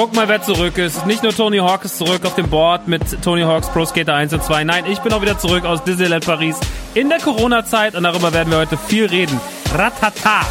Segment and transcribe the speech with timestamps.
[0.00, 1.06] Guck mal, wer zurück ist.
[1.06, 4.32] Nicht nur Tony Hawk ist zurück auf dem Board mit Tony Hawks Pro Skater 1
[4.32, 4.62] und 2.
[4.62, 6.56] Nein, ich bin auch wieder zurück aus Disneyland Paris
[6.94, 9.40] in der Corona-Zeit und darüber werden wir heute viel reden.
[9.74, 10.46] Ratata!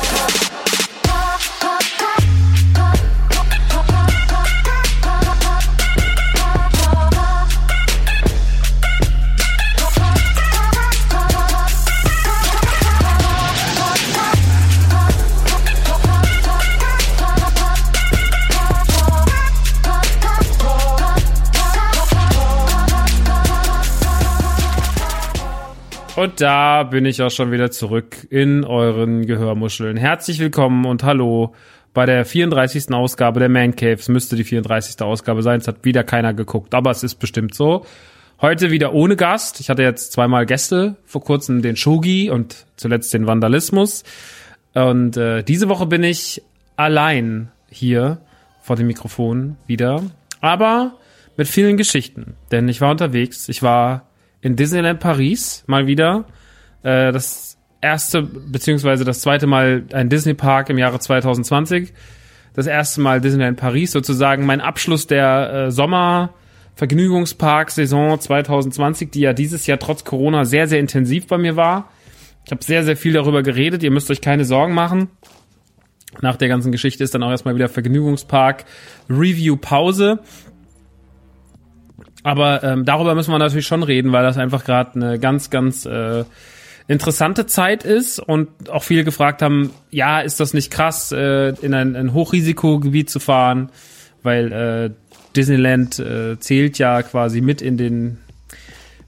[26.18, 29.98] Und da bin ich auch schon wieder zurück in euren Gehörmuscheln.
[29.98, 31.54] Herzlich willkommen und hallo
[31.94, 32.92] bei der 34.
[32.92, 34.00] Ausgabe der Man Cave.
[34.00, 35.00] Es müsste die 34.
[35.04, 35.60] Ausgabe sein.
[35.60, 37.86] Es hat wieder keiner geguckt, aber es ist bestimmt so.
[38.42, 39.60] Heute wieder ohne Gast.
[39.60, 44.04] Ich hatte jetzt zweimal Gäste, vor kurzem den Shogi und zuletzt den Vandalismus.
[44.74, 46.42] Und äh, diese Woche bin ich
[46.78, 48.18] allein hier
[48.64, 50.02] vor dem Mikrofon wieder.
[50.42, 50.96] Aber
[51.38, 52.34] mit vielen Geschichten.
[52.52, 53.50] Denn ich war unterwegs.
[53.50, 54.07] Ich war
[54.42, 56.26] in Disneyland Paris mal wieder.
[56.84, 61.94] Äh, das erste beziehungsweise das zweite Mal ein Disney Park im Jahre 2020.
[62.54, 66.34] Das erste Mal Disneyland Paris sozusagen mein Abschluss der äh, Sommer
[66.76, 71.90] Vergnügungspark Saison 2020, die ja dieses Jahr trotz Corona sehr sehr intensiv bei mir war.
[72.46, 73.84] Ich habe sehr sehr viel darüber geredet.
[73.84, 75.10] Ihr müsst euch keine Sorgen machen.
[76.22, 78.66] Nach der ganzen Geschichte ist dann auch erstmal wieder Vergnügungspark
[79.10, 80.20] Review Pause.
[82.28, 85.86] Aber ähm, darüber müssen wir natürlich schon reden, weil das einfach gerade eine ganz, ganz
[85.86, 86.26] äh,
[86.90, 91.74] interessante Zeit ist und auch viele gefragt haben, ja, ist das nicht krass, äh, in
[91.74, 93.70] ein, ein Hochrisikogebiet zu fahren,
[94.24, 94.90] weil äh,
[95.38, 98.18] Disneyland äh, zählt ja quasi mit in den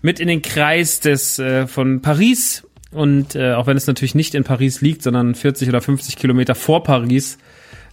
[0.02, 2.66] mit in den Kreis des äh, von Paris.
[2.92, 6.56] Und äh, auch wenn es natürlich nicht in Paris liegt, sondern 40 oder 50 Kilometer
[6.56, 7.38] vor Paris,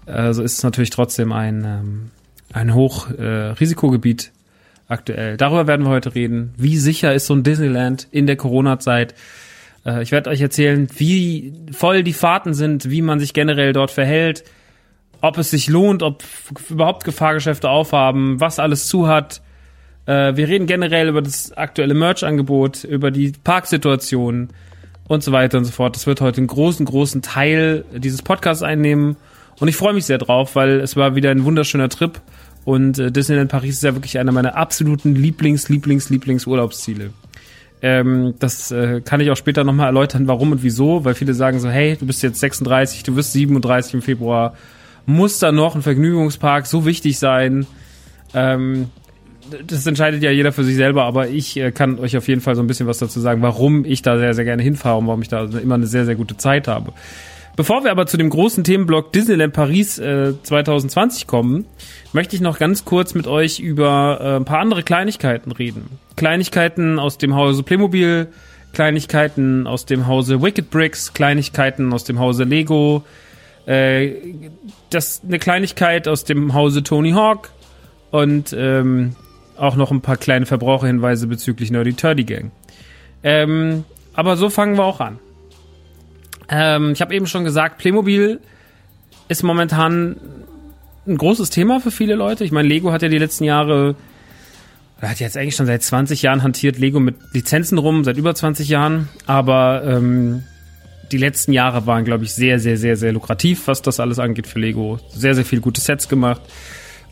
[0.06, 2.10] äh, so ist es natürlich trotzdem ein ähm,
[2.52, 4.30] ein Hochrisikogebiet
[4.88, 5.36] aktuell.
[5.36, 6.54] Darüber werden wir heute reden.
[6.56, 9.14] Wie sicher ist so ein Disneyland in der Corona-Zeit?
[9.84, 13.90] Äh, ich werde euch erzählen, wie voll die Fahrten sind, wie man sich generell dort
[13.90, 14.44] verhält,
[15.20, 16.22] ob es sich lohnt, ob
[16.68, 19.40] überhaupt Gefahrgeschäfte aufhaben, was alles zu hat.
[20.06, 24.50] Äh, wir reden generell über das aktuelle Merch-Angebot, über die Parksituation
[25.08, 25.96] und so weiter und so fort.
[25.96, 29.16] Das wird heute einen großen, großen Teil dieses Podcasts einnehmen.
[29.58, 32.20] Und ich freue mich sehr drauf, weil es war wieder ein wunderschöner Trip.
[32.66, 37.10] Und äh, Disneyland Paris ist ja wirklich einer meiner absoluten Lieblings, Lieblings, Lieblings Urlaubsziele.
[37.80, 41.60] Ähm, das äh, kann ich auch später nochmal erläutern, warum und wieso, weil viele sagen
[41.60, 44.54] so, hey, du bist jetzt 36, du wirst 37 im Februar,
[45.06, 47.66] muss da noch ein Vergnügungspark so wichtig sein?
[48.34, 48.88] Ähm,
[49.64, 52.56] das entscheidet ja jeder für sich selber, aber ich äh, kann euch auf jeden Fall
[52.56, 55.22] so ein bisschen was dazu sagen, warum ich da sehr, sehr gerne hinfahre und warum
[55.22, 56.92] ich da immer eine sehr, sehr gute Zeit habe.
[57.56, 61.64] Bevor wir aber zu dem großen Themenblock Disneyland Paris äh, 2020 kommen,
[62.12, 65.98] möchte ich noch ganz kurz mit euch über äh, ein paar andere Kleinigkeiten reden.
[66.16, 68.28] Kleinigkeiten aus dem Hause Playmobil,
[68.74, 73.04] Kleinigkeiten aus dem Hause Wicked Bricks, Kleinigkeiten aus dem Hause Lego,
[73.64, 74.12] äh,
[74.90, 77.50] das eine Kleinigkeit aus dem Hause Tony Hawk
[78.10, 79.16] und ähm,
[79.56, 82.50] auch noch ein paar kleine Verbraucherhinweise bezüglich Nerdy Turdy Gang.
[83.22, 85.18] Ähm, aber so fangen wir auch an.
[86.48, 88.40] Ähm, ich habe eben schon gesagt, Playmobil
[89.28, 90.16] ist momentan
[91.06, 92.44] ein großes Thema für viele Leute.
[92.44, 93.94] Ich meine, Lego hat ja die letzten Jahre,
[95.00, 98.68] hat jetzt eigentlich schon seit 20 Jahren hantiert Lego mit Lizenzen rum, seit über 20
[98.68, 99.08] Jahren.
[99.26, 100.42] Aber ähm,
[101.12, 104.46] die letzten Jahre waren, glaube ich, sehr, sehr, sehr, sehr lukrativ, was das alles angeht
[104.46, 104.98] für Lego.
[105.10, 106.42] Sehr, sehr viele gute Sets gemacht.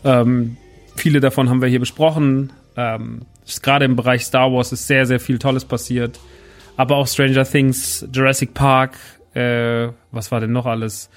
[0.03, 0.57] Ähm,
[0.95, 2.51] viele davon haben wir hier besprochen.
[2.75, 3.21] Ähm,
[3.61, 6.19] Gerade im Bereich Star Wars ist sehr, sehr viel Tolles passiert.
[6.77, 8.97] Aber auch Stranger Things, Jurassic Park,
[9.35, 11.09] äh, was war denn noch alles?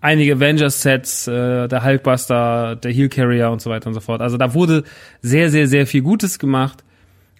[0.00, 4.20] Einige Avengers-Sets, äh, der Hulkbuster, der Heel Carrier und so weiter und so fort.
[4.20, 4.84] Also da wurde
[5.20, 6.84] sehr, sehr, sehr viel Gutes gemacht.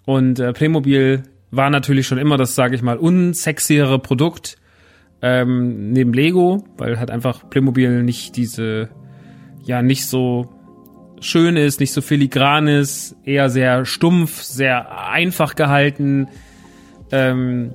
[0.05, 4.57] Und äh, Playmobil war natürlich schon immer das, sage ich mal, unsexiere Produkt
[5.23, 8.89] ähm, neben Lego, weil halt einfach Playmobil nicht diese,
[9.65, 10.53] ja, nicht so
[11.21, 16.29] schön ist, nicht so filigran ist, eher sehr stumpf, sehr einfach gehalten.
[17.11, 17.73] Ähm,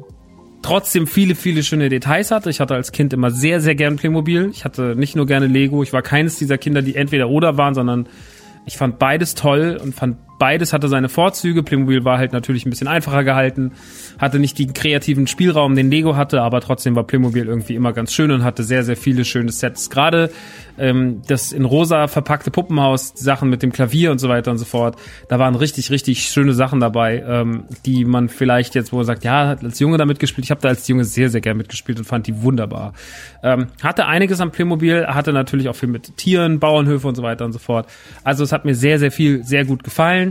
[0.62, 2.50] trotzdem viele, viele schöne Details hatte.
[2.50, 4.50] Ich hatte als Kind immer sehr, sehr gern Playmobil.
[4.52, 5.84] Ich hatte nicht nur gerne Lego.
[5.84, 8.08] Ich war keines dieser Kinder, die entweder oder waren, sondern
[8.66, 11.62] ich fand beides toll und fand beides hatte seine Vorzüge.
[11.62, 13.74] Playmobil war halt natürlich ein bisschen einfacher gehalten,
[14.18, 18.12] hatte nicht den kreativen Spielraum, den Lego hatte, aber trotzdem war Playmobil irgendwie immer ganz
[18.12, 19.92] schön und hatte sehr, sehr viele schöne Sets.
[19.92, 20.32] Gerade
[20.80, 24.66] ähm, das in rosa verpackte Puppenhaus, Sachen mit dem Klavier und so weiter und so
[24.66, 24.96] fort,
[25.30, 29.24] da waren richtig, richtig schöne Sachen dabei, ähm, die man vielleicht jetzt, wo man sagt,
[29.24, 30.46] ja, als Junge damit gespielt.
[30.46, 32.94] Ich habe da als Junge sehr, sehr gern mitgespielt und fand die wunderbar.
[33.44, 37.46] Ähm, hatte einiges am Playmobil, hatte natürlich auch viel mit Tieren, Bauernhöfe und so weiter
[37.46, 37.86] und so fort.
[38.24, 40.31] Also es hat mir sehr, sehr viel, sehr gut gefallen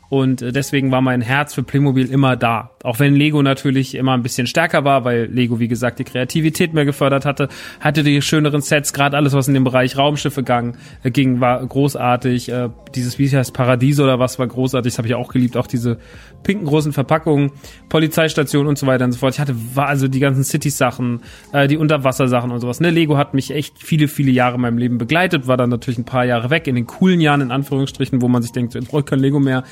[0.11, 2.71] und äh, deswegen war mein Herz für Playmobil immer da.
[2.83, 6.73] Auch wenn Lego natürlich immer ein bisschen stärker war, weil Lego, wie gesagt, die Kreativität
[6.73, 7.47] mehr gefördert hatte,
[7.79, 11.65] hatte die schöneren Sets, gerade alles, was in dem Bereich Raumschiffe gang, äh, ging, war
[11.65, 12.49] großartig.
[12.49, 14.91] Äh, dieses, wie heißt, Paradies oder was, war großartig.
[14.91, 15.55] Das habe ich auch geliebt.
[15.55, 15.97] Auch diese
[16.43, 17.53] pinken großen Verpackungen,
[17.87, 19.35] Polizeistation und so weiter und so fort.
[19.35, 21.21] Ich hatte war also die ganzen Cities-Sachen,
[21.53, 22.81] äh, die Unterwassersachen und sowas.
[22.81, 25.99] Ne, Lego hat mich echt viele, viele Jahre in meinem Leben begleitet, war dann natürlich
[25.99, 28.89] ein paar Jahre weg, in den coolen Jahren, in Anführungsstrichen, wo man sich denkt, ich
[28.89, 29.63] brauche kein Lego mehr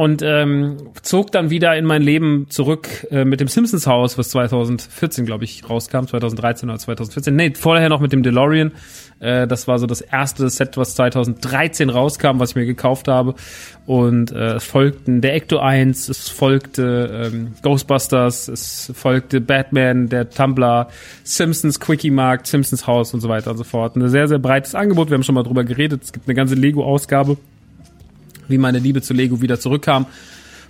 [0.00, 4.30] und ähm, zog dann wieder in mein Leben zurück äh, mit dem Simpsons Haus, was
[4.30, 7.36] 2014, glaube ich, rauskam, 2013 oder 2014.
[7.36, 8.72] Nee, vorher noch mit dem DeLorean.
[9.18, 13.34] Äh, das war so das erste Set, was 2013 rauskam, was ich mir gekauft habe.
[13.84, 20.30] Und äh, es folgten der Ecto 1, es folgte ähm, Ghostbusters, es folgte Batman, der
[20.30, 20.88] Tumblr,
[21.24, 23.96] Simpsons Quickie Markt, Simpsons Haus und so weiter und so fort.
[23.96, 25.10] Ein sehr, sehr breites Angebot.
[25.10, 26.04] Wir haben schon mal drüber geredet.
[26.04, 27.36] Es gibt eine ganze Lego-Ausgabe
[28.50, 30.06] wie meine Liebe zu Lego wieder zurückkam.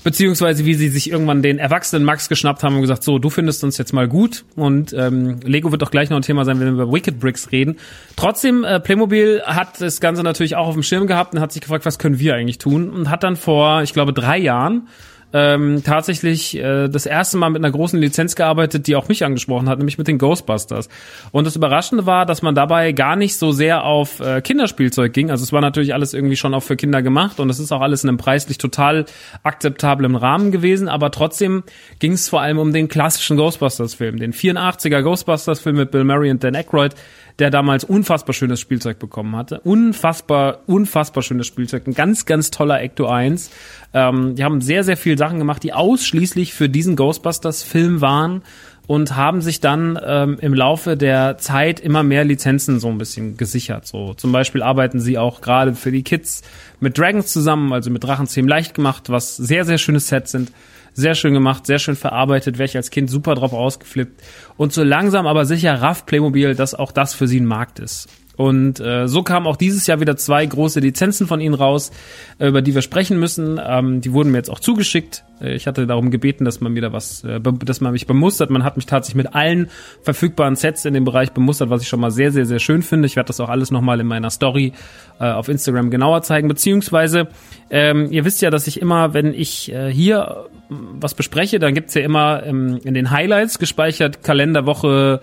[0.02, 3.62] Beziehungsweise wie sie sich irgendwann den erwachsenen Max geschnappt haben und gesagt, so, du findest
[3.64, 4.44] uns jetzt mal gut.
[4.56, 7.52] Und ähm, Lego wird auch gleich noch ein Thema sein, wenn wir über Wicked Bricks
[7.52, 7.76] reden.
[8.16, 11.60] Trotzdem, äh, Playmobil hat das Ganze natürlich auch auf dem Schirm gehabt und hat sich
[11.60, 12.88] gefragt, was können wir eigentlich tun?
[12.88, 14.88] Und hat dann vor, ich glaube, drei Jahren
[15.32, 19.68] ähm, tatsächlich äh, das erste Mal mit einer großen Lizenz gearbeitet, die auch mich angesprochen
[19.68, 20.88] hat, nämlich mit den Ghostbusters.
[21.30, 25.30] Und das Überraschende war, dass man dabei gar nicht so sehr auf äh, Kinderspielzeug ging.
[25.30, 27.80] Also es war natürlich alles irgendwie schon auch für Kinder gemacht und es ist auch
[27.80, 29.04] alles in einem preislich total
[29.42, 31.62] akzeptablen Rahmen gewesen, aber trotzdem
[31.98, 36.42] ging es vor allem um den klassischen Ghostbusters-Film, den 84er Ghostbusters-Film mit Bill Murray und
[36.42, 36.94] Dan Aykroyd,
[37.40, 39.60] der damals unfassbar schönes Spielzeug bekommen hatte.
[39.60, 41.86] Unfassbar, unfassbar schönes Spielzeug.
[41.86, 43.50] Ein ganz, ganz toller Ecto 1.
[43.94, 48.42] Ähm, die haben sehr, sehr viele Sachen gemacht, die ausschließlich für diesen Ghostbusters-Film waren
[48.86, 53.36] und haben sich dann ähm, im Laufe der Zeit immer mehr Lizenzen so ein bisschen
[53.36, 53.86] gesichert.
[53.86, 56.42] So zum Beispiel arbeiten sie auch gerade für die Kids
[56.78, 60.52] mit Dragons zusammen, also mit Drachenzähmen leicht gemacht, was sehr, sehr schöne Sets sind
[61.00, 64.22] Sehr schön gemacht, sehr schön verarbeitet, wäre ich als Kind super drauf ausgeflippt.
[64.58, 68.06] Und so langsam aber sicher rafft Playmobil, dass auch das für sie ein Markt ist.
[68.40, 71.90] Und äh, so kamen auch dieses Jahr wieder zwei große Lizenzen von ihnen raus,
[72.38, 73.60] äh, über die wir sprechen müssen.
[73.62, 75.24] Ähm, die wurden mir jetzt auch zugeschickt.
[75.42, 78.48] Äh, ich hatte darum gebeten, dass man da was, äh, dass man mich bemustert.
[78.48, 79.68] Man hat mich tatsächlich mit allen
[80.00, 83.04] verfügbaren Sets in dem Bereich bemustert, was ich schon mal sehr, sehr, sehr schön finde.
[83.04, 84.72] Ich werde das auch alles nochmal in meiner Story
[85.20, 86.48] äh, auf Instagram genauer zeigen.
[86.48, 87.28] Beziehungsweise,
[87.68, 91.92] ähm, ihr wisst ja, dass ich immer, wenn ich äh, hier was bespreche, dann gibt's
[91.92, 95.20] ja immer ähm, in den Highlights gespeichert Kalenderwoche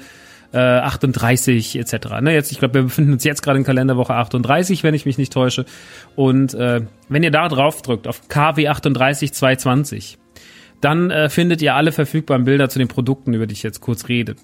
[0.53, 2.21] äh, 38 etc.
[2.21, 5.17] Ne, jetzt, ich glaube, wir befinden uns jetzt gerade in Kalenderwoche 38, wenn ich mich
[5.17, 5.65] nicht täusche.
[6.15, 10.17] Und äh, wenn ihr da drauf drückt, auf KW 38 220,
[10.81, 14.07] dann äh, findet ihr alle verfügbaren Bilder zu den Produkten, über die ich jetzt kurz
[14.09, 14.35] rede.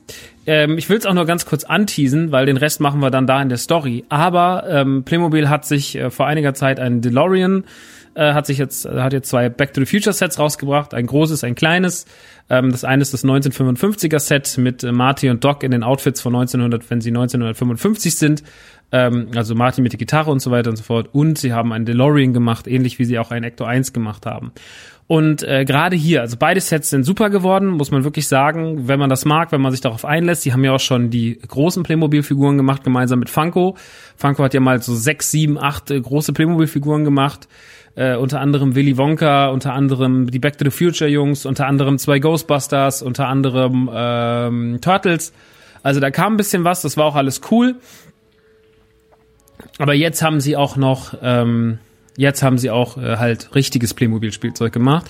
[0.46, 3.28] Ähm, ich will es auch nur ganz kurz anteasen, weil den Rest machen wir dann
[3.28, 4.04] da in der Story.
[4.10, 7.66] Aber ähm, Playmobil hat sich äh, vor einiger Zeit einen DeLorean
[8.16, 11.44] äh, hat sich jetzt hat jetzt zwei Back to the Future Sets rausgebracht, ein großes,
[11.44, 12.06] ein kleines.
[12.50, 16.22] Ähm, das eine ist das 1955er Set mit äh, Marty und Doc in den Outfits
[16.22, 18.44] von 1900, wenn sie 1955 sind.
[18.92, 21.10] Ähm, also Marty mit der Gitarre und so weiter und so fort.
[21.14, 24.52] Und sie haben einen DeLorean gemacht, ähnlich wie sie auch einen Ecto 1 gemacht haben.
[25.08, 29.00] Und äh, gerade hier, also beide Sets sind super geworden, muss man wirklich sagen, wenn
[29.00, 30.46] man das mag, wenn man sich darauf einlässt.
[30.46, 33.76] Die haben ja auch schon die großen Playmobil-Figuren gemacht, gemeinsam mit Funko.
[34.16, 37.48] Funko hat ja mal so sechs, sieben, acht äh, große Playmobil-Figuren gemacht
[37.96, 41.98] äh, unter anderem Willy Wonka, unter anderem die Back to the Future Jungs, unter anderem
[41.98, 45.34] zwei Ghostbusters, unter anderem ähm, Turtles.
[45.84, 47.76] Also da kam ein bisschen was, das war auch alles cool.
[49.78, 51.80] Aber jetzt haben sie auch noch, ähm,
[52.18, 55.06] jetzt haben sie auch äh, halt richtiges Playmobil-Spielzeug gemacht.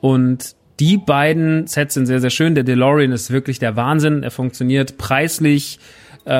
[0.00, 2.54] Und die beiden Sets sind sehr, sehr schön.
[2.54, 4.22] Der DeLorean ist wirklich der Wahnsinn.
[4.22, 5.78] Er funktioniert preislich,
[6.24, 6.32] äh,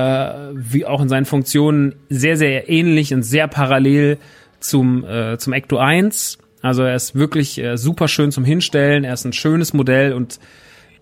[0.54, 4.18] wie auch in seinen Funktionen sehr, sehr ähnlich und sehr parallel
[4.62, 6.38] zum, äh, zum Ecto 1.
[6.62, 9.04] Also er ist wirklich äh, super schön zum Hinstellen.
[9.04, 10.38] Er ist ein schönes Modell und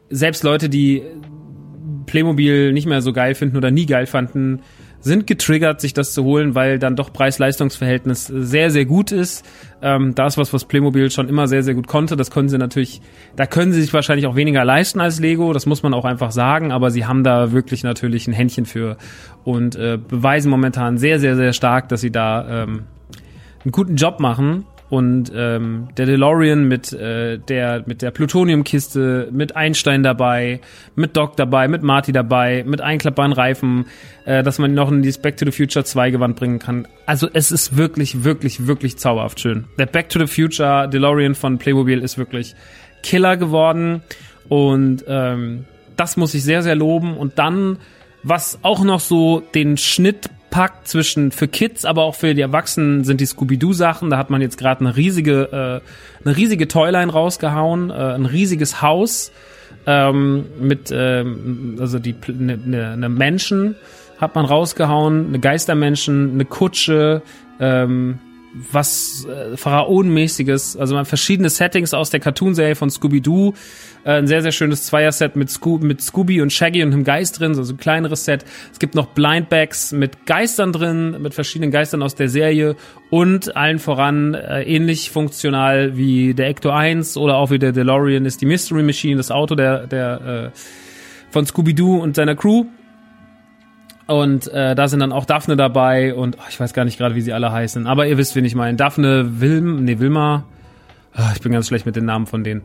[0.08, 1.02] selbst Leute, die
[2.06, 4.62] Playmobil nicht mehr so geil finden oder nie geil fanden,
[5.02, 9.46] sind getriggert, sich das zu holen, weil dann doch Preis-Leistungs-Verhältnis sehr, sehr gut ist.
[9.80, 12.16] Ähm, das was, was Playmobil schon immer sehr, sehr gut konnte.
[12.16, 13.00] Das können sie natürlich,
[13.34, 16.32] da können sie sich wahrscheinlich auch weniger leisten als Lego, das muss man auch einfach
[16.32, 18.98] sagen, aber sie haben da wirklich natürlich ein Händchen für
[19.44, 22.82] und äh, beweisen momentan sehr, sehr, sehr stark, dass sie da ähm,
[23.64, 29.54] einen guten Job machen und ähm, der DeLorean mit äh, der mit der Plutoniumkiste, mit
[29.54, 30.60] Einstein dabei,
[30.96, 33.86] mit Doc dabei, mit Marty dabei, mit einklappbaren Reifen,
[34.24, 36.88] äh, dass man noch in die Back to the Future 2 Gewand bringen kann.
[37.06, 39.66] Also es ist wirklich wirklich wirklich zauberhaft schön.
[39.78, 42.56] Der Back to the Future DeLorean von Playmobil ist wirklich
[43.04, 44.02] Killer geworden
[44.48, 47.78] und ähm, das muss ich sehr sehr loben und dann
[48.24, 53.04] was auch noch so den Schnitt packt zwischen für Kids, aber auch für die Erwachsenen
[53.04, 54.10] sind die Scooby-Doo-Sachen.
[54.10, 55.82] Da hat man jetzt gerade eine riesige,
[56.22, 59.32] äh, eine riesige Toyline rausgehauen, äh, ein riesiges Haus
[59.86, 63.76] ähm, mit, ähm, also die eine ne, ne Menschen
[64.20, 67.22] hat man rausgehauen, eine Geistermenschen, eine Kutsche,
[67.58, 68.18] ähm,
[68.52, 73.54] was äh, Pharaonenmäßiges, also man verschiedene Settings aus der Cartoon-Serie von Scooby-Doo
[74.04, 77.38] äh, ein sehr, sehr schönes Zweier-Set mit, Sco mit Scooby und Shaggy und einem Geist
[77.38, 78.44] drin, also ein kleineres Set.
[78.72, 82.76] Es gibt noch Blindbags mit Geistern drin, mit verschiedenen Geistern aus der Serie
[83.10, 88.24] und allen voran äh, ähnlich funktional wie der Ecto 1 oder auch wie der DeLorean
[88.24, 90.58] ist die Mystery Machine, das Auto der, der äh,
[91.30, 92.64] von Scooby-Doo und seiner Crew.
[94.10, 97.14] Und äh, da sind dann auch Daphne dabei und oh, ich weiß gar nicht gerade,
[97.14, 97.86] wie sie alle heißen.
[97.86, 98.76] Aber ihr wisst, wen ich meine.
[98.76, 100.46] Daphne, Wilm, nee, Wilma.
[101.16, 102.62] Oh, ich bin ganz schlecht mit den Namen von denen.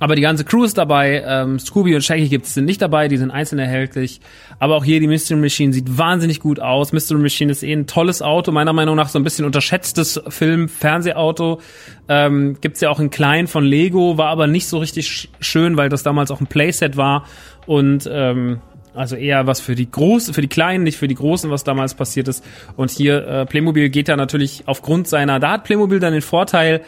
[0.00, 1.24] Aber die ganze Crew ist dabei.
[1.26, 4.20] Ähm, Scooby und Shaggy gibt's sind nicht dabei, die sind einzeln erhältlich.
[4.58, 6.92] Aber auch hier die Mystery Machine sieht wahnsinnig gut aus.
[6.92, 11.58] Mystery Machine ist eh ein tolles Auto, meiner Meinung nach so ein bisschen unterschätztes Film-Fernsehauto.
[12.06, 15.88] Ähm, gibt's ja auch in klein von Lego, war aber nicht so richtig schön, weil
[15.88, 17.24] das damals auch ein Playset war
[17.64, 18.60] und ähm,
[18.94, 21.94] also eher was für die großen, für die Kleinen, nicht für die Großen, was damals
[21.94, 22.44] passiert ist.
[22.76, 26.82] Und hier äh, Playmobil geht da natürlich aufgrund seiner, da hat Playmobil dann den Vorteil,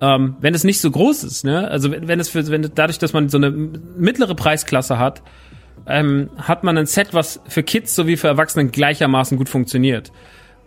[0.00, 1.68] ähm, wenn es nicht so groß ist, ne?
[1.68, 5.22] Also wenn, wenn es für, wenn dadurch, dass man so eine mittlere Preisklasse hat,
[5.86, 10.12] ähm, hat man ein Set, was für Kids sowie für Erwachsene gleichermaßen gut funktioniert.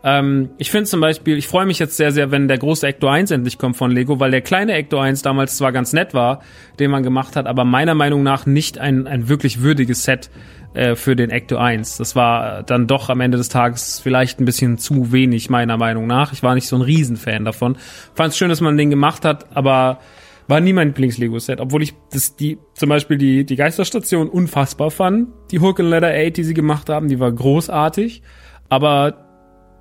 [0.04, 3.08] Ähm, ich finde zum Beispiel, ich freue mich jetzt sehr, sehr, wenn der große Ecto
[3.08, 6.42] 1 endlich kommt von Lego, weil der kleine Ecto 1 damals zwar ganz nett war,
[6.80, 10.30] den man gemacht hat, aber meiner Meinung nach nicht ein, ein wirklich würdiges Set
[10.74, 11.98] äh, für den Ecto 1.
[11.98, 16.08] Das war dann doch am Ende des Tages vielleicht ein bisschen zu wenig, meiner Meinung
[16.08, 16.34] nach.
[16.34, 17.78] Ich war nicht so ein Riesenfan davon.
[18.14, 20.00] Fand es schön, dass man den gemacht hat, aber
[20.48, 25.30] war nie mein Lieblings-Lego-Set, obwohl ich das, die, zum Beispiel die, die Geisterstation unfassbar fand.
[25.52, 28.24] Die Hook and Letter 8, die sie gemacht haben, die war großartig.
[28.68, 29.29] Aber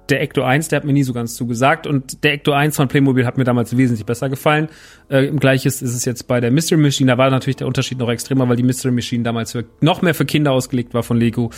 [0.09, 2.89] der Ecto 1, der hat mir nie so ganz zugesagt und der Ecto 1 von
[2.89, 4.69] Playmobil hat mir damals wesentlich besser gefallen.
[5.09, 8.09] Äh, Gleiches ist es jetzt bei der Mystery Machine, da war natürlich der Unterschied noch
[8.09, 11.51] extremer, weil die Mystery Machine damals für, noch mehr für Kinder ausgelegt war von Lego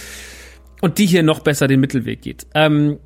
[0.80, 2.46] und die hier noch besser den Mittelweg geht.
[2.54, 2.98] Ähm,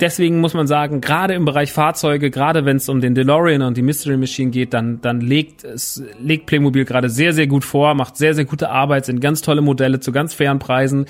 [0.00, 3.76] deswegen muss man sagen, gerade im Bereich Fahrzeuge, gerade wenn es um den DeLorean und
[3.76, 7.94] die Mystery Machine geht, dann, dann legt es, legt Playmobil gerade sehr, sehr gut vor,
[7.94, 11.06] macht sehr, sehr gute Arbeit, sind ganz tolle Modelle zu ganz fairen Preisen.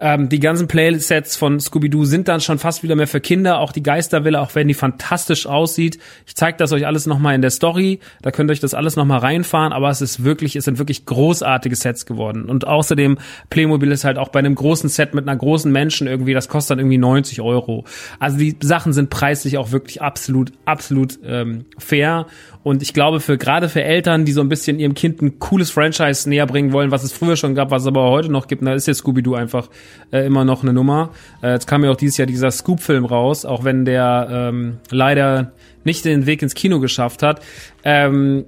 [0.00, 3.60] Ähm, die ganzen Playsets von Scooby-Doo sind dann schon fast wieder mehr für Kinder.
[3.60, 5.98] Auch die Geisterwille, auch wenn die fantastisch aussieht.
[6.26, 8.00] Ich zeige das euch alles nochmal in der Story.
[8.22, 9.72] Da könnt ihr euch das alles nochmal reinfahren.
[9.72, 12.48] Aber es ist wirklich, es sind wirklich großartige Sets geworden.
[12.48, 13.18] Und außerdem,
[13.50, 16.72] Playmobil ist halt auch bei einem großen Set mit einer großen Menschen irgendwie, das kostet
[16.72, 17.84] dann irgendwie 90 Euro.
[18.18, 22.26] Also die Sachen sind preislich auch wirklich absolut, absolut ähm, fair.
[22.66, 25.70] Und ich glaube, für gerade für Eltern, die so ein bisschen ihrem Kind ein cooles
[25.70, 28.66] Franchise näher bringen wollen, was es früher schon gab, was es aber heute noch gibt,
[28.66, 29.70] da ist jetzt Scooby-Doo einfach
[30.10, 31.10] äh, immer noch eine Nummer.
[31.44, 35.52] Äh, jetzt kam ja auch dieses Jahr dieser Scoop-Film raus, auch wenn der ähm, leider
[35.84, 37.40] nicht den Weg ins Kino geschafft hat.
[37.84, 38.46] Ähm,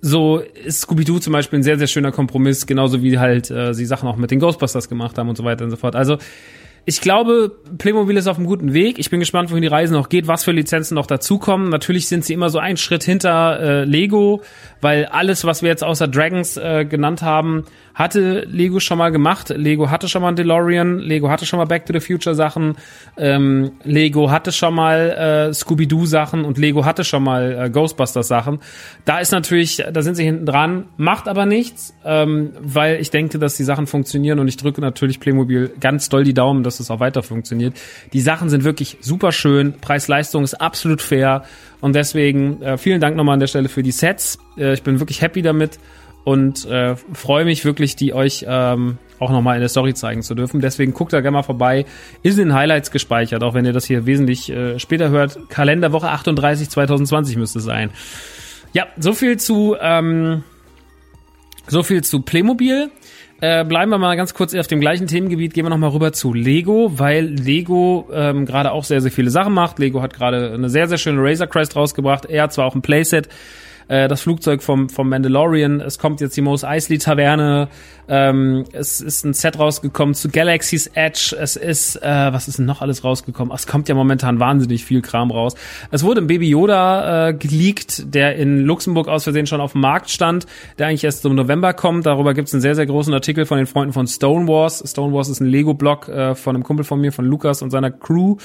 [0.00, 3.86] so ist Scooby-Doo zum Beispiel ein sehr, sehr schöner Kompromiss, genauso wie halt äh, sie
[3.86, 5.96] Sachen auch mit den Ghostbusters gemacht haben und so weiter und so fort.
[5.96, 6.18] Also
[6.86, 8.98] ich glaube, Playmobil ist auf einem guten Weg.
[8.98, 11.70] Ich bin gespannt, wohin die Reise noch geht, was für Lizenzen noch dazukommen.
[11.70, 14.42] Natürlich sind sie immer so einen Schritt hinter äh, Lego,
[14.82, 17.64] weil alles, was wir jetzt außer Dragons äh, genannt haben,
[17.94, 19.50] hatte Lego schon mal gemacht.
[19.56, 22.76] Lego hatte schon mal einen DeLorean, Lego hatte schon mal Back to the Future Sachen,
[23.16, 28.28] ähm, Lego hatte schon mal äh, Scooby-Doo Sachen und Lego hatte schon mal äh, Ghostbusters
[28.28, 28.58] Sachen.
[29.04, 33.38] Da ist natürlich, da sind sie hinten dran, macht aber nichts, ähm, weil ich denke,
[33.38, 36.90] dass die Sachen funktionieren und ich drücke natürlich Playmobil ganz doll die Daumen, dass es
[36.90, 37.74] auch weiter funktioniert.
[38.12, 41.44] Die Sachen sind wirklich super schön, Preis-Leistung ist absolut fair
[41.80, 44.38] und deswegen äh, vielen Dank nochmal an der Stelle für die Sets.
[44.56, 45.78] Äh, ich bin wirklich happy damit
[46.24, 50.34] und äh, freue mich wirklich, die euch ähm, auch nochmal in der Story zeigen zu
[50.34, 50.60] dürfen.
[50.60, 51.84] Deswegen guckt da gerne mal vorbei.
[52.22, 55.38] Ist in den Highlights gespeichert, auch wenn ihr das hier wesentlich äh, später hört.
[55.50, 57.90] Kalenderwoche 38 2020 müsste es sein.
[58.72, 60.42] Ja, so viel zu ähm,
[61.66, 62.90] so viel zu Playmobil.
[63.46, 66.32] Äh, bleiben wir mal ganz kurz auf dem gleichen Themengebiet, gehen wir nochmal rüber zu
[66.32, 69.78] Lego, weil Lego ähm, gerade auch sehr, sehr viele Sachen macht.
[69.78, 72.24] Lego hat gerade eine sehr, sehr schöne Razor Crest rausgebracht.
[72.24, 73.28] Er hat zwar auch ein Playset,
[73.88, 75.80] äh, das Flugzeug vom, vom Mandalorian.
[75.80, 77.68] Es kommt jetzt die Mos Eisley Taverne.
[78.06, 81.36] Ähm, es ist ein Set rausgekommen zu Galaxy's Edge.
[81.38, 83.50] Es ist, äh, was ist denn noch alles rausgekommen?
[83.52, 85.54] Ach, es kommt ja momentan wahnsinnig viel Kram raus.
[85.90, 89.80] Es wurde ein Baby Yoda äh, geleakt, der in Luxemburg aus Versehen schon auf dem
[89.80, 90.46] Markt stand,
[90.78, 92.06] der eigentlich erst im November kommt.
[92.06, 94.82] Darüber gibt es einen sehr, sehr großen Artikel von den Freunden von Stone Wars.
[94.86, 97.90] Stone Wars ist ein Lego-Blog äh, von einem Kumpel von mir, von Lukas und seiner
[97.90, 98.36] Crew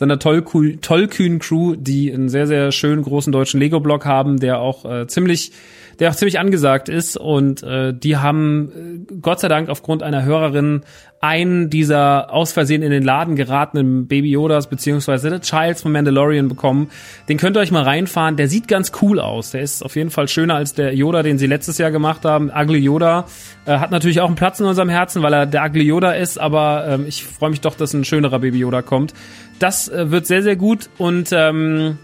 [0.00, 5.06] seiner tollkühnen Crew, die einen sehr, sehr schönen großen deutschen Lego-Blog haben, der auch äh,
[5.06, 5.52] ziemlich
[5.98, 10.24] der auch ziemlich angesagt ist und äh, die haben äh, Gott sei Dank aufgrund einer
[10.24, 10.80] Hörerin
[11.20, 16.88] einen dieser aus Versehen in den Laden geratenen Baby Yodas beziehungsweise Childs von Mandalorian bekommen.
[17.28, 18.36] Den könnt ihr euch mal reinfahren.
[18.36, 19.50] Der sieht ganz cool aus.
[19.50, 22.50] Der ist auf jeden Fall schöner als der Yoda, den sie letztes Jahr gemacht haben.
[22.50, 23.26] Ugly Yoda
[23.66, 26.40] äh, hat natürlich auch einen Platz in unserem Herzen, weil er der Ugly Yoda ist,
[26.40, 29.12] aber ähm, ich freue mich doch, dass ein schönerer Baby Yoda kommt.
[29.60, 31.98] Das äh, wird sehr, sehr gut und ähm,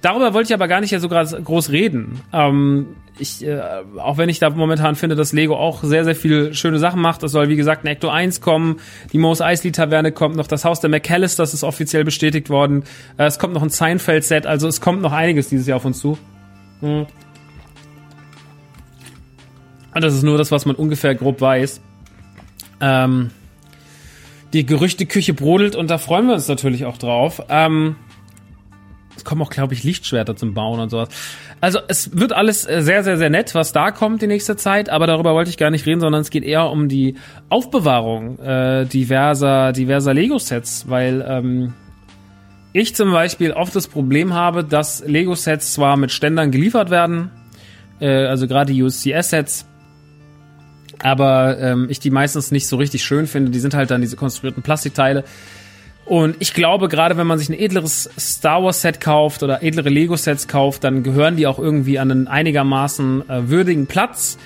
[0.00, 2.20] darüber wollte ich aber gar nicht ja so groß reden.
[2.32, 2.86] Ähm,
[3.18, 3.60] ich, äh,
[3.98, 7.24] auch wenn ich da momentan finde, dass Lego auch sehr, sehr viele schöne Sachen macht.
[7.24, 8.80] Es soll, wie gesagt, ein Ecto 1 kommen,
[9.12, 12.84] die Mos Eisley Taverne kommt noch, das Haus der McAllisters ist offiziell bestätigt worden.
[13.16, 15.98] Äh, es kommt noch ein Seinfeld-Set, also es kommt noch einiges dieses Jahr auf uns
[15.98, 16.16] zu.
[16.80, 17.06] Hm.
[19.92, 21.80] Und das ist nur das, was man ungefähr grob weiß.
[22.80, 23.30] Ähm,
[24.54, 27.42] die Gerüchteküche brodelt und da freuen wir uns natürlich auch drauf.
[27.48, 27.96] Ähm,
[29.16, 31.08] es kommen auch, glaube ich, Lichtschwerter zum Bauen und sowas.
[31.60, 34.88] Also es wird alles äh, sehr, sehr, sehr nett, was da kommt die nächste Zeit,
[34.88, 37.16] aber darüber wollte ich gar nicht reden, sondern es geht eher um die
[37.48, 41.74] Aufbewahrung äh, diverser, diverser Lego-Sets, weil ähm,
[42.72, 47.30] ich zum Beispiel oft das Problem habe, dass Lego-Sets zwar mit Ständern geliefert werden,
[48.00, 49.66] äh, also gerade die USCS-Sets,
[51.02, 53.50] aber ähm, ich die meistens nicht so richtig schön finde.
[53.50, 55.24] Die sind halt dann diese konstruierten Plastikteile.
[56.04, 59.88] Und ich glaube, gerade wenn man sich ein edleres Star Wars Set kauft oder edlere
[59.88, 64.38] Lego Sets kauft, dann gehören die auch irgendwie an einen einigermaßen äh, würdigen Platz.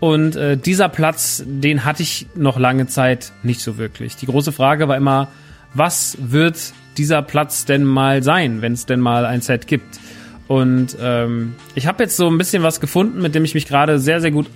[0.00, 4.16] Und äh, dieser Platz, den hatte ich noch lange Zeit nicht so wirklich.
[4.16, 5.28] Die große Frage war immer,
[5.74, 9.98] was wird dieser Platz denn mal sein, wenn es denn mal ein Set gibt?
[10.46, 13.98] Und ähm, ich habe jetzt so ein bisschen was gefunden, mit dem ich mich gerade
[13.98, 14.46] sehr, sehr gut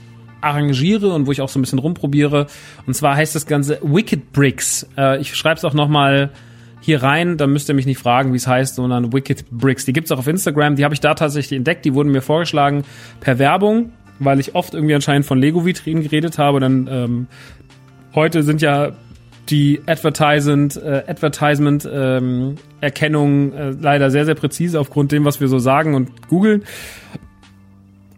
[0.42, 2.46] arrangiere und wo ich auch so ein bisschen rumprobiere.
[2.86, 4.86] Und zwar heißt das Ganze Wicked Bricks.
[4.96, 6.30] Äh, ich schreibe es auch nochmal
[6.80, 9.84] hier rein, da müsst ihr mich nicht fragen, wie es heißt, sondern Wicked Bricks.
[9.84, 12.84] Die gibt's auch auf Instagram, die habe ich da tatsächlich entdeckt, die wurden mir vorgeschlagen
[13.20, 16.58] per Werbung, weil ich oft irgendwie anscheinend von Lego-Vitrinen geredet habe.
[16.58, 17.26] Dann ähm,
[18.14, 18.92] heute sind ja
[19.48, 25.58] die Advertisement, äh, Advertisement ähm, äh, leider sehr, sehr präzise aufgrund dem, was wir so
[25.58, 26.64] sagen und googeln.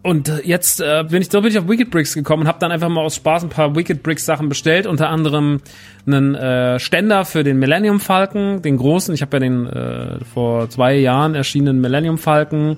[0.05, 2.59] Und äh, jetzt äh, bin ich, so bin ich auf Wicked Bricks gekommen und habe
[2.59, 5.63] dann einfach mal aus Spaß ein paar Wicked Bricks Sachen bestellt, unter anderem
[6.07, 9.15] einen äh, Ständer für den Millennium Falcon, den großen.
[9.15, 12.77] Ich habe ja den äh, vor zwei Jahren erschienenen Millennium Falcon,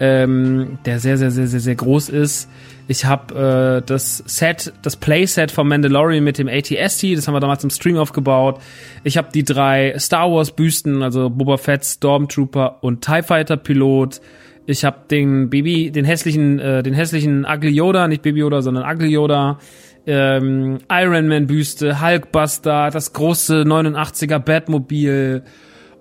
[0.00, 2.48] ähm, der sehr, sehr, sehr, sehr, sehr groß ist.
[2.88, 7.40] Ich habe äh, das Set, das Playset vom Mandalorian mit dem ATST, das haben wir
[7.40, 8.58] damals im Stream aufgebaut.
[9.02, 14.22] Ich habe die drei Star Wars Büsten, also Boba Fett, Stormtrooper und TIE Fighter Pilot.
[14.66, 18.84] Ich habe den Baby, den hässlichen, äh, den hässlichen Ugly Yoda, nicht Baby Yoda, sondern
[18.84, 19.58] Ugly Yoda.
[20.06, 25.42] Ähm, Iron Man Büste, Hulkbuster, das große 89er Batmobil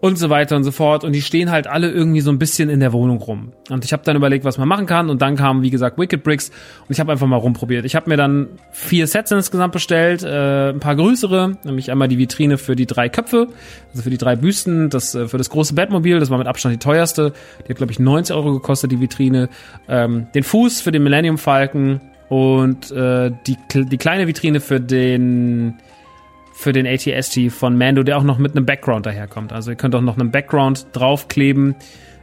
[0.04, 1.06] und so weiter und so fort.
[1.06, 3.54] Und die stehen halt alle irgendwie so ein bisschen in der Wohnung rum.
[3.70, 5.10] Und ich habe dann überlegt, was man machen kann.
[5.10, 6.50] Und dann kamen, wie gesagt, Wicked Bricks.
[6.50, 7.86] Und ich habe einfach mal rumprobiert.
[7.86, 12.18] Ich habe mir dann vier Sets insgesamt bestellt, äh, ein paar größere, nämlich einmal die
[12.18, 13.48] Vitrine für die drei Köpfe,
[13.92, 16.76] also für die drei Büsten, das äh, für das große Batmobil, das war mit Abstand
[16.76, 17.32] die teuerste.
[17.66, 19.48] Die hat, glaube ich, 90 Euro gekostet, die Vitrine.
[19.88, 25.76] Ähm, den Fuß für den Millennium Falcon und äh, die, die kleine Vitrine für den
[26.54, 29.52] für den ATST von Mando, der auch noch mit einem Background daherkommt.
[29.52, 31.76] Also ihr könnt auch noch einen Background draufkleben,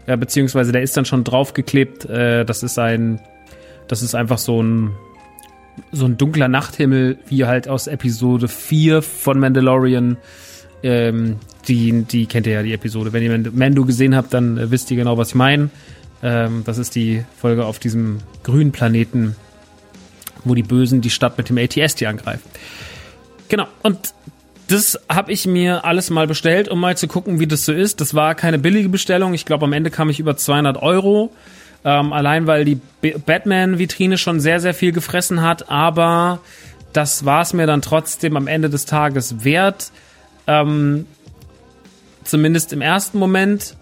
[0.06, 2.06] äh, beziehungsweise der ist dann schon draufgeklebt.
[2.06, 3.20] Äh, das ist ein,
[3.88, 4.92] das ist einfach so ein,
[5.92, 10.16] so ein dunkler Nachthimmel, wie halt aus Episode 4 von Mandalorian.
[10.82, 11.36] Ähm,
[11.68, 13.12] die, die kennt ihr ja, die Episode.
[13.12, 15.70] Wenn ihr Mando gesehen habt, dann äh, wisst ihr genau, was ich meine.
[16.22, 19.36] Ähm, das ist die Folge auf diesem grünen Planeten,
[20.44, 22.48] wo die Bösen die Stadt mit dem ATST angreifen.
[23.50, 23.66] Genau.
[23.82, 24.14] Und
[24.68, 28.00] das habe ich mir alles mal bestellt, um mal zu gucken, wie das so ist.
[28.00, 29.34] Das war keine billige Bestellung.
[29.34, 31.32] Ich glaube, am Ende kam ich über 200 Euro.
[31.84, 32.80] Ähm, allein weil die
[33.26, 35.68] Batman-Vitrine schon sehr, sehr viel gefressen hat.
[35.68, 36.38] Aber
[36.92, 39.90] das war es mir dann trotzdem am Ende des Tages wert.
[40.46, 41.06] Ähm,
[42.22, 43.76] zumindest im ersten Moment.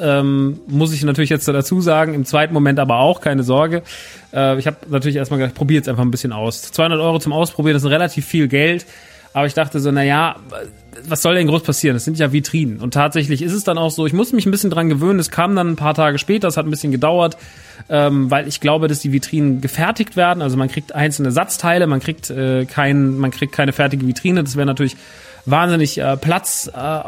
[0.00, 3.82] Ähm, muss ich natürlich jetzt dazu sagen, im zweiten Moment aber auch, keine Sorge.
[4.32, 6.62] Äh, ich habe natürlich erstmal gedacht, probiere jetzt einfach ein bisschen aus.
[6.62, 8.86] 200 Euro zum Ausprobieren, das ist relativ viel Geld.
[9.32, 10.36] Aber ich dachte so, na ja,
[11.06, 11.94] was soll denn groß passieren?
[11.94, 12.80] Das sind ja Vitrinen.
[12.80, 15.18] Und tatsächlich ist es dann auch so, ich muss mich ein bisschen dran gewöhnen.
[15.18, 17.36] Es kam dann ein paar Tage später, es hat ein bisschen gedauert,
[17.88, 20.42] ähm, weil ich glaube, dass die Vitrinen gefertigt werden.
[20.42, 24.42] Also man kriegt einzelne Satzteile, man kriegt, äh, kein, man kriegt keine fertige Vitrine.
[24.42, 24.96] Das wäre natürlich
[25.50, 27.00] wahnsinnig äh, Platz, äh,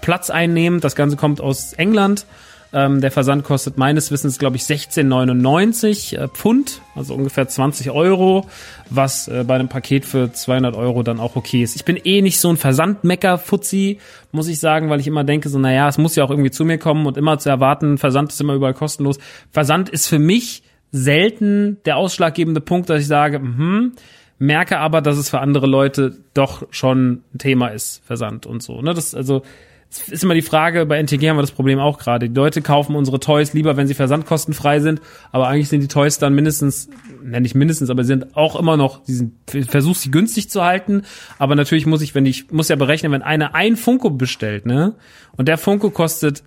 [0.00, 0.80] Platz einnehmen.
[0.80, 2.26] Das Ganze kommt aus England.
[2.70, 8.46] Ähm, der Versand kostet meines Wissens, glaube ich, 16,99 äh, Pfund, also ungefähr 20 Euro,
[8.90, 11.76] was äh, bei einem Paket für 200 Euro dann auch okay ist.
[11.76, 14.00] Ich bin eh nicht so ein Versandmecker-Fuzzi,
[14.32, 16.66] muss ich sagen, weil ich immer denke, so, naja, es muss ja auch irgendwie zu
[16.66, 19.18] mir kommen und immer zu erwarten, Versand ist immer überall kostenlos.
[19.50, 23.92] Versand ist für mich selten der ausschlaggebende Punkt, dass ich sage, hm,
[24.38, 28.80] merke aber, dass es für andere Leute doch schon ein Thema ist, Versand und so.
[28.80, 28.94] Ne?
[28.94, 29.42] Das, also
[29.90, 32.28] es ist immer die Frage, bei NTG haben wir das Problem auch gerade.
[32.28, 35.00] Die Leute kaufen unsere Toys lieber, wenn sie versandkostenfrei sind,
[35.32, 36.90] aber eigentlich sind die Toys dann mindestens,
[37.22, 39.32] nenne ich mindestens, aber sind auch immer noch, die sind,
[39.68, 41.02] versuch sie günstig zu halten,
[41.38, 44.94] aber natürlich muss ich, wenn ich, muss ja berechnen, wenn einer ein Funko bestellt, ne,
[45.36, 46.42] und der Funko kostet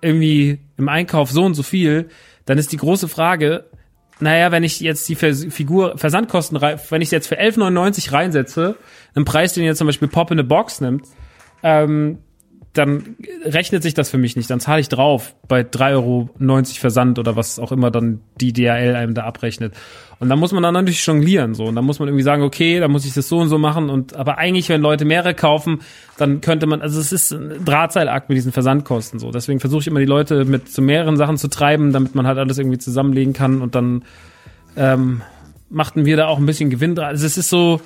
[0.00, 2.08] irgendwie im Einkauf so und so viel,
[2.44, 3.66] dann ist die große Frage,
[4.22, 8.76] naja, wenn ich jetzt die Figur Versandkosten, wenn ich jetzt für 11,99 reinsetze,
[9.14, 11.06] einen Preis, den ihr zum Beispiel Pop in a Box nimmt,
[11.62, 12.18] ähm,
[12.72, 14.48] dann rechnet sich das für mich nicht.
[14.48, 16.30] Dann zahle ich drauf bei 3,90 Euro
[16.78, 19.74] Versand oder was auch immer dann die DRL einem da abrechnet.
[20.22, 21.64] Und dann muss man dann natürlich jonglieren so.
[21.64, 23.90] Und dann muss man irgendwie sagen, okay, dann muss ich das so und so machen.
[23.90, 25.80] Und aber eigentlich, wenn Leute mehrere kaufen,
[26.16, 29.32] dann könnte man, also es ist ein Drahtseilakt mit diesen Versandkosten so.
[29.32, 32.38] Deswegen versuche ich immer die Leute mit zu mehreren Sachen zu treiben, damit man halt
[32.38, 34.04] alles irgendwie zusammenlegen kann und dann
[34.76, 35.22] ähm,
[35.70, 36.96] machten wir da auch ein bisschen Gewinn.
[37.00, 37.80] Also es ist so,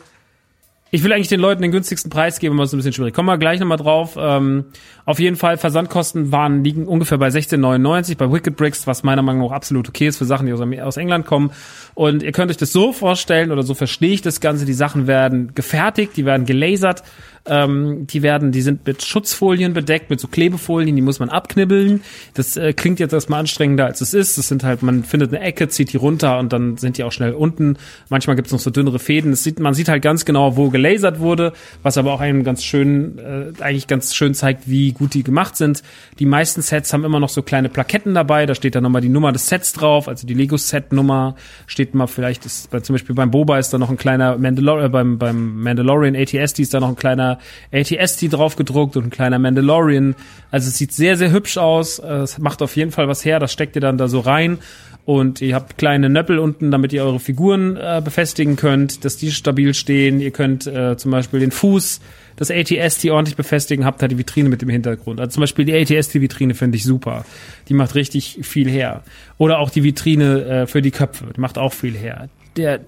[0.92, 3.12] ich will eigentlich den Leuten den günstigsten Preis geben, aber es ist ein bisschen schwierig.
[3.12, 4.16] Kommen wir gleich nochmal drauf.
[4.18, 4.66] Ähm,
[5.04, 9.48] auf jeden Fall, Versandkosten waren, liegen ungefähr bei 16,99 bei Wicked Bricks, was meiner Meinung
[9.48, 11.50] nach absolut okay ist für Sachen, die aus, aus England kommen.
[11.94, 15.08] Und ihr könnt euch das so vorstellen, oder so verstehe ich das Ganze, die Sachen
[15.08, 17.02] werden gefertigt, die werden gelasert
[17.48, 22.02] ähm, die werden, die sind mit Schutzfolien bedeckt, mit so Klebefolien, die muss man abknibbeln.
[22.34, 24.38] Das äh, klingt jetzt erstmal anstrengender, als es ist.
[24.38, 27.12] Das sind halt, man findet eine Ecke, zieht die runter und dann sind die auch
[27.12, 27.76] schnell unten.
[28.08, 29.30] Manchmal gibt's noch so dünnere Fäden.
[29.30, 32.64] Das sieht, man sieht halt ganz genau, wo gelasert wurde, was aber auch einem ganz
[32.64, 35.82] schön, äh, eigentlich ganz schön zeigt, wie gut die gemacht sind.
[36.18, 38.46] Die meisten Sets haben immer noch so kleine Plaketten dabei.
[38.46, 42.46] Da steht dann nochmal die Nummer des Sets drauf, also die Lego-Set-Nummer steht mal vielleicht,
[42.46, 45.62] ist, bei, zum Beispiel beim Boba ist da noch ein kleiner Mandalor äh, beim, beim
[45.62, 47.35] Mandalorian ATS, die ist da noch ein kleiner
[47.70, 50.14] kleiner ATST drauf gedruckt und ein kleiner Mandalorian.
[50.50, 51.98] Also es sieht sehr, sehr hübsch aus.
[51.98, 53.38] Äh, es macht auf jeden Fall was her.
[53.38, 54.58] Das steckt ihr dann da so rein.
[55.04, 59.30] Und ihr habt kleine Nöppel unten, damit ihr eure Figuren äh, befestigen könnt, dass die
[59.30, 60.20] stabil stehen.
[60.20, 62.00] Ihr könnt äh, zum Beispiel den Fuß
[62.34, 65.20] das ATST ordentlich befestigen, habt da die Vitrine mit dem Hintergrund.
[65.20, 67.24] Also zum Beispiel die ATST-Vitrine finde ich super.
[67.68, 69.04] Die macht richtig viel her.
[69.38, 72.80] Oder auch die Vitrine äh, für die Köpfe, die macht auch viel her der,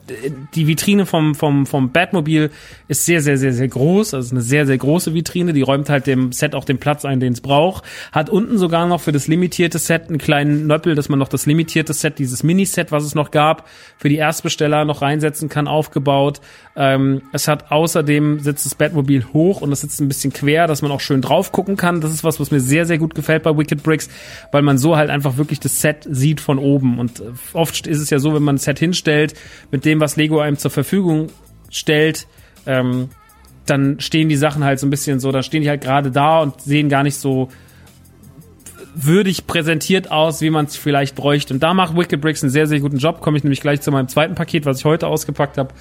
[0.54, 2.50] die Vitrine vom, vom, vom Batmobil
[2.88, 4.14] ist sehr, sehr, sehr, sehr groß.
[4.14, 5.52] Also eine sehr, sehr große Vitrine.
[5.52, 7.84] Die räumt halt dem Set auch den Platz ein, den es braucht.
[8.12, 11.46] Hat unten sogar noch für das limitierte Set einen kleinen Nöppel, dass man noch das
[11.46, 16.40] limitierte Set, dieses Miniset, was es noch gab, für die Erstbesteller noch reinsetzen kann, aufgebaut.
[16.76, 20.80] Ähm, es hat außerdem sitzt das Batmobil hoch und es sitzt ein bisschen quer, dass
[20.80, 22.00] man auch schön drauf gucken kann.
[22.00, 24.08] Das ist was, was mir sehr, sehr gut gefällt bei Wicked Bricks,
[24.52, 26.98] weil man so halt einfach wirklich das Set sieht von oben.
[26.98, 29.34] Und oft ist es ja so, wenn man ein Set hinstellt,
[29.70, 31.28] mit dem, was Lego einem zur Verfügung
[31.70, 32.26] stellt,
[32.66, 33.10] ähm,
[33.66, 36.40] dann stehen die Sachen halt so ein bisschen so, dann stehen die halt gerade da
[36.40, 37.48] und sehen gar nicht so
[38.94, 41.54] würdig präsentiert aus, wie man es vielleicht bräuchte.
[41.54, 43.20] Und da macht Wicked Bricks einen sehr, sehr guten Job.
[43.20, 45.72] Komme ich nämlich gleich zu meinem zweiten Paket, was ich heute ausgepackt habe,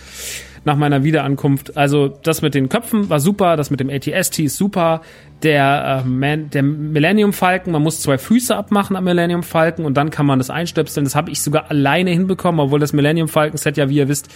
[0.67, 1.75] nach meiner Wiederankunft.
[1.75, 5.01] Also das mit den Köpfen war super, das mit dem ATST ist super.
[5.41, 9.95] Der, äh, Man, der Millennium Falken, man muss zwei Füße abmachen am Millennium Falken und
[9.95, 11.05] dann kann man das einstöpseln.
[11.05, 14.29] Das habe ich sogar alleine hinbekommen, obwohl das Millennium Falken Set ja, wie ihr wisst,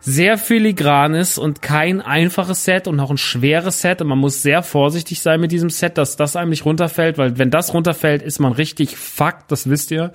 [0.00, 4.42] sehr filigran ist und kein einfaches Set und auch ein schweres Set und man muss
[4.42, 8.22] sehr vorsichtig sein mit diesem Set, dass das einem nicht runterfällt, weil wenn das runterfällt,
[8.22, 10.12] ist man richtig fucked, das wisst ihr.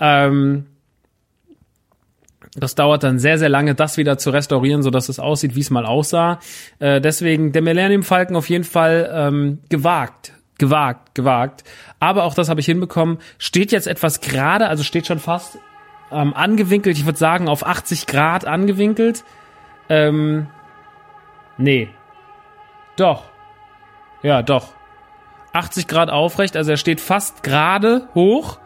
[0.00, 0.66] Ähm,
[2.54, 5.60] das dauert dann sehr, sehr lange, das wieder zu restaurieren, so dass es aussieht, wie
[5.60, 6.38] es mal aussah.
[6.78, 11.64] Äh, deswegen der Millennium Falken auf jeden Fall ähm, gewagt, gewagt, gewagt.
[11.98, 13.18] Aber auch das habe ich hinbekommen.
[13.38, 15.58] Steht jetzt etwas gerade, also steht schon fast
[16.10, 16.98] ähm, angewinkelt.
[16.98, 19.24] Ich würde sagen auf 80 Grad angewinkelt.
[19.88, 20.46] Ähm,
[21.56, 21.88] nee.
[22.96, 23.24] Doch.
[24.22, 24.68] Ja, doch.
[25.54, 28.58] 80 Grad aufrecht, also er steht fast gerade hoch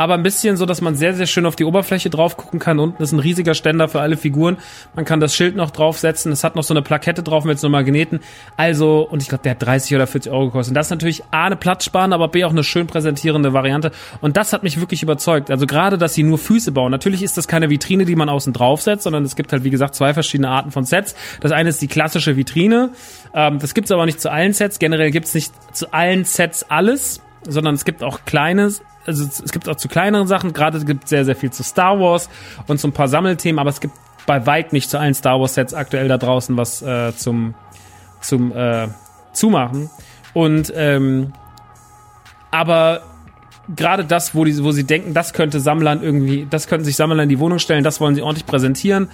[0.00, 2.78] aber ein bisschen so, dass man sehr, sehr schön auf die Oberfläche drauf gucken kann.
[2.78, 4.56] Unten ist ein riesiger Ständer für alle Figuren.
[4.96, 6.32] Man kann das Schild noch draufsetzen.
[6.32, 8.20] Es hat noch so eine Plakette drauf mit so Magneten.
[8.56, 10.70] Also, und ich glaube, der hat 30 oder 40 Euro gekostet.
[10.70, 13.90] Und das ist natürlich A, eine Platzsparende, aber B, auch eine schön präsentierende Variante.
[14.22, 15.50] Und das hat mich wirklich überzeugt.
[15.50, 16.92] Also gerade, dass sie nur Füße bauen.
[16.92, 19.94] Natürlich ist das keine Vitrine, die man außen draufsetzt, sondern es gibt halt, wie gesagt,
[19.94, 21.14] zwei verschiedene Arten von Sets.
[21.42, 22.92] Das eine ist die klassische Vitrine.
[23.34, 24.78] Ähm, das gibt's aber nicht zu allen Sets.
[24.78, 29.68] Generell gibt's nicht zu allen Sets alles sondern es gibt auch kleines also es gibt
[29.68, 32.28] auch zu kleineren Sachen, gerade gibt sehr, sehr viel zu Star Wars
[32.66, 33.94] und so ein paar Sammelthemen, aber es gibt
[34.26, 37.54] bei weit nicht zu allen Star Wars Sets aktuell da draußen was äh, zum,
[38.20, 38.88] zum äh,
[39.32, 39.90] Zumachen.
[40.34, 41.32] Und ähm,
[42.50, 43.02] aber
[43.74, 47.22] gerade das, wo, die, wo sie denken, das könnte Sammlern irgendwie, das könnten sich Sammler
[47.22, 49.08] in die Wohnung stellen, das wollen sie ordentlich präsentieren.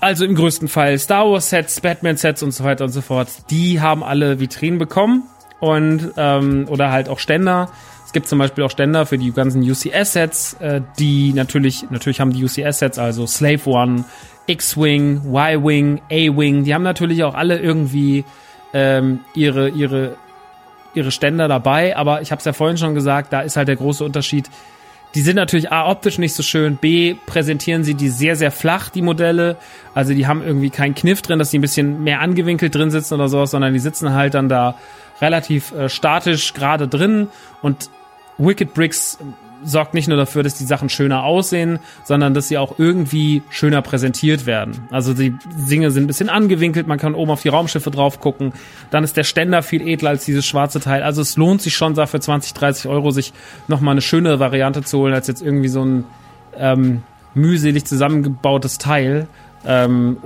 [0.00, 3.28] Also im größten Fall Star Wars Sets, Batman Sets und so weiter und so fort.
[3.50, 5.24] Die haben alle Vitrinen bekommen
[5.60, 7.70] und ähm, oder halt auch Ständer
[8.14, 12.42] gibt zum Beispiel auch Ständer für die ganzen UCS-Sets, äh, die natürlich, natürlich haben die
[12.42, 14.04] UCS-Sets, also Slave One,
[14.46, 18.24] X-Wing, Y-Wing, A-Wing, die haben natürlich auch alle irgendwie
[18.72, 20.16] ähm, ihre, ihre,
[20.94, 23.76] ihre Ständer dabei, aber ich habe es ja vorhin schon gesagt, da ist halt der
[23.76, 24.48] große Unterschied.
[25.14, 28.88] Die sind natürlich A, optisch nicht so schön, B, präsentieren sie die sehr, sehr flach,
[28.88, 29.56] die Modelle.
[29.94, 33.14] Also die haben irgendwie keinen Kniff drin, dass die ein bisschen mehr angewinkelt drin sitzen
[33.14, 34.74] oder sowas, sondern die sitzen halt dann da
[35.20, 37.28] relativ äh, statisch gerade drin
[37.62, 37.90] und
[38.38, 39.18] Wicked Bricks
[39.64, 43.82] sorgt nicht nur dafür, dass die Sachen schöner aussehen, sondern dass sie auch irgendwie schöner
[43.82, 44.82] präsentiert werden.
[44.90, 45.34] Also die
[45.70, 48.52] Dinge sind ein bisschen angewinkelt, man kann oben auf die Raumschiffe drauf gucken.
[48.90, 51.02] Dann ist der Ständer viel edler als dieses schwarze Teil.
[51.02, 53.32] Also es lohnt sich schon dafür 20, 30 Euro sich
[53.66, 56.04] nochmal eine schönere Variante zu holen, als jetzt irgendwie so ein
[56.56, 57.02] ähm,
[57.34, 59.26] mühselig zusammengebautes Teil.
[59.66, 60.18] Ähm,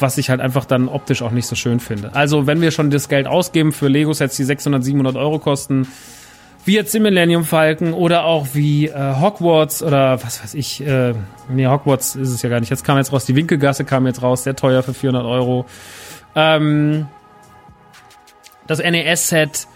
[0.00, 2.14] was ich halt einfach dann optisch auch nicht so schön finde.
[2.14, 5.86] Also wenn wir schon das Geld ausgeben für Lego-Sets, die 600, 700 Euro kosten,
[6.66, 11.14] wie jetzt im Millennium Falcon oder auch wie äh, Hogwarts oder was weiß ich, äh,
[11.48, 12.70] nee, Hogwarts ist es ja gar nicht.
[12.70, 15.66] Jetzt kam jetzt raus, die Winkelgasse kam jetzt raus, sehr teuer für 400 Euro.
[16.34, 17.06] Ähm,
[18.66, 19.68] das NES-Set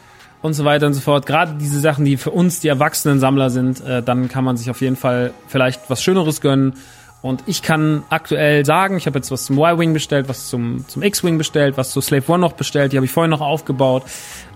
[0.42, 1.26] und so weiter und so fort.
[1.26, 4.68] Gerade diese Sachen, die für uns die erwachsenen Sammler sind, äh, dann kann man sich
[4.68, 6.74] auf jeden Fall vielleicht was Schöneres gönnen.
[7.22, 11.02] Und ich kann aktuell sagen, ich habe jetzt was zum Y-Wing bestellt, was zum, zum
[11.02, 14.04] X-Wing bestellt, was zu Slave One noch bestellt, die habe ich vorhin noch aufgebaut.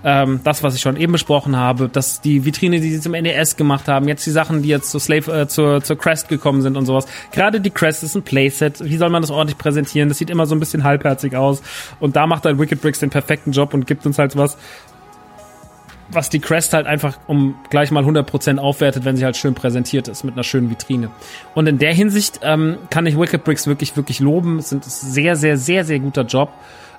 [0.02, 3.56] Ähm, das, was ich schon eben besprochen habe, dass die Vitrine, die sie zum NES
[3.56, 6.76] gemacht haben, jetzt die Sachen, die jetzt zur Slave, äh, zur, zur Crest gekommen sind
[6.76, 7.06] und sowas.
[7.32, 8.82] Gerade die Crest ist ein Playset.
[8.82, 10.08] Wie soll man das ordentlich präsentieren?
[10.08, 11.62] Das sieht immer so ein bisschen halbherzig aus.
[12.00, 14.56] Und da macht halt Wicked Bricks den perfekten Job und gibt uns halt was,
[16.10, 20.08] was die Crest halt einfach um gleich mal 100% aufwertet, wenn sie halt schön präsentiert
[20.08, 21.10] ist mit einer schönen Vitrine.
[21.54, 24.58] Und in der Hinsicht ähm, kann ich Wicked Bricks wirklich, wirklich loben.
[24.58, 26.50] Es ist ein sehr, sehr, sehr, sehr guter Job.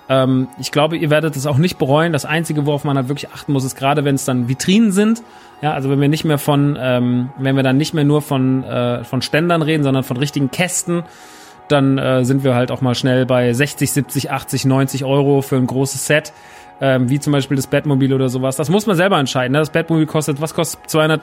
[0.07, 2.13] Ähm, ich glaube, ihr werdet es auch nicht bereuen.
[2.13, 5.23] Das Einzige, worauf man halt wirklich achten muss, ist gerade, wenn es dann Vitrinen sind.
[5.61, 8.63] Ja, also wenn wir nicht mehr von, ähm, wenn wir dann nicht mehr nur von,
[8.63, 11.03] äh, von Ständern reden, sondern von richtigen Kästen,
[11.67, 15.55] dann äh, sind wir halt auch mal schnell bei 60, 70, 80, 90 Euro für
[15.55, 16.33] ein großes Set.
[16.81, 18.57] Ähm, wie zum Beispiel das Batmobil oder sowas.
[18.57, 19.53] Das muss man selber entscheiden.
[19.53, 19.59] Ne?
[19.59, 21.21] Das Batmobil kostet, was kostet 200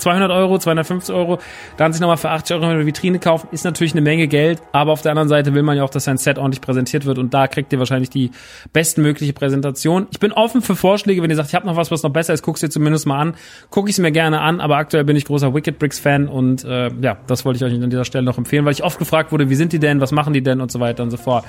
[0.00, 1.38] 200 Euro, 250 Euro,
[1.76, 4.92] dann sich nochmal für 80 Euro eine Vitrine kaufen, ist natürlich eine Menge Geld, aber
[4.92, 7.32] auf der anderen Seite will man ja auch, dass sein Set ordentlich präsentiert wird und
[7.34, 8.30] da kriegt ihr wahrscheinlich die
[8.72, 10.06] bestmögliche Präsentation.
[10.10, 12.34] Ich bin offen für Vorschläge, wenn ihr sagt, ich habe noch was, was noch besser
[12.34, 13.34] ist, guck's dir zumindest mal an.
[13.70, 16.64] Guck ich es mir gerne an, aber aktuell bin ich großer Wicked Bricks Fan und
[16.64, 19.32] äh, ja, das wollte ich euch an dieser Stelle noch empfehlen, weil ich oft gefragt
[19.32, 21.44] wurde, wie sind die denn, was machen die denn und so weiter und so fort.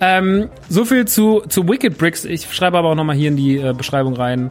[0.00, 2.24] Ähm, so viel zu, zu Wicked Bricks.
[2.24, 4.50] Ich schreibe aber auch nochmal hier in die äh, Beschreibung rein,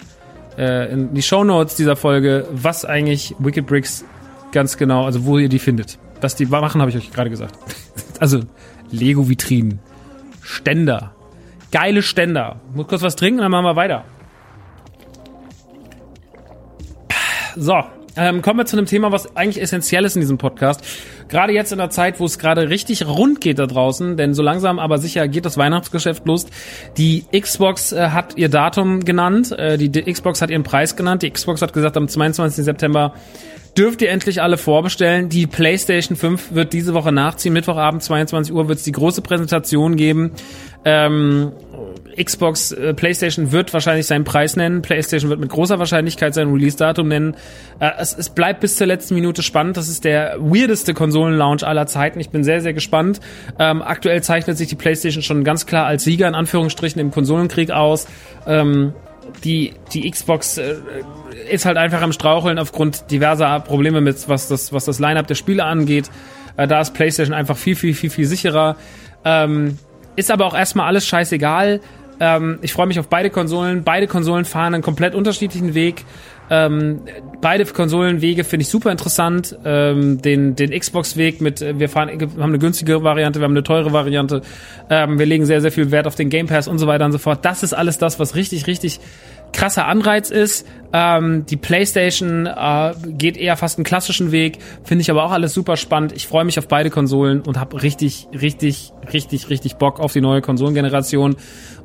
[0.57, 4.05] äh, in die Show Notes dieser Folge, was eigentlich Wicked Bricks
[4.51, 5.97] ganz genau, also wo ihr die findet.
[6.21, 7.57] Was die machen, habe ich euch gerade gesagt.
[8.19, 8.41] also
[8.91, 9.79] Lego-Vitrinen,
[10.41, 11.13] Ständer,
[11.71, 12.61] geile Ständer.
[12.73, 14.05] Muss kurz was trinken, dann machen wir weiter.
[17.55, 17.83] So,
[18.15, 20.81] ähm, kommen wir zu einem Thema, was eigentlich essentiell ist in diesem Podcast.
[21.29, 24.43] Gerade jetzt in der Zeit, wo es gerade richtig rund geht da draußen, denn so
[24.43, 26.45] langsam aber sicher geht das Weihnachtsgeschäft los.
[26.97, 31.23] Die Xbox äh, hat ihr Datum genannt, äh, die, die Xbox hat ihren Preis genannt.
[31.23, 32.63] Die Xbox hat gesagt, am 22.
[32.65, 33.13] September
[33.77, 35.29] dürft ihr endlich alle vorbestellen.
[35.29, 37.53] Die PlayStation 5 wird diese Woche nachziehen.
[37.53, 40.31] Mittwochabend 22 Uhr wird es die große Präsentation geben.
[40.85, 41.53] Ähm,
[42.21, 44.81] Xbox, äh, PlayStation wird wahrscheinlich seinen Preis nennen.
[44.81, 47.35] PlayStation wird mit großer Wahrscheinlichkeit sein Release-Datum nennen.
[47.79, 49.77] Äh, es, es bleibt bis zur letzten Minute spannend.
[49.77, 52.19] Das ist der weirdeste Konsolen-Launch aller Zeiten.
[52.19, 53.21] Ich bin sehr, sehr gespannt.
[53.57, 57.71] Ähm, aktuell zeichnet sich die PlayStation schon ganz klar als Sieger in Anführungsstrichen im Konsolenkrieg
[57.71, 58.07] aus.
[58.45, 58.93] Ähm,
[59.43, 60.75] die, die Xbox äh,
[61.49, 65.35] ist halt einfach am Straucheln aufgrund diverser Probleme mit, was das, was das Line-Up der
[65.35, 66.09] Spiele angeht.
[66.57, 68.75] Äh, da ist PlayStation einfach viel, viel, viel, viel sicherer.
[69.25, 69.77] Ähm,
[70.15, 71.81] ist aber auch erstmal alles scheißegal.
[72.19, 73.83] Ähm, ich freue mich auf beide Konsolen.
[73.83, 76.05] Beide Konsolen fahren einen komplett unterschiedlichen Weg.
[76.49, 77.01] Ähm,
[77.41, 79.57] beide Konsolenwege finde ich super interessant.
[79.63, 83.63] Ähm, den den Xbox-Weg mit, äh, wir fahren, haben eine günstige Variante, wir haben eine
[83.63, 84.41] teure Variante.
[84.89, 87.11] Ähm, wir legen sehr, sehr viel Wert auf den Game Pass und so weiter und
[87.11, 87.45] so fort.
[87.45, 88.99] Das ist alles das, was richtig, richtig
[89.53, 90.67] krasser Anreiz ist.
[90.91, 95.53] Ähm, die PlayStation äh, geht eher fast einen klassischen Weg, finde ich aber auch alles
[95.53, 96.11] super spannend.
[96.11, 100.21] Ich freue mich auf beide Konsolen und habe richtig, richtig, richtig, richtig Bock auf die
[100.21, 101.35] neue Konsolengeneration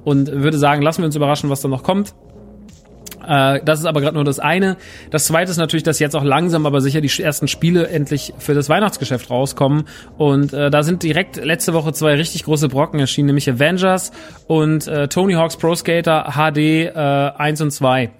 [0.05, 2.15] und würde sagen, lassen wir uns überraschen, was da noch kommt.
[3.27, 4.77] Äh, das ist aber gerade nur das eine.
[5.11, 8.55] Das zweite ist natürlich, dass jetzt auch langsam aber sicher die ersten Spiele endlich für
[8.55, 9.85] das Weihnachtsgeschäft rauskommen.
[10.17, 14.13] Und äh, da sind direkt letzte Woche zwei richtig große Brocken erschienen, nämlich Avengers
[14.47, 18.11] und äh, Tony Hawk's Pro Skater HD äh, 1 und 2.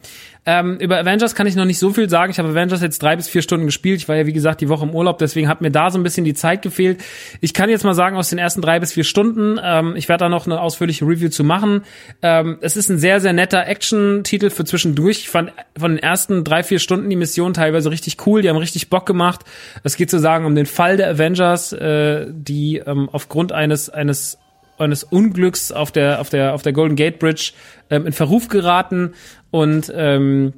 [0.51, 2.31] Ähm, über Avengers kann ich noch nicht so viel sagen.
[2.31, 3.99] Ich habe Avengers jetzt drei bis vier Stunden gespielt.
[3.99, 6.03] Ich war ja, wie gesagt, die Woche im Urlaub, deswegen hat mir da so ein
[6.03, 7.05] bisschen die Zeit gefehlt.
[7.43, 10.25] Ich kann jetzt mal sagen, aus den ersten drei bis vier Stunden, ähm, ich werde
[10.25, 11.83] da noch eine ausführliche Review zu machen.
[12.23, 15.19] Ähm, es ist ein sehr, sehr netter Action-Titel für zwischendurch.
[15.19, 18.41] Ich fand von den ersten drei, vier Stunden die Mission teilweise richtig cool.
[18.41, 19.45] Die haben richtig Bock gemacht.
[19.85, 24.39] Es geht sozusagen um den Fall der Avengers, äh, die ähm, aufgrund eines, eines
[24.81, 27.53] eines Unglücks auf der auf der auf der Golden Gate Bridge
[27.91, 29.15] ähm, in Verruf geraten
[29.51, 30.53] und ähm,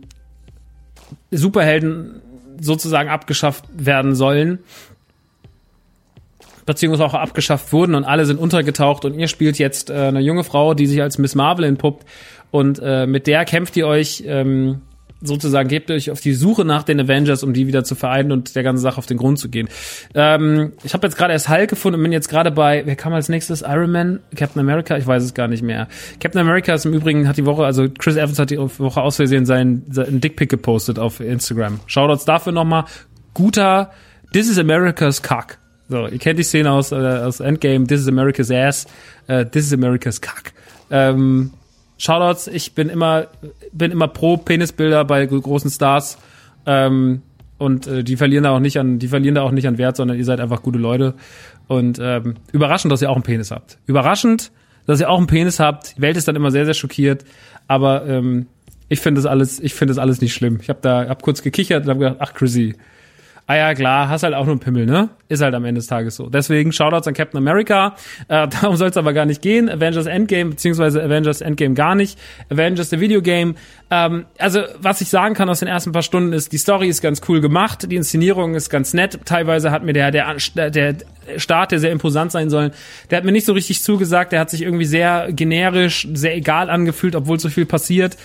[1.30, 2.20] Superhelden
[2.60, 4.60] sozusagen abgeschafft werden sollen.
[6.66, 10.44] Beziehungsweise auch abgeschafft wurden und alle sind untergetaucht und ihr spielt jetzt äh, eine junge
[10.44, 12.06] Frau, die sich als Miss Marvel entpuppt
[12.50, 14.82] und äh, mit der kämpft ihr euch ähm,
[15.22, 18.54] sozusagen gebt euch auf die Suche nach den Avengers, um die wieder zu vereinen und
[18.56, 19.68] der ganzen Sache auf den Grund zu gehen.
[20.14, 23.12] Ähm, ich habe jetzt gerade erst Hulk gefunden und bin jetzt gerade bei, wer kam
[23.12, 23.62] als nächstes?
[23.62, 24.96] Iron Man, Captain America?
[24.96, 25.88] Ich weiß es gar nicht mehr.
[26.20, 29.16] Captain America ist im Übrigen, hat die Woche, also Chris Evans hat die Woche aus
[29.16, 31.80] Versehen seinen, seinen Dickpick gepostet auf Instagram.
[31.86, 32.84] Shoutouts dafür nochmal.
[33.34, 33.90] Guter
[34.32, 35.58] This is America's Cock.
[35.88, 38.86] So, ihr kennt die Szene aus, äh, aus Endgame, This is America's Ass,
[39.28, 40.52] uh, This is America's Cock.
[40.90, 41.50] Ähm,
[42.00, 43.26] Shoutouts, ich bin immer,
[43.72, 46.16] bin immer pro Penisbilder bei großen Stars.
[46.64, 47.20] Ähm,
[47.58, 49.96] und äh, die verlieren da auch nicht an, die verlieren da auch nicht an Wert,
[49.96, 51.12] sondern ihr seid einfach gute Leute.
[51.68, 53.76] Und ähm, überraschend, dass ihr auch einen Penis habt.
[53.84, 54.50] Überraschend,
[54.86, 55.98] dass ihr auch einen Penis habt.
[55.98, 57.26] Die Welt ist dann immer sehr, sehr schockiert.
[57.68, 58.46] Aber ähm,
[58.88, 60.58] ich finde das alles, ich finde das alles nicht schlimm.
[60.62, 62.76] Ich habe da, hab kurz gekichert und habe gedacht, ach Chrissy,
[63.46, 65.10] ah ja, klar, hast halt auch nur einen Pimmel, ne?
[65.28, 66.28] Ist halt am Ende des Tages so.
[66.28, 67.96] Deswegen Shoutouts an Captain America.
[68.28, 69.68] Äh, darum soll es aber gar nicht gehen.
[69.68, 72.18] Avengers Endgame, beziehungsweise Avengers Endgame gar nicht.
[72.50, 73.56] Avengers the Video Game.
[73.90, 77.02] Ähm, also, was ich sagen kann aus den ersten paar Stunden ist, die Story ist
[77.02, 79.20] ganz cool gemacht, die Inszenierung ist ganz nett.
[79.24, 80.36] Teilweise hat mir der, der,
[80.70, 80.96] der
[81.36, 82.72] Start, der sehr imposant sein soll,
[83.10, 84.32] der hat mir nicht so richtig zugesagt.
[84.32, 88.16] Der hat sich irgendwie sehr generisch, sehr egal angefühlt, obwohl so viel passiert.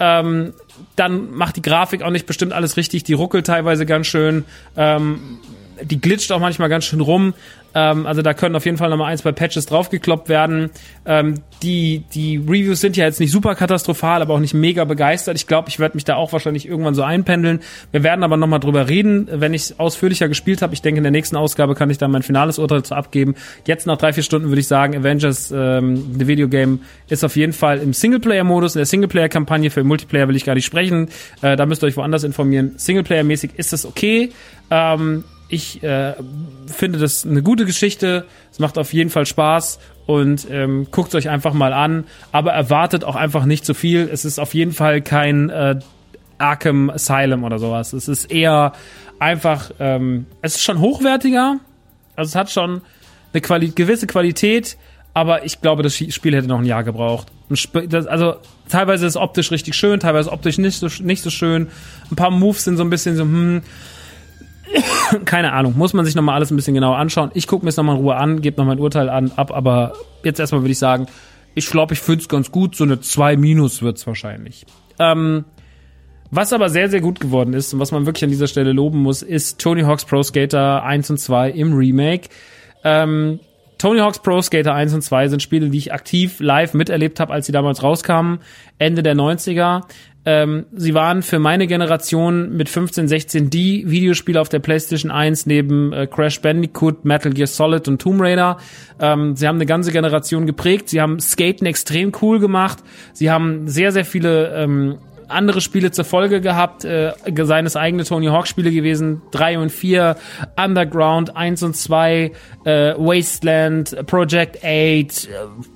[0.00, 0.54] Ähm,
[0.96, 4.44] dann macht die Grafik auch nicht bestimmt alles richtig, die ruckelt teilweise ganz schön.
[4.76, 5.38] Ähm,
[5.82, 7.34] die glitscht auch manchmal ganz schön rum.
[7.74, 10.70] Ähm, also da können auf jeden Fall nochmal ein, zwei Patches draufgekloppt werden.
[11.06, 15.36] Ähm, die, die Reviews sind ja jetzt nicht super katastrophal, aber auch nicht mega begeistert.
[15.36, 17.60] Ich glaube, ich werde mich da auch wahrscheinlich irgendwann so einpendeln.
[17.90, 20.74] Wir werden aber nochmal drüber reden, wenn ich ausführlicher gespielt habe.
[20.74, 23.34] Ich denke, in der nächsten Ausgabe kann ich dann mein finales Urteil zu abgeben.
[23.66, 27.36] Jetzt nach drei, vier Stunden würde ich sagen, Avengers ähm, The Video Game ist auf
[27.36, 28.76] jeden Fall im Singleplayer-Modus.
[28.76, 31.08] In der Singleplayer-Kampagne für Multiplayer will ich gar nicht sprechen.
[31.42, 32.74] Äh, da müsst ihr euch woanders informieren.
[32.76, 34.30] Singleplayer-mäßig ist das okay.
[34.70, 36.14] Ähm, ich äh,
[36.66, 38.26] finde das eine gute Geschichte.
[38.50, 42.04] Es macht auf jeden Fall Spaß und ähm, guckt euch einfach mal an.
[42.32, 44.08] Aber erwartet auch einfach nicht zu viel.
[44.12, 45.78] Es ist auf jeden Fall kein äh,
[46.38, 47.92] Arkham Asylum oder sowas.
[47.92, 48.72] Es ist eher
[49.18, 51.56] einfach, ähm, es ist schon hochwertiger.
[52.16, 52.82] Also es hat schon
[53.32, 54.76] eine Quali gewisse Qualität,
[55.14, 57.28] aber ich glaube, das Spiel hätte noch ein Jahr gebraucht.
[58.06, 58.36] also
[58.68, 61.68] teilweise ist es optisch richtig schön, teilweise optisch nicht so, nicht so schön.
[62.10, 63.62] Ein paar Moves sind so ein bisschen so, hm,
[65.24, 67.30] keine Ahnung, muss man sich nochmal alles ein bisschen genauer anschauen.
[67.34, 69.92] Ich gucke mir es nochmal in Ruhe an, gebe nochmal ein Urteil an, ab, aber
[70.22, 71.06] jetzt erstmal würde ich sagen,
[71.54, 74.66] ich glaube, ich finde es ganz gut, so eine 2 minus wird's wahrscheinlich.
[74.98, 75.44] Ähm,
[76.30, 78.98] was aber sehr, sehr gut geworden ist und was man wirklich an dieser Stelle loben
[78.98, 82.28] muss, ist Tony Hawk's Pro Skater 1 und 2 im Remake.
[82.82, 83.38] Ähm,
[83.78, 87.32] Tony Hawk's Pro Skater 1 und 2 sind Spiele, die ich aktiv live miterlebt habe,
[87.32, 88.40] als sie damals rauskamen,
[88.78, 89.82] Ende der 90er.
[90.26, 95.46] Ähm, sie waren für meine Generation mit 15, 16 die Videospiele auf der PlayStation 1
[95.46, 98.56] neben äh, Crash Bandicoot, Metal Gear Solid und Tomb Raider.
[99.00, 100.88] Ähm, sie haben eine ganze Generation geprägt.
[100.88, 102.78] Sie haben Skaten extrem cool gemacht.
[103.12, 104.98] Sie haben sehr, sehr viele ähm,
[105.28, 107.12] andere Spiele zur Folge gehabt, äh,
[107.42, 110.16] seines eigene Tony Hawk Spiele gewesen, drei und vier,
[110.56, 112.32] Underground eins und zwei,
[112.64, 115.06] äh, Wasteland, Project 8, äh,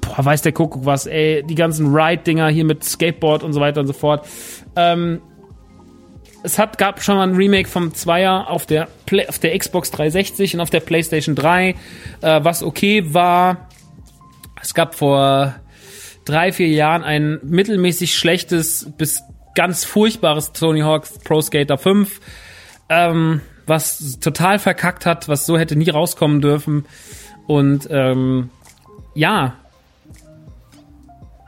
[0.01, 3.81] boah, weiß der Kuckuck was, ey, die ganzen Ride-Dinger hier mit Skateboard und so weiter
[3.81, 4.27] und so fort.
[4.77, 5.21] Ähm,
[6.43, 9.91] es hat, gab schon mal ein Remake vom Zweier auf der, Play, auf der Xbox
[9.91, 11.75] 360 und auf der PlayStation 3, äh,
[12.21, 13.69] was okay war.
[14.61, 15.55] Es gab vor
[16.25, 19.23] drei, vier Jahren ein mittelmäßig schlechtes bis
[19.59, 22.21] ganz furchtbares Tony Hawk's Pro Skater 5,
[22.91, 26.87] ähm, was total verkackt hat, was so hätte nie rauskommen dürfen.
[27.49, 28.51] Und ähm,
[29.17, 29.57] ja,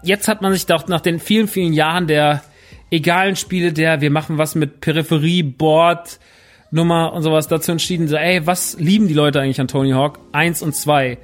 [0.02, 2.42] jetzt hat man sich doch nach den vielen, vielen Jahren der
[2.90, 6.18] egalen Spiele, der wir machen was mit Peripherie, Board,
[6.72, 10.18] Nummer und sowas dazu entschieden, so, ey, was lieben die Leute eigentlich an Tony Hawk?
[10.32, 11.18] Eins und zwei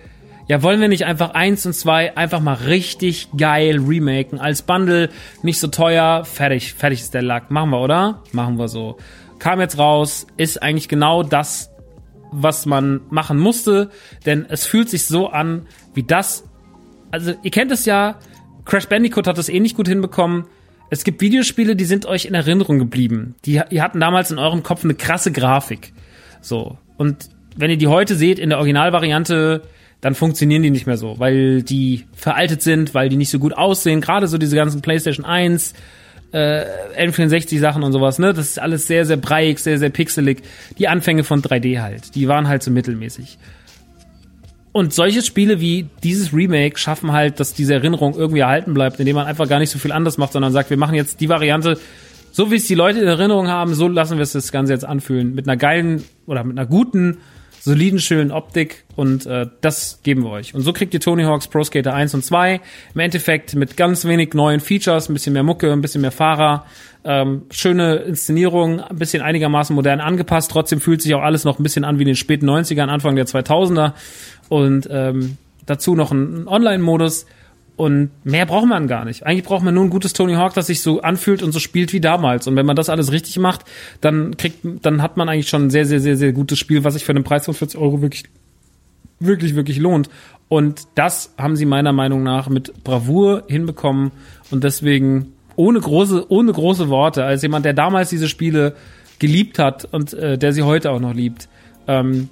[0.49, 5.11] ja, wollen wir nicht einfach eins und zwei einfach mal richtig geil remaken als Bundle,
[5.43, 7.51] nicht so teuer, fertig, fertig ist der Lack.
[7.51, 8.23] Machen wir, oder?
[8.33, 8.97] Machen wir so.
[9.39, 11.71] Kam jetzt raus, ist eigentlich genau das,
[12.31, 13.91] was man machen musste,
[14.25, 16.45] denn es fühlt sich so an, wie das.
[17.11, 18.19] Also, ihr kennt es ja,
[18.65, 20.47] Crash Bandicoot hat das eh nicht gut hinbekommen.
[20.91, 23.35] Es gibt Videospiele, die sind euch in Erinnerung geblieben.
[23.45, 25.93] Die, die hatten damals in eurem Kopf eine krasse Grafik.
[26.41, 26.79] So.
[26.97, 29.63] Und wenn ihr die heute seht, in der Originalvariante,
[30.01, 33.55] dann funktionieren die nicht mehr so, weil die veraltet sind, weil die nicht so gut
[33.55, 34.01] aussehen.
[34.01, 35.75] Gerade so diese ganzen PlayStation 1,
[36.33, 36.65] äh,
[36.99, 38.35] N64 Sachen und sowas, ne?
[38.35, 40.43] Das ist alles sehr, sehr breiig, sehr, sehr pixelig.
[40.79, 43.39] Die Anfänge von 3D halt, die waren halt so mittelmäßig.
[44.73, 49.17] Und solche Spiele wie dieses Remake schaffen halt, dass diese Erinnerung irgendwie erhalten bleibt, indem
[49.17, 51.79] man einfach gar nicht so viel anders macht, sondern sagt, wir machen jetzt die Variante,
[52.31, 54.85] so wie es die Leute in Erinnerung haben, so lassen wir es das Ganze jetzt
[54.85, 55.35] anfühlen.
[55.35, 57.17] Mit einer geilen oder mit einer guten
[57.67, 60.55] soliden, schönen Optik und äh, das geben wir euch.
[60.55, 62.61] Und so kriegt ihr Tony Hawk's Pro Skater 1 und 2
[62.95, 66.65] im Endeffekt mit ganz wenig neuen Features, ein bisschen mehr Mucke, ein bisschen mehr Fahrer,
[67.05, 70.53] ähm, schöne Inszenierung, ein bisschen einigermaßen modern angepasst.
[70.53, 73.17] Trotzdem fühlt sich auch alles noch ein bisschen an wie in den späten 90ern, Anfang
[73.17, 73.95] der 2000er
[74.49, 75.37] und ähm,
[75.67, 77.27] dazu noch ein Online-Modus
[77.77, 79.27] und mehr braucht man gar nicht.
[79.27, 81.93] Eigentlich braucht man nur ein gutes Tony Hawk, das sich so anfühlt und so spielt
[81.93, 82.47] wie damals.
[82.47, 83.67] Und wenn man das alles richtig macht,
[84.01, 86.95] dann kriegt, dann hat man eigentlich schon ein sehr, sehr, sehr, sehr gutes Spiel, was
[86.95, 88.25] sich für einen Preis von 40 Euro wirklich,
[89.21, 90.09] wirklich, wirklich lohnt.
[90.49, 94.13] Und das haben sie meiner Meinung nach mit Bravour hinbekommen
[94.51, 98.75] und deswegen ohne große, ohne große Worte, als jemand, der damals diese Spiele
[99.19, 101.49] geliebt hat und äh, der sie heute auch noch liebt,
[101.89, 102.29] ähm,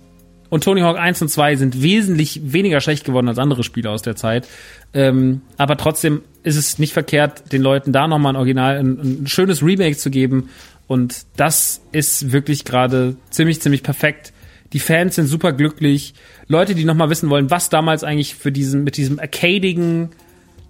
[0.51, 4.03] und Tony Hawk 1 und 2 sind wesentlich weniger schlecht geworden als andere Spiele aus
[4.03, 4.47] der Zeit.
[4.92, 9.26] Ähm, aber trotzdem ist es nicht verkehrt, den Leuten da nochmal ein Original, ein, ein
[9.26, 10.51] schönes Remake zu geben.
[10.86, 14.32] Und das ist wirklich gerade ziemlich, ziemlich perfekt.
[14.72, 16.14] Die Fans sind super glücklich.
[16.47, 20.11] Leute, die nochmal wissen wollen, was damals eigentlich für diesen, mit diesem arcadigen,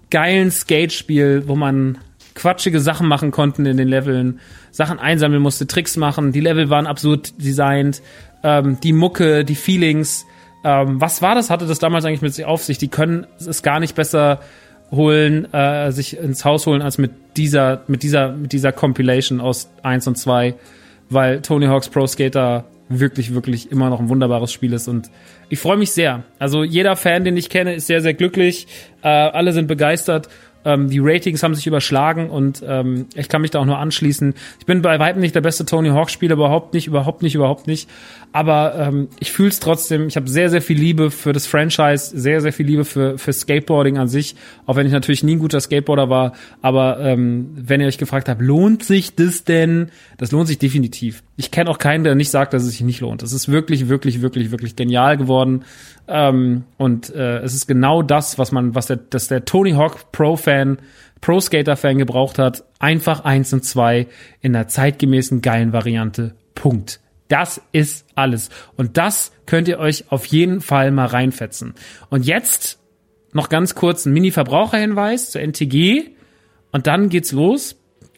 [0.09, 1.97] geilen Skate-Spiel, wo man
[2.35, 4.39] quatschige Sachen machen konnten in den Leveln,
[4.71, 6.33] Sachen einsammeln musste, Tricks machen.
[6.33, 8.01] Die Level waren absurd designt
[8.45, 10.25] ähm, die Mucke, die Feelings.
[10.63, 11.49] Ähm, was war das?
[11.49, 12.77] Hatte das damals eigentlich mit sich auf sich?
[12.77, 14.39] Die können es gar nicht besser
[14.91, 19.69] holen, äh, sich ins Haus holen, als mit dieser, mit dieser, mit dieser Compilation aus
[19.81, 20.53] 1 und 2,
[21.09, 25.09] weil Tony Hawk's Pro Skater wirklich, wirklich immer noch ein wunderbares Spiel ist und
[25.49, 26.23] ich freue mich sehr.
[26.37, 28.67] Also jeder Fan, den ich kenne, ist sehr, sehr glücklich.
[29.01, 30.29] Äh, alle sind begeistert
[30.65, 34.33] ähm, die Ratings haben sich überschlagen und ähm, ich kann mich da auch nur anschließen.
[34.59, 37.87] Ich bin bei weitem nicht der beste Tony Hawk-Spieler, überhaupt nicht, überhaupt nicht, überhaupt nicht.
[38.35, 40.09] Aber ähm, ich fühle es trotzdem.
[40.09, 43.31] Ich habe sehr, sehr viel Liebe für das Franchise, sehr, sehr viel Liebe für, für
[43.31, 46.33] Skateboarding an sich, auch wenn ich natürlich nie ein guter Skateboarder war.
[46.61, 49.89] Aber ähm, wenn ihr euch gefragt habt, lohnt sich das denn?
[50.17, 51.23] Das lohnt sich definitiv.
[51.37, 53.23] Ich kenne auch keinen, der nicht sagt, dass es sich nicht lohnt.
[53.23, 55.63] Es ist wirklich, wirklich, wirklich, wirklich genial geworden.
[56.09, 60.11] Ähm, und äh, es ist genau das, was man, was der, dass der Tony Hawk
[60.11, 60.79] Pro-Fan,
[61.21, 62.65] Pro-Skater-Fan gebraucht hat.
[62.79, 64.07] Einfach eins und zwei
[64.41, 66.35] in einer zeitgemäßen geilen Variante.
[66.53, 66.99] Punkt.
[67.27, 68.49] Das ist alles.
[68.75, 71.73] Und das könnt ihr euch auf jeden Fall mal reinfetzen.
[72.09, 72.79] Und jetzt
[73.33, 76.11] noch ganz kurz ein Mini-Verbraucherhinweis zur NTG.
[76.71, 77.75] Und dann geht's los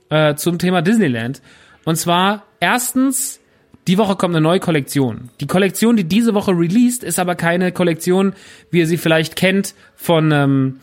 [0.10, 1.42] äh, zum Thema Disneyland.
[1.86, 3.40] Und zwar erstens
[3.88, 5.30] die Woche kommt eine neue Kollektion.
[5.40, 8.34] Die Kollektion, die diese Woche released, ist aber keine Kollektion,
[8.70, 10.80] wie ihr sie vielleicht kennt von ähm,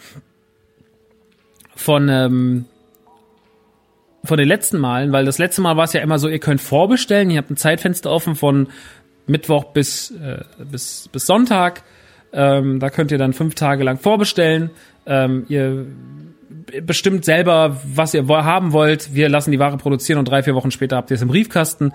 [1.77, 2.65] von ähm,
[4.25, 6.61] von den letzten Malen, weil das letzte Mal war es ja immer so, ihr könnt
[6.61, 8.69] vorbestellen, ihr habt ein Zeitfenster offen von
[9.27, 11.83] Mittwoch bis äh, bis bis Sonntag.
[12.33, 14.71] Ähm, da könnt ihr dann fünf Tage lang vorbestellen.
[15.07, 15.87] Ähm, ihr
[16.83, 19.15] bestimmt selber, was ihr haben wollt.
[19.15, 21.93] Wir lassen die Ware produzieren und drei, vier Wochen später habt ihr es im Briefkasten.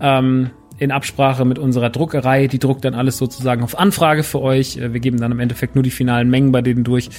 [0.00, 0.50] Ähm,
[0.80, 2.46] in Absprache mit unserer Druckerei.
[2.46, 4.78] Die druckt dann alles sozusagen auf Anfrage für euch.
[4.78, 7.10] Äh, wir geben dann im Endeffekt nur die finalen Mengen bei denen durch.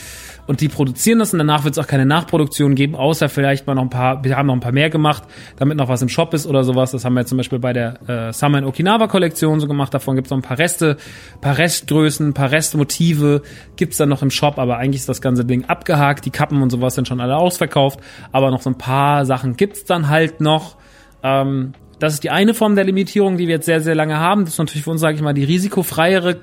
[0.48, 3.76] Und die produzieren das und danach wird es auch keine Nachproduktion geben, außer vielleicht mal
[3.76, 5.24] noch ein paar, wir haben noch ein paar mehr gemacht,
[5.58, 6.90] damit noch was im Shop ist oder sowas.
[6.92, 9.94] Das haben wir zum Beispiel bei der äh, Summer in Okinawa Kollektion so gemacht.
[9.94, 10.98] Davon gibt es noch ein paar Reste,
[11.40, 13.44] paar Restgrößen, paar Restmotive
[13.76, 16.26] gibt's dann noch im Shop, aber eigentlich ist das ganze Ding abgehakt.
[16.26, 18.00] Die Kappen und sowas sind schon alle ausverkauft,
[18.32, 20.78] aber noch so ein paar Sachen gibt's dann halt noch.
[21.24, 24.46] Ähm, das ist die eine Form der Limitierung, die wir jetzt sehr, sehr lange haben.
[24.46, 26.38] Das ist natürlich für uns, sage ich mal, die risikofreiere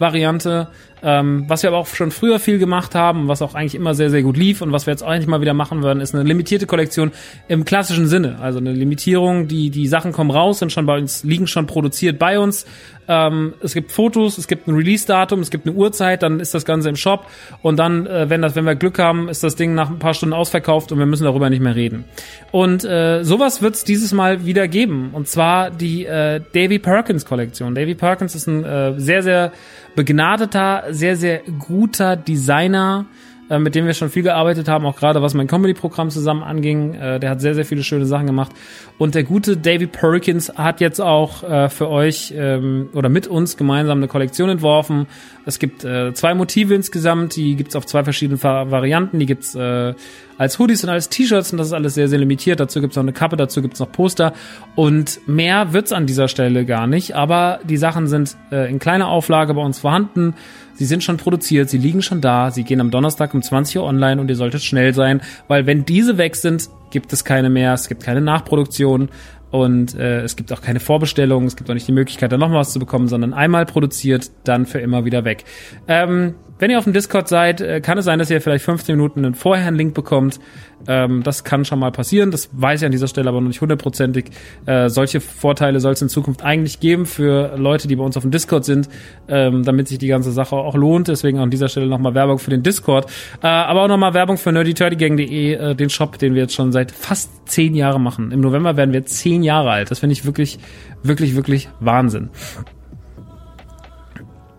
[0.00, 0.68] Variante.
[1.04, 4.08] Ähm, was wir aber auch schon früher viel gemacht haben, was auch eigentlich immer sehr,
[4.08, 6.24] sehr gut lief und was wir jetzt auch eigentlich mal wieder machen würden, ist eine
[6.24, 7.12] limitierte Kollektion
[7.46, 8.38] im klassischen Sinne.
[8.40, 12.18] Also eine Limitierung, die, die Sachen kommen raus, sind schon bei uns, liegen schon produziert
[12.18, 12.64] bei uns.
[13.06, 16.64] Ähm, es gibt Fotos, es gibt ein Release-Datum, es gibt eine Uhrzeit, dann ist das
[16.64, 17.26] Ganze im Shop
[17.60, 20.14] und dann, äh, wenn das, wenn wir Glück haben, ist das Ding nach ein paar
[20.14, 22.04] Stunden ausverkauft und wir müssen darüber nicht mehr reden.
[22.50, 25.10] Und äh, sowas wird es dieses Mal wieder geben.
[25.12, 27.74] Und zwar die äh, Davy Perkins Kollektion.
[27.74, 29.52] Davy Perkins ist ein äh, sehr, sehr
[29.94, 33.06] begnadeter, sehr, sehr guter Designer,
[33.50, 36.94] äh, mit dem wir schon viel gearbeitet haben, auch gerade was mein Comedy-Programm zusammen anging.
[36.94, 38.52] Äh, der hat sehr, sehr viele schöne Sachen gemacht.
[38.96, 43.56] Und der gute David Perkins hat jetzt auch äh, für euch ähm, oder mit uns
[43.56, 45.06] gemeinsam eine Kollektion entworfen.
[45.44, 49.18] Es gibt äh, zwei Motive insgesamt, die gibt's auf zwei verschiedenen Varianten.
[49.18, 49.94] Die gibt's äh,
[50.38, 52.60] als Hoodies und als T-Shirts und das ist alles sehr, sehr limitiert.
[52.60, 54.32] Dazu gibt's noch eine Kappe, dazu gibt's noch Poster
[54.74, 57.14] und mehr wird's an dieser Stelle gar nicht.
[57.14, 60.34] Aber die Sachen sind äh, in kleiner Auflage bei uns vorhanden.
[60.74, 63.84] Sie sind schon produziert, sie liegen schon da, sie gehen am Donnerstag um 20 Uhr
[63.84, 67.74] online und ihr solltet schnell sein, weil wenn diese weg sind, gibt es keine mehr,
[67.74, 69.08] es gibt keine Nachproduktion
[69.50, 72.52] und äh, es gibt auch keine Vorbestellung, es gibt auch nicht die Möglichkeit, da noch
[72.52, 75.44] was zu bekommen, sondern einmal produziert, dann für immer wieder weg.
[75.86, 78.96] Ähm, wenn ihr auf dem Discord seid, äh, kann es sein, dass ihr vielleicht 15
[78.96, 80.38] Minuten vorher einen Link bekommt.
[80.86, 82.30] Ähm, das kann schon mal passieren.
[82.30, 84.26] Das weiß ich an dieser Stelle aber noch nicht hundertprozentig.
[84.66, 88.22] Äh, solche Vorteile soll es in Zukunft eigentlich geben für Leute, die bei uns auf
[88.22, 88.88] dem Discord sind,
[89.28, 91.08] ähm, damit sich die ganze Sache auch lohnt.
[91.08, 93.10] Deswegen an dieser Stelle nochmal Werbung für den Discord.
[93.42, 96.92] Äh, aber auch nochmal Werbung für nerdyturdygang.de, äh, den Shop, den wir jetzt schon seit
[96.92, 98.30] fast zehn Jahren machen.
[98.30, 99.90] Im November werden wir zehn Jahre alt.
[99.90, 100.58] Das finde ich wirklich,
[101.02, 102.30] wirklich, wirklich Wahnsinn.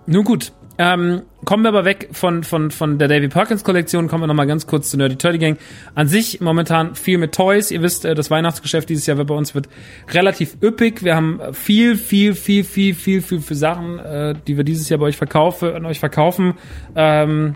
[0.08, 4.24] Nun gut, ähm, kommen wir aber weg von, von, von der Davy Perkins Kollektion, kommen
[4.24, 5.58] wir nochmal ganz kurz zur Nerdy Turdy Gang.
[5.94, 7.72] An sich momentan viel mit Toys.
[7.72, 9.70] Ihr wisst, äh, das Weihnachtsgeschäft dieses Jahr bei uns wird
[10.12, 11.04] relativ üppig.
[11.04, 15.00] Wir haben viel, viel, viel, viel, viel, viel für Sachen, äh, die wir dieses Jahr
[15.00, 16.56] bei euch verkaufen, an euch verkaufen.
[16.96, 17.56] Ähm,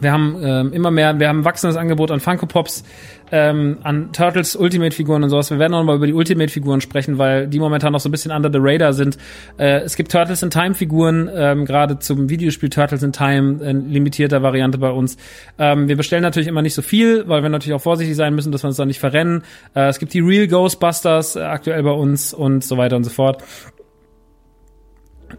[0.00, 2.84] wir haben ähm, immer mehr, wir haben ein wachsendes Angebot an Funko Pops,
[3.32, 5.50] ähm, an Turtles Ultimate Figuren und sowas.
[5.50, 8.12] Wir werden auch mal über die Ultimate Figuren sprechen, weil die momentan noch so ein
[8.12, 9.18] bisschen under the radar sind.
[9.58, 13.90] Äh, es gibt Turtles in Time Figuren, ähm, gerade zum Videospiel Turtles in Time, in
[13.90, 15.16] limitierter Variante bei uns.
[15.58, 18.52] Ähm, wir bestellen natürlich immer nicht so viel, weil wir natürlich auch vorsichtig sein müssen,
[18.52, 19.42] dass wir uns da nicht verrennen.
[19.74, 23.10] Äh, es gibt die Real Ghostbusters äh, aktuell bei uns und so weiter und so
[23.10, 23.42] fort.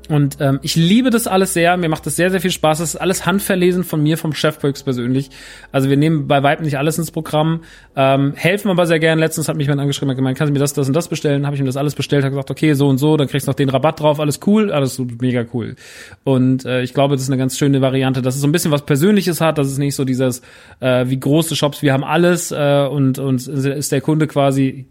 [0.10, 1.76] Und ähm, ich liebe das alles sehr.
[1.78, 2.80] Mir macht das sehr, sehr viel Spaß.
[2.80, 5.30] Das ist alles handverlesen von mir, vom Chef persönlich.
[5.72, 7.62] Also wir nehmen bei Weitem nicht alles ins Programm,
[7.96, 9.20] ähm, helfen aber sehr gern.
[9.20, 11.46] Letztens hat mich jemand angeschrieben und gemeint, kannst du mir das, das und das bestellen?
[11.46, 13.52] Habe ich ihm das alles bestellt, habe gesagt, okay, so und so, dann kriegst du
[13.52, 15.76] noch den Rabatt drauf, alles cool, alles mega cool.
[16.24, 18.72] Und äh, ich glaube, das ist eine ganz schöne Variante, dass es so ein bisschen
[18.72, 20.42] was Persönliches hat, dass es nicht so dieses,
[20.80, 24.86] äh, wie große Shops, wir haben alles äh, und, und ist der Kunde quasi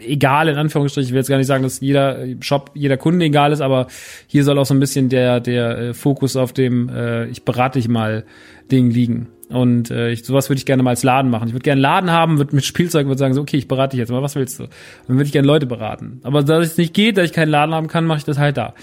[0.00, 1.08] egal in Anführungsstrichen.
[1.08, 3.86] Ich will jetzt gar nicht sagen, dass jeder Shop, jeder Kunde egal ist, aber
[4.26, 7.78] hier soll auch so ein bisschen der der äh, Fokus auf dem äh, ich berate
[7.78, 8.24] dich mal
[8.70, 9.28] Ding liegen.
[9.50, 11.48] Und äh, ich, sowas würde ich gerne mal als Laden machen.
[11.48, 13.92] Ich würde gerne einen Laden haben, würde mit Spielzeug würde sagen, so, okay, ich berate
[13.92, 14.64] dich jetzt mal, was willst du?
[15.08, 16.20] dann würde ich gerne Leute beraten.
[16.22, 18.56] Aber da es nicht geht, da ich keinen Laden haben kann, mache ich das halt
[18.56, 18.74] da.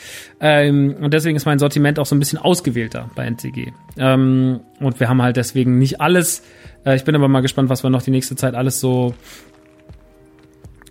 [0.42, 3.72] Ähm, und deswegen ist mein Sortiment auch so ein bisschen ausgewählter bei NCG.
[3.98, 6.44] Ähm, und wir haben halt deswegen nicht alles.
[6.86, 9.16] Äh, ich bin aber mal gespannt, was wir noch die nächste Zeit alles so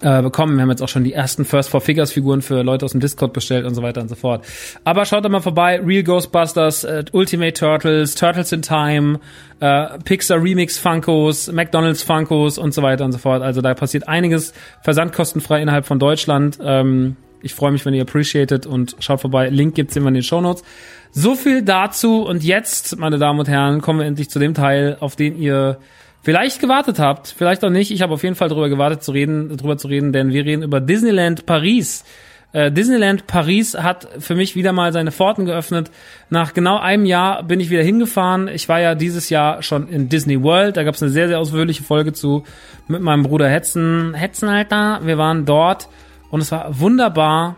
[0.03, 0.57] äh, bekommen.
[0.57, 3.01] Wir haben jetzt auch schon die ersten First Four Figures Figuren für Leute aus dem
[3.01, 4.45] Discord bestellt und so weiter und so fort.
[4.85, 5.81] Aber schaut da mal vorbei.
[5.85, 9.21] Real Ghostbusters, äh, Ultimate Turtles, Turtles in Time,
[9.61, 13.43] äh, Pixar Remix Funkos, McDonald's Funkos und so weiter und so fort.
[13.43, 16.59] Also da passiert einiges versandkostenfrei innerhalb von Deutschland.
[16.63, 19.49] Ähm, ich freue mich, wenn ihr appreciated und schaut vorbei.
[19.49, 20.65] Link gibt's immer in den Show Notes.
[21.13, 24.97] So viel dazu und jetzt, meine Damen und Herren, kommen wir endlich zu dem Teil,
[25.01, 25.79] auf den ihr
[26.27, 27.93] vielleicht gewartet habt, vielleicht auch nicht.
[27.93, 30.65] Ich habe auf jeden Fall darüber gewartet zu reden, drüber zu reden, denn wir reden
[30.65, 32.05] über Disneyland Paris.
[32.51, 35.93] Äh, Disneyland Paris hat für mich wieder mal seine Pforten geöffnet.
[36.29, 38.49] Nach genau einem Jahr bin ich wieder hingefahren.
[38.49, 40.77] Ich war ja dieses Jahr schon in Disney World.
[40.77, 42.43] Da gab es eine sehr, sehr ausführliche Folge zu
[42.89, 44.13] mit meinem Bruder Hetzen.
[44.15, 45.03] Hetzen, Alter.
[45.05, 45.89] Wir waren dort
[46.33, 47.55] und es war wunderbar.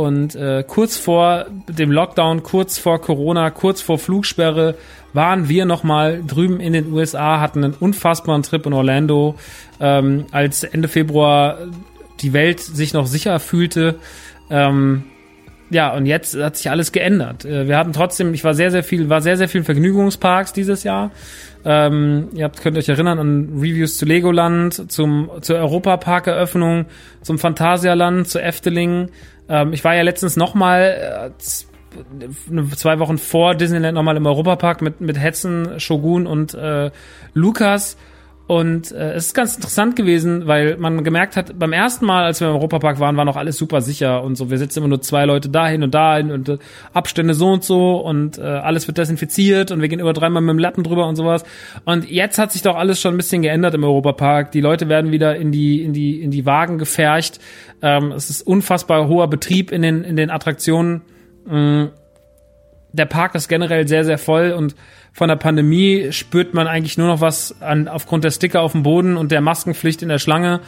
[0.00, 4.76] Und äh, kurz vor dem Lockdown, kurz vor Corona, kurz vor Flugsperre
[5.12, 9.34] waren wir nochmal drüben in den USA, hatten einen unfassbaren Trip in Orlando,
[9.78, 11.58] ähm, als Ende Februar
[12.20, 13.96] die Welt sich noch sicher fühlte.
[14.48, 15.04] Ähm,
[15.68, 17.44] ja, und jetzt hat sich alles geändert.
[17.44, 20.82] Äh, wir hatten trotzdem, ich war sehr, sehr viel, war sehr, sehr viel Vergnügungsparks dieses
[20.82, 21.10] Jahr.
[21.62, 26.86] Ähm, ihr habt, könnt euch erinnern an Reviews zu Legoland, zum, zur Europapark-Eröffnung,
[27.20, 29.10] zum Phantasialand, zu Efteling.
[29.50, 35.00] Ähm, ich war ja letztens nochmal äh, zwei Wochen vor Disneyland nochmal im Europapark mit,
[35.00, 36.90] mit Hetzen, Shogun und äh,
[37.34, 37.96] Lukas.
[38.50, 42.40] Und äh, es ist ganz interessant gewesen, weil man gemerkt hat, beim ersten Mal, als
[42.40, 44.50] wir im Europapark waren, war noch alles super sicher und so.
[44.50, 46.58] Wir sitzen immer nur zwei Leute dahin und dahin und äh,
[46.92, 50.50] Abstände so und so und äh, alles wird desinfiziert und wir gehen über dreimal mit
[50.50, 51.44] dem Lappen drüber und sowas.
[51.84, 54.50] Und jetzt hat sich doch alles schon ein bisschen geändert im Europapark.
[54.50, 57.38] Die Leute werden wieder in die in die in die Wagen gefercht.
[57.82, 61.02] Ähm, es ist unfassbar hoher Betrieb in den in den Attraktionen.
[61.46, 61.84] Mm,
[62.92, 64.74] der Park ist generell sehr, sehr voll und
[65.12, 68.82] von der Pandemie spürt man eigentlich nur noch was an, aufgrund der Sticker auf dem
[68.82, 70.60] Boden und der Maskenpflicht in der Schlange.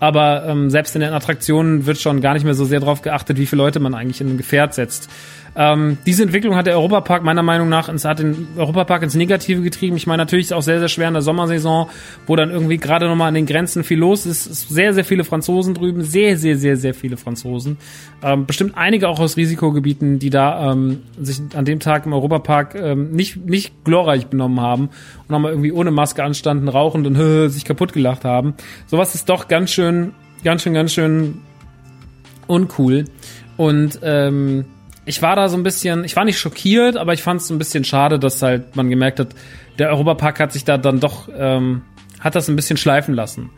[0.00, 3.36] Aber ähm, selbst in den Attraktionen wird schon gar nicht mehr so sehr darauf geachtet,
[3.36, 5.10] wie viele Leute man eigentlich in ein Gefährt setzt.
[5.56, 9.62] Ähm, diese Entwicklung hat der Europapark meiner Meinung nach ins, hat den Europapark ins Negative
[9.62, 9.96] getrieben.
[9.96, 11.88] Ich meine, natürlich ist es auch sehr, sehr schwer in der Sommersaison,
[12.26, 14.46] wo dann irgendwie gerade nochmal an den Grenzen viel los ist.
[14.46, 17.78] Es ist sehr, sehr viele Franzosen drüben, sehr, sehr, sehr, sehr viele Franzosen.
[18.22, 22.74] Ähm, bestimmt einige auch aus Risikogebieten, die da ähm, sich an dem Tag im Europapark
[22.74, 24.90] ähm, nicht, nicht glorreich benommen haben
[25.22, 28.54] und nochmal irgendwie ohne Maske anstanden, rauchend und äh, sich kaputt gelacht haben.
[28.86, 30.12] Sowas ist doch ganz schön,
[30.44, 31.38] ganz schön, ganz schön
[32.46, 33.04] uncool.
[33.56, 34.64] Und ähm,
[35.08, 37.56] ich war da so ein bisschen, ich war nicht schockiert, aber ich fand es ein
[37.56, 39.28] bisschen schade, dass halt man gemerkt hat,
[39.78, 41.80] der Europapark hat sich da dann doch, ähm,
[42.20, 43.48] hat das ein bisschen schleifen lassen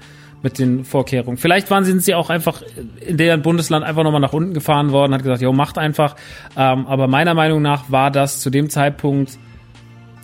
[0.42, 1.38] mit den Vorkehrungen.
[1.38, 2.62] Vielleicht waren sie, sind sie auch einfach
[3.04, 6.14] in deren Bundesland einfach nochmal nach unten gefahren worden, hat gesagt, jo, macht einfach.
[6.56, 9.36] Ähm, aber meiner Meinung nach war das zu dem Zeitpunkt,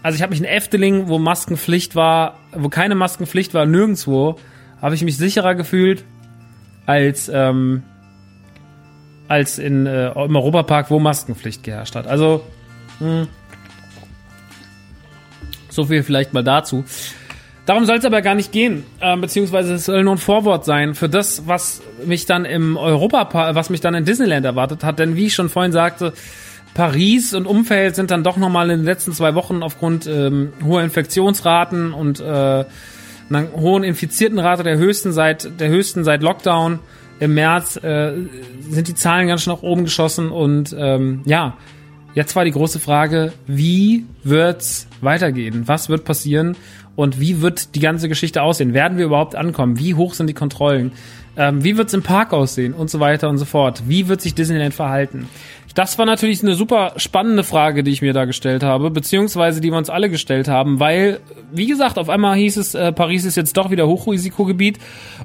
[0.04, 4.36] also ich habe mich in Efteling, wo Maskenpflicht war, wo keine Maskenpflicht war, nirgendwo,
[4.80, 6.04] habe ich mich sicherer gefühlt
[6.86, 7.82] als ähm,
[9.28, 12.06] als in, äh, im Europapark, wo Maskenpflicht geherrscht hat.
[12.06, 12.42] Also,
[13.00, 13.28] mh, hm.
[15.68, 16.84] so viel vielleicht mal dazu.
[17.66, 20.94] Darum soll es aber gar nicht gehen, äh, beziehungsweise es soll nur ein Vorwort sein
[20.94, 25.00] für das, was mich dann im Europapark, was mich dann in Disneyland erwartet hat.
[25.00, 26.12] Denn wie ich schon vorhin sagte,
[26.74, 30.82] Paris und Umfeld sind dann doch nochmal in den letzten zwei Wochen aufgrund ähm, hoher
[30.82, 36.78] Infektionsraten und äh, einer hohen Infiziertenrate der höchsten seit der höchsten seit Lockdown
[37.20, 38.12] im März äh,
[38.68, 41.56] sind die Zahlen ganz schön nach oben geschossen und ähm, ja,
[42.14, 45.66] jetzt war die große Frage, wie wird's weitergehen?
[45.66, 46.56] Was wird passieren?
[46.96, 48.72] Und wie wird die ganze Geschichte aussehen?
[48.72, 49.78] Werden wir überhaupt ankommen?
[49.78, 50.92] Wie hoch sind die Kontrollen?
[51.36, 52.72] Ähm, wie wird's im Park aussehen?
[52.72, 53.82] Und so weiter und so fort.
[53.86, 55.28] Wie wird sich Disneyland verhalten?
[55.76, 59.70] Das war natürlich eine super spannende Frage, die ich mir da gestellt habe, beziehungsweise die
[59.70, 61.20] wir uns alle gestellt haben, weil,
[61.52, 64.78] wie gesagt, auf einmal hieß es, äh, Paris ist jetzt doch wieder Hochrisikogebiet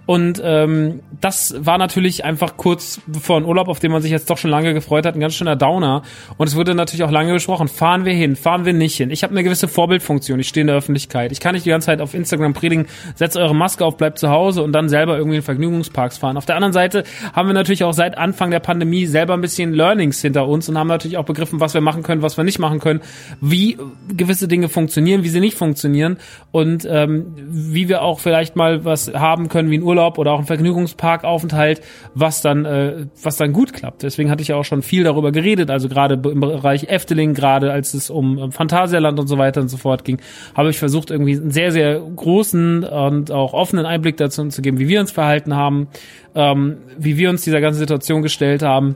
[0.08, 4.30] und ähm, das war natürlich einfach kurz bevor ein Urlaub, auf den man sich jetzt
[4.30, 6.02] doch schon lange gefreut hat, ein ganz schöner Downer
[6.36, 9.10] und es wurde natürlich auch lange besprochen, fahren wir hin, fahren wir nicht hin.
[9.10, 11.32] Ich habe eine gewisse Vorbildfunktion, ich stehe in der Öffentlichkeit.
[11.32, 14.28] Ich kann nicht die ganze Zeit auf Instagram predigen, setzt eure Maske auf, bleibt zu
[14.28, 16.36] Hause und dann selber irgendwie in Vergnügungsparks fahren.
[16.36, 19.74] Auf der anderen Seite haben wir natürlich auch seit Anfang der Pandemie selber ein bisschen
[19.74, 22.44] Learnings hinter hinter uns und haben natürlich auch begriffen, was wir machen können, was wir
[22.44, 23.02] nicht machen können,
[23.39, 23.78] wie
[24.16, 26.18] gewisse Dinge funktionieren, wie sie nicht funktionieren
[26.52, 30.39] und ähm, wie wir auch vielleicht mal was haben können wie ein Urlaub oder auch
[30.39, 31.82] ein Vergnügungsparkaufenthalt,
[32.14, 34.04] was dann äh, was dann gut klappt.
[34.04, 37.72] Deswegen hatte ich ja auch schon viel darüber geredet, also gerade im Bereich Efteling, gerade
[37.72, 40.20] als es um Phantasialand und so weiter und so fort ging,
[40.56, 44.80] habe ich versucht irgendwie einen sehr sehr großen und auch offenen Einblick dazu zu geben,
[44.80, 45.88] wie wir uns verhalten haben,
[46.34, 48.96] ähm, wie wir uns dieser ganzen Situation gestellt haben.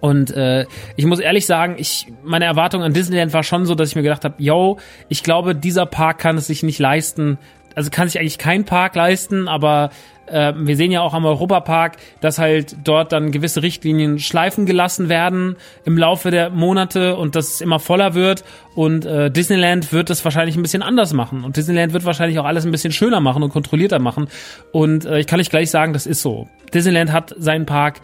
[0.00, 3.90] Und äh, ich muss ehrlich sagen, ich meine Erwartung an Disneyland war schon so, dass
[3.90, 4.78] ich mir gedacht habe, yo,
[5.08, 7.38] ich glaube, dieser Park kann es sich nicht leisten.
[7.74, 9.90] Also kann sich eigentlich kein Park leisten, aber
[10.30, 15.08] äh, wir sehen ja auch am Europapark, dass halt dort dann gewisse Richtlinien schleifen gelassen
[15.08, 18.44] werden im Laufe der Monate und dass es immer voller wird.
[18.74, 21.44] Und äh, Disneyland wird das wahrscheinlich ein bisschen anders machen.
[21.44, 24.28] Und Disneyland wird wahrscheinlich auch alles ein bisschen schöner machen und kontrollierter machen.
[24.72, 26.48] Und äh, ich kann euch gleich sagen, das ist so.
[26.72, 28.00] Disneyland hat seinen Park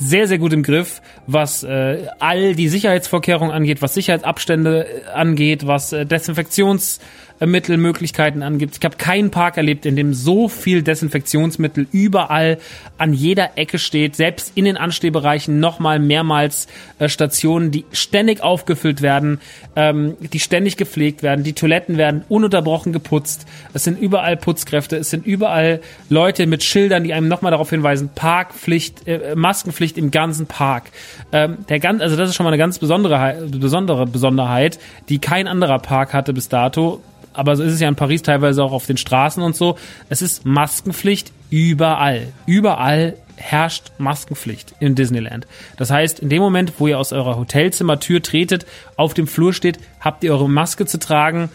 [0.00, 5.66] sehr, sehr gut im Griff, was äh, all die Sicherheitsvorkehrungen angeht, was Sicherheitsabstände äh, angeht,
[5.66, 7.00] was äh, Desinfektions
[7.46, 8.76] Mittelmöglichkeiten angibt.
[8.78, 12.58] Ich habe keinen Park erlebt, in dem so viel Desinfektionsmittel überall
[12.98, 16.68] an jeder Ecke steht, selbst in den Anstehbereichen nochmal mehrmals
[16.98, 19.40] äh, Stationen, die ständig aufgefüllt werden,
[19.74, 23.46] ähm, die ständig gepflegt werden, die Toiletten werden ununterbrochen geputzt.
[23.72, 25.80] Es sind überall Putzkräfte, es sind überall
[26.10, 30.90] Leute mit Schildern, die einem nochmal darauf hinweisen, Parkpflicht, äh, Maskenpflicht im ganzen Park.
[31.32, 34.78] Ähm, der ganz, also das ist schon mal eine ganz besondere, besondere Besonderheit,
[35.08, 37.00] die kein anderer Park hatte bis dato
[37.32, 39.76] aber so ist es ja in Paris teilweise auch auf den Straßen und so.
[40.08, 42.28] Es ist Maskenpflicht überall.
[42.46, 45.46] Überall herrscht Maskenpflicht in Disneyland.
[45.76, 48.66] Das heißt, in dem Moment, wo ihr aus eurer Hotelzimmertür tretet,
[48.96, 51.48] auf dem Flur steht, habt ihr eure Maske zu tragen,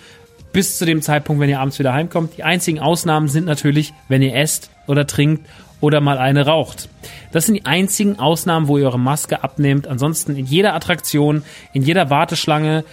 [0.51, 2.38] bis zu dem Zeitpunkt, wenn ihr abends wieder heimkommt.
[2.38, 5.45] Die einzigen Ausnahmen sind natürlich, wenn ihr esst oder trinkt
[5.82, 6.89] oder mal eine raucht.
[7.32, 9.88] Das sind die einzigen Ausnahmen, wo ihr eure Maske abnehmt.
[9.88, 12.86] Ansonsten in jeder Attraktion, in jeder Warteschlange,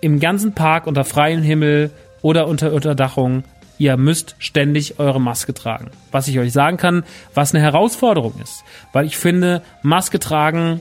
[0.00, 1.90] im ganzen Park unter freiem Himmel,
[2.24, 3.44] oder unter Unterdachung.
[3.76, 5.90] Ihr müsst ständig eure Maske tragen.
[6.10, 7.04] Was ich euch sagen kann,
[7.34, 8.64] was eine Herausforderung ist.
[8.92, 10.80] Weil ich finde, Maske tragen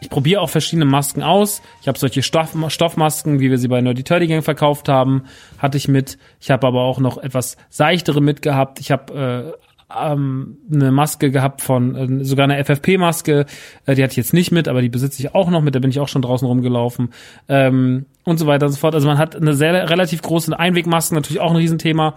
[0.00, 1.62] ich probiere auch verschiedene Masken aus.
[1.80, 5.26] Ich habe solche Stoff, Stoffmasken, wie wir sie bei Nerdy Turdy Gang verkauft haben,
[5.58, 6.18] hatte ich mit.
[6.40, 8.80] Ich habe aber auch noch etwas seichtere mitgehabt.
[8.80, 13.46] Ich habe äh, ähm, eine Maske gehabt von, äh, sogar eine FFP-Maske,
[13.86, 15.78] äh, die hatte ich jetzt nicht mit, aber die besitze ich auch noch mit, da
[15.78, 17.12] bin ich auch schon draußen rumgelaufen
[17.48, 18.94] ähm, und so weiter und so fort.
[18.94, 22.14] Also man hat eine sehr relativ große Einwegmasken, natürlich auch ein Riesenthema.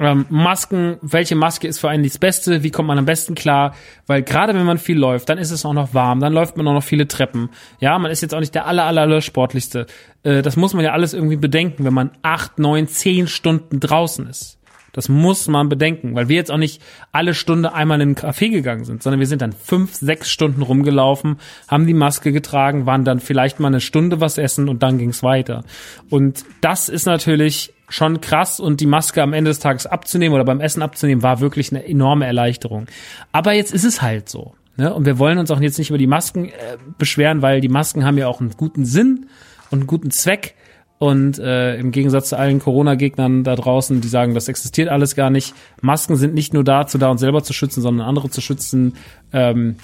[0.00, 2.62] Ähm, Masken, welche Maske ist für einen das Beste?
[2.62, 3.74] Wie kommt man am besten klar?
[4.06, 6.66] Weil gerade wenn man viel läuft, dann ist es auch noch warm, dann läuft man
[6.68, 7.50] auch noch viele Treppen.
[7.80, 9.86] Ja, man ist jetzt auch nicht der aller, aller, aller sportlichste.
[10.22, 14.26] Äh, das muss man ja alles irgendwie bedenken, wenn man acht, neun, zehn Stunden draußen
[14.26, 14.59] ist.
[14.92, 16.82] Das muss man bedenken, weil wir jetzt auch nicht
[17.12, 20.62] alle Stunde einmal in den Café gegangen sind, sondern wir sind dann fünf, sechs Stunden
[20.62, 21.36] rumgelaufen,
[21.68, 25.22] haben die Maske getragen, waren dann vielleicht mal eine Stunde was essen und dann ging's
[25.22, 25.64] weiter.
[26.08, 30.44] Und das ist natürlich schon krass und die Maske am Ende des Tages abzunehmen oder
[30.44, 32.86] beim Essen abzunehmen, war wirklich eine enorme Erleichterung.
[33.32, 34.54] Aber jetzt ist es halt so.
[34.76, 34.94] Ne?
[34.94, 38.04] Und wir wollen uns auch jetzt nicht über die Masken äh, beschweren, weil die Masken
[38.04, 39.26] haben ja auch einen guten Sinn
[39.70, 40.54] und einen guten Zweck.
[41.00, 45.30] Und äh, im Gegensatz zu allen Corona-Gegnern da draußen, die sagen, das existiert alles gar
[45.30, 45.54] nicht.
[45.80, 48.96] Masken sind nicht nur dazu da, uns selber zu schützen, sondern andere zu schützen,
[49.32, 49.76] ähm,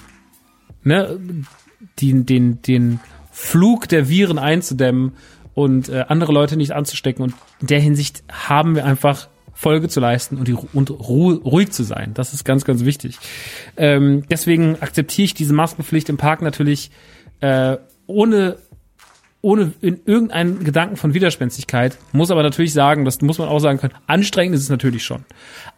[0.83, 1.19] ne,
[1.99, 2.99] den, den, den
[3.31, 5.13] Flug der Viren einzudämmen
[5.55, 7.23] und äh, andere Leute nicht anzustecken.
[7.23, 11.81] Und in der Hinsicht haben wir einfach Folge zu leisten und, die, und ruhig zu
[11.81, 12.13] sein.
[12.13, 13.17] Das ist ganz, ganz wichtig.
[13.75, 16.91] Ähm, deswegen akzeptiere ich diese Maskenpflicht im Park natürlich
[17.39, 18.57] äh, ohne
[19.47, 23.79] ohne in irgendeinen Gedanken von Widerspenstigkeit, muss aber natürlich sagen, das muss man auch sagen
[23.79, 25.23] können, anstrengend ist es natürlich schon.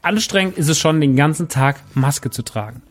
[0.01, 2.81] Anstrengend ist es schon, den ganzen Tag Maske zu tragen.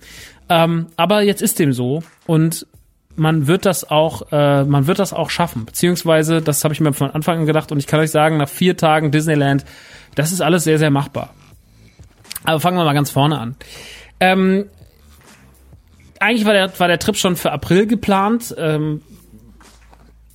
[0.49, 2.65] Ähm, aber jetzt ist dem so und
[3.17, 5.65] man wird das auch, äh, man wird das auch schaffen.
[5.65, 8.49] Beziehungsweise, das habe ich mir von Anfang an gedacht und ich kann euch sagen, nach
[8.49, 9.65] vier Tagen Disneyland,
[10.15, 11.35] das ist alles sehr, sehr machbar.
[12.45, 13.57] Aber fangen wir mal ganz vorne an.
[14.21, 14.67] Ähm,
[16.21, 18.55] eigentlich war der, war der Trip schon für April geplant.
[18.57, 19.03] Ähm,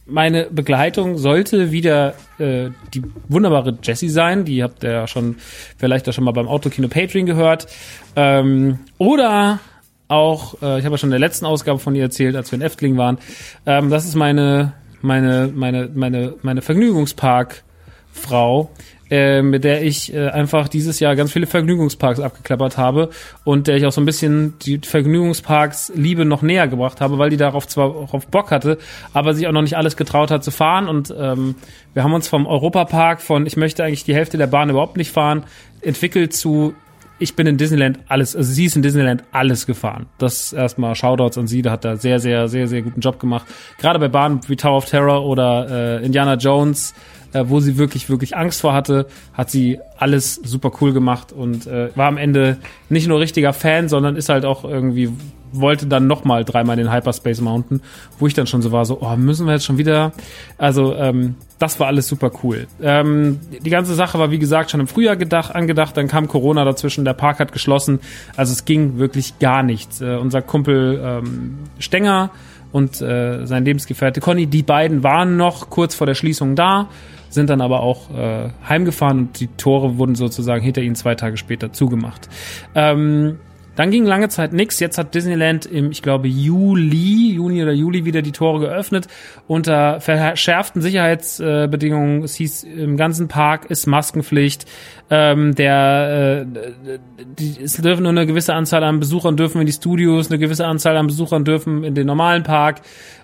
[0.05, 4.43] meine Begleitung sollte wieder äh, die wunderbare Jessie sein.
[4.45, 5.37] Die habt ihr ja schon
[5.77, 7.67] vielleicht auch schon mal beim Autokino Patreon gehört.
[8.15, 9.59] Ähm, oder
[10.07, 12.57] auch, äh, ich habe ja schon in der letzten Ausgabe von ihr erzählt, als wir
[12.57, 13.17] in Efteling waren.
[13.65, 18.71] Ähm, das ist meine meine meine meine meine Vergnügungspark-Frau,
[19.13, 23.11] äh, mit der ich äh, einfach dieses Jahr ganz viele Vergnügungsparks abgeklappert habe
[23.43, 27.29] und der ich auch so ein bisschen die Vergnügungsparks Liebe noch näher gebracht habe, weil
[27.29, 28.79] die darauf zwar auch auf Bock hatte,
[29.13, 31.53] aber sich auch noch nicht alles getraut hat zu fahren und ähm,
[31.93, 35.11] wir haben uns vom Europapark von ich möchte eigentlich die Hälfte der Bahn überhaupt nicht
[35.11, 35.43] fahren
[35.81, 36.73] entwickelt zu
[37.19, 40.07] ich bin in Disneyland alles, also sie ist in Disneyland alles gefahren.
[40.17, 43.45] Das erstmal Shoutouts an sie, da hat er sehr, sehr, sehr, sehr guten Job gemacht.
[43.77, 46.93] Gerade bei Bahnen wie Tower of Terror oder äh, Indiana Jones,
[47.33, 51.67] äh, wo sie wirklich, wirklich Angst vor hatte, hat sie alles super cool gemacht und
[51.67, 52.57] äh, war am Ende
[52.89, 55.11] nicht nur richtiger Fan, sondern ist halt auch irgendwie
[55.53, 57.81] wollte dann nochmal dreimal den Hyperspace Mountain,
[58.19, 60.11] wo ich dann schon so war, so, oh, müssen wir jetzt schon wieder.
[60.57, 62.67] Also, ähm, das war alles super cool.
[62.81, 66.65] Ähm, die ganze Sache war, wie gesagt, schon im Frühjahr gedacht, angedacht, dann kam Corona
[66.65, 67.99] dazwischen, der Park hat geschlossen.
[68.35, 70.01] Also es ging wirklich gar nichts.
[70.01, 72.31] Äh, unser Kumpel ähm, Stenger
[72.71, 76.89] und äh, sein Lebensgefährte Conny, die beiden waren noch kurz vor der Schließung da,
[77.33, 81.37] sind dann aber auch äh, heimgefahren und die Tore wurden sozusagen hinter ihnen zwei Tage
[81.37, 82.29] später zugemacht.
[82.75, 83.39] Ähm,
[83.75, 84.79] dann ging lange Zeit nichts.
[84.79, 89.07] Jetzt hat Disneyland im, ich glaube, Juli, Juni oder Juli wieder die Tore geöffnet.
[89.47, 92.23] Unter verschärften Sicherheitsbedingungen.
[92.23, 94.65] Es hieß, im ganzen Park ist Maskenpflicht.
[95.09, 96.99] Ähm, der, äh,
[97.39, 100.65] die, es dürfen nur eine gewisse Anzahl an Besuchern dürfen in die Studios, eine gewisse
[100.65, 102.81] Anzahl an Besuchern dürfen in den normalen Park.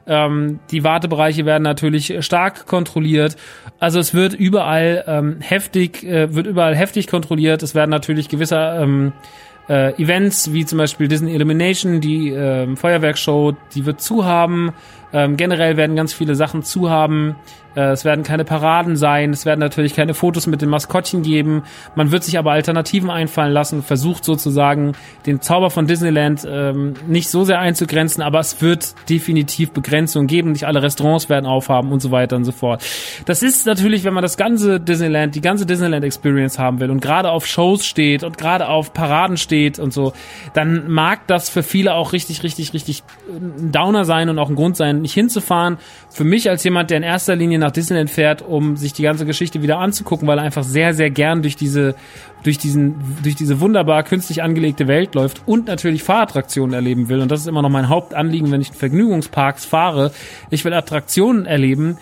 [0.08, 3.38] Ähm, die Wartebereiche werden natürlich stark kontrolliert.
[3.80, 7.64] Also es wird überall ähm, heftig, äh, wird überall heftig kontrolliert.
[7.64, 13.55] Es werden natürlich gewisse ähm, äh, Events wie zum Beispiel Disney Illumination, die äh, Feuerwerkshow,
[13.76, 14.74] die wird zu haben.
[15.12, 17.36] Ähm, generell werden ganz viele Sachen zu haben.
[17.76, 19.32] Äh, es werden keine Paraden sein.
[19.32, 21.64] Es werden natürlich keine Fotos mit den Maskottchen geben.
[21.95, 24.93] Man wird sich aber Alternativen einfallen lassen, versucht sozusagen
[25.26, 30.51] den Zauber von Disneyland ähm, nicht so sehr einzugrenzen, aber es wird definitiv Begrenzungen geben.
[30.51, 32.84] Nicht alle Restaurants werden aufhaben und so weiter und so fort.
[33.26, 37.01] Das ist natürlich, wenn man das ganze Disneyland, die ganze Disneyland Experience haben will und
[37.01, 40.14] gerade auf Shows steht und gerade auf Paraden steht und so,
[40.53, 44.55] dann mag das für viele auch richtig, richtig, richtig ein Downer sein und auch ein
[44.55, 45.78] Grund sein, nicht hinzufahren.
[46.10, 49.26] Für mich als jemand, der in erster Linie nach Disneyland fährt, um sich die ganze
[49.26, 51.95] Geschichte wieder anzugucken, weil er einfach sehr, sehr gern durch diese,
[52.43, 57.22] durch diesen, durch diese wunderbar künstlich angelegte Welt läuft und natürlich Fahrattraktionen erleben will.
[57.22, 60.12] Und das ist immer noch mein Hauptanliegen, wenn ich in Vergnügungsparks fahre.
[60.50, 61.97] Ich will Attraktionen erleben,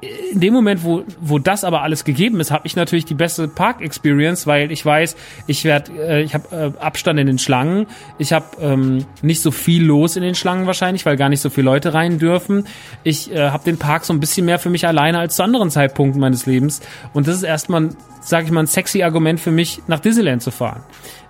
[0.00, 3.48] in dem Moment, wo, wo das aber alles gegeben ist, habe ich natürlich die beste
[3.48, 5.14] Park-Experience, weil ich weiß,
[5.46, 7.86] ich werde, äh, ich habe äh, Abstand in den Schlangen,
[8.18, 11.50] ich habe ähm, nicht so viel los in den Schlangen wahrscheinlich, weil gar nicht so
[11.50, 12.66] viele Leute rein dürfen.
[13.04, 15.70] Ich äh, habe den Park so ein bisschen mehr für mich alleine als zu anderen
[15.70, 16.80] Zeitpunkten meines Lebens
[17.12, 17.90] und das ist erstmal,
[18.20, 20.82] sage ich mal, ein sexy Argument für mich, nach Disneyland zu fahren.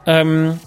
[0.06, 0.60] Ähm,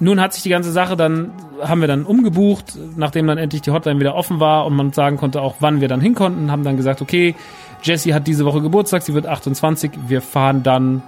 [0.00, 1.32] nun hat sich die ganze Sache dann,
[1.62, 5.18] haben wir dann umgebucht, nachdem dann endlich die Hotline wieder offen war und man sagen
[5.18, 7.34] konnte auch, wann wir dann hin konnten, haben dann gesagt, okay,
[7.82, 11.02] Jessie hat diese Woche Geburtstag, sie wird 28, wir fahren dann,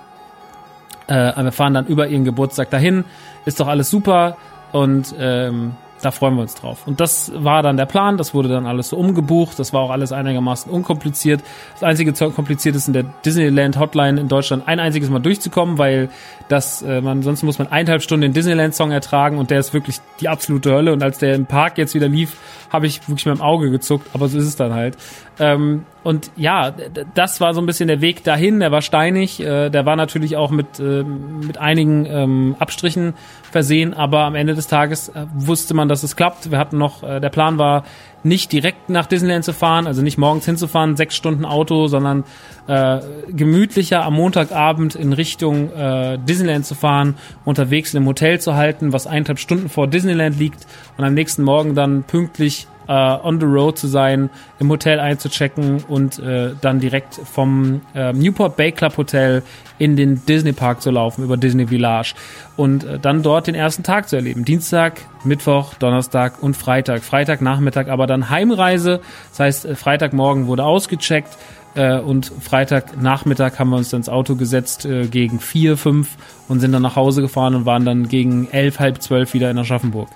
[1.06, 3.04] äh, wir fahren dann über ihren Geburtstag dahin,
[3.46, 4.36] ist doch alles super
[4.72, 5.72] und ähm,
[6.02, 6.86] da freuen wir uns drauf.
[6.86, 9.90] Und das war dann der Plan, das wurde dann alles so umgebucht, das war auch
[9.90, 11.42] alles einigermaßen unkompliziert.
[11.74, 16.10] Das einzige kompliziert ist in der Disneyland Hotline in Deutschland ein einziges Mal durchzukommen, weil
[16.48, 19.72] das äh, man sonst muss man eineinhalb Stunden den Disneyland Song ertragen und der ist
[19.72, 22.36] wirklich die absolute Hölle und als der im Park jetzt wieder lief,
[22.70, 24.96] habe ich wirklich mit dem Auge gezuckt, aber so ist es dann halt.
[25.42, 26.72] Ähm, und ja,
[27.14, 28.60] das war so ein bisschen der Weg dahin.
[28.60, 33.14] Der war steinig, äh, der war natürlich auch mit, äh, mit einigen ähm, Abstrichen
[33.50, 36.52] versehen, aber am Ende des Tages äh, wusste man, dass es klappt.
[36.52, 37.82] Wir hatten noch, äh, der Plan war,
[38.22, 42.22] nicht direkt nach Disneyland zu fahren, also nicht morgens hinzufahren, sechs Stunden Auto, sondern
[42.68, 48.54] äh, gemütlicher am Montagabend in Richtung äh, Disneyland zu fahren, unterwegs in einem Hotel zu
[48.54, 53.40] halten, was eineinhalb Stunden vor Disneyland liegt und am nächsten Morgen dann pünktlich äh, on
[53.40, 58.72] the road zu sein, im Hotel einzuchecken und äh, dann direkt vom äh, Newport Bay
[58.72, 59.42] Club Hotel
[59.78, 62.14] in den Disney Park zu laufen über Disney Village
[62.56, 64.44] und äh, dann dort den ersten Tag zu erleben.
[64.44, 67.02] Dienstag, Mittwoch, Donnerstag und Freitag.
[67.02, 69.00] Freitagnachmittag aber dann Heimreise.
[69.30, 71.36] Das heißt, äh, Freitagmorgen wurde ausgecheckt
[71.74, 76.16] äh, und Freitagnachmittag haben wir uns dann ins Auto gesetzt äh, gegen vier, fünf
[76.48, 79.58] und sind dann nach Hause gefahren und waren dann gegen elf, halb zwölf wieder in
[79.58, 80.08] Aschaffenburg.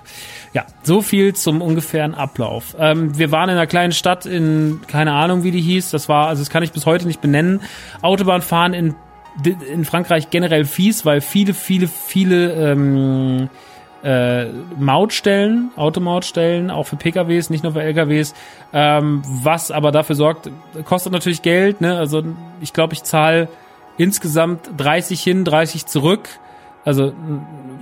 [0.53, 2.75] Ja, so viel zum ungefähren Ablauf.
[2.79, 6.27] Ähm, wir waren in einer kleinen Stadt in, keine Ahnung wie die hieß, das war,
[6.27, 7.61] also das kann ich bis heute nicht benennen.
[8.01, 8.95] Autobahnfahren in,
[9.71, 13.49] in Frankreich generell fies, weil viele, viele, viele ähm,
[14.03, 14.45] äh,
[14.79, 18.33] Mautstellen, Automautstellen, auch für PKWs, nicht nur für LKWs,
[18.73, 20.49] ähm, was aber dafür sorgt,
[20.85, 21.97] kostet natürlich Geld, ne?
[21.97, 22.23] Also
[22.61, 23.49] ich glaube, ich zahle
[23.97, 26.29] insgesamt 30 hin, 30 zurück.
[26.85, 27.11] Also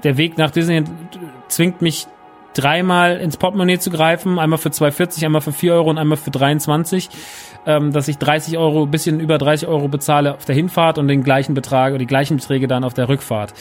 [0.03, 0.83] der Weg nach Disney
[1.47, 2.07] zwingt mich
[2.55, 6.31] dreimal ins Portemonnaie zu greifen, einmal für 2,40, einmal für 4 Euro und einmal für
[6.31, 7.09] 23,
[7.67, 11.23] ähm, dass ich 30 Euro, bisschen über 30 Euro bezahle auf der Hinfahrt und den
[11.23, 13.53] gleichen Betrag oder die gleichen Beträge dann auf der Rückfahrt.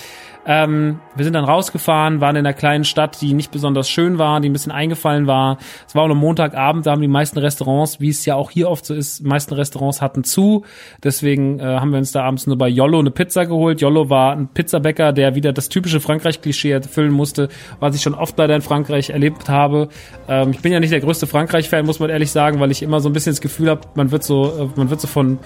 [0.46, 4.40] Ähm, wir sind dann rausgefahren, waren in einer kleinen Stadt, die nicht besonders schön war,
[4.40, 5.58] die ein bisschen eingefallen war.
[5.86, 8.68] Es war auch noch Montagabend, da haben die meisten Restaurants, wie es ja auch hier
[8.68, 10.64] oft so ist, meisten Restaurants hatten zu.
[11.02, 13.80] Deswegen äh, haben wir uns da abends nur bei Jollo eine Pizza geholt.
[13.80, 17.48] Jollo war ein Pizzabäcker, der wieder das typische Frankreich-Klischee erfüllen musste,
[17.80, 19.88] was ich schon oft leider in Frankreich erlebt habe.
[20.28, 23.00] Ähm, ich bin ja nicht der größte Frankreich-Fan, muss man ehrlich sagen, weil ich immer
[23.00, 25.38] so ein bisschen das Gefühl habe, man wird so, äh, man wird so von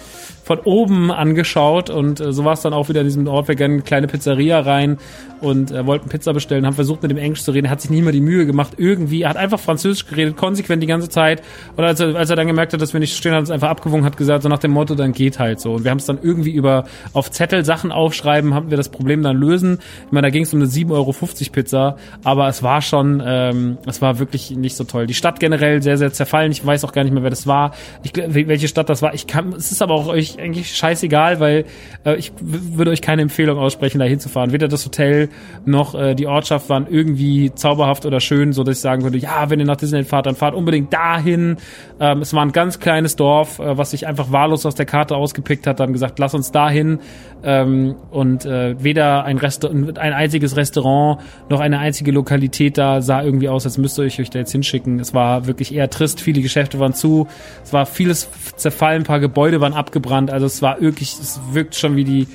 [0.48, 3.48] von oben angeschaut und äh, so war es dann auch wieder in diesem Ort.
[3.48, 4.96] Wir gehen eine kleine Pizzeria rein
[5.40, 8.04] und äh, wollten Pizza bestellen, haben versucht mit dem Englisch zu reden, hat sich nicht
[8.04, 11.42] mal die Mühe gemacht, irgendwie, er hat einfach Französisch geredet, konsequent die ganze Zeit
[11.76, 13.68] und als er, als er dann gemerkt hat, dass wir nicht stehen, hat uns einfach
[13.68, 16.06] abgewogen, hat gesagt, so nach dem Motto, dann geht halt so und wir haben es
[16.06, 19.78] dann irgendwie über auf Zettel Sachen aufschreiben, haben wir das Problem dann lösen.
[20.06, 21.14] Ich meine, da ging es um eine 7,50 Euro
[21.52, 25.06] Pizza, aber es war schon, ähm, es war wirklich nicht so toll.
[25.06, 27.72] Die Stadt generell sehr, sehr zerfallen, ich weiß auch gar nicht mehr, wer das war,
[28.02, 31.64] ich, welche Stadt das war, ich kann, es ist aber auch euch eigentlich scheißegal, weil
[32.04, 34.52] äh, ich würde euch keine Empfehlung aussprechen, da hinzufahren.
[34.52, 35.27] Weder das Hotel
[35.64, 39.50] noch äh, die Ortschaft waren irgendwie zauberhaft oder schön, so dass ich sagen würde, ja,
[39.50, 41.56] wenn ihr nach Disneyland fahrt, dann fahrt unbedingt dahin.
[42.00, 45.16] Ähm, es war ein ganz kleines Dorf, äh, was sich einfach wahllos aus der Karte
[45.16, 47.00] ausgepickt hat, haben gesagt, lass uns dahin.
[47.44, 53.22] Ähm, und äh, weder ein, Resta ein einziges Restaurant noch eine einzige Lokalität da sah
[53.22, 54.98] irgendwie aus, als müsst ihr euch da jetzt hinschicken.
[54.98, 57.28] Es war wirklich eher trist, viele Geschäfte waren zu,
[57.62, 61.76] es war vieles zerfallen, ein paar Gebäude waren abgebrannt, also es war wirklich, es wirkt
[61.76, 62.26] schon wie die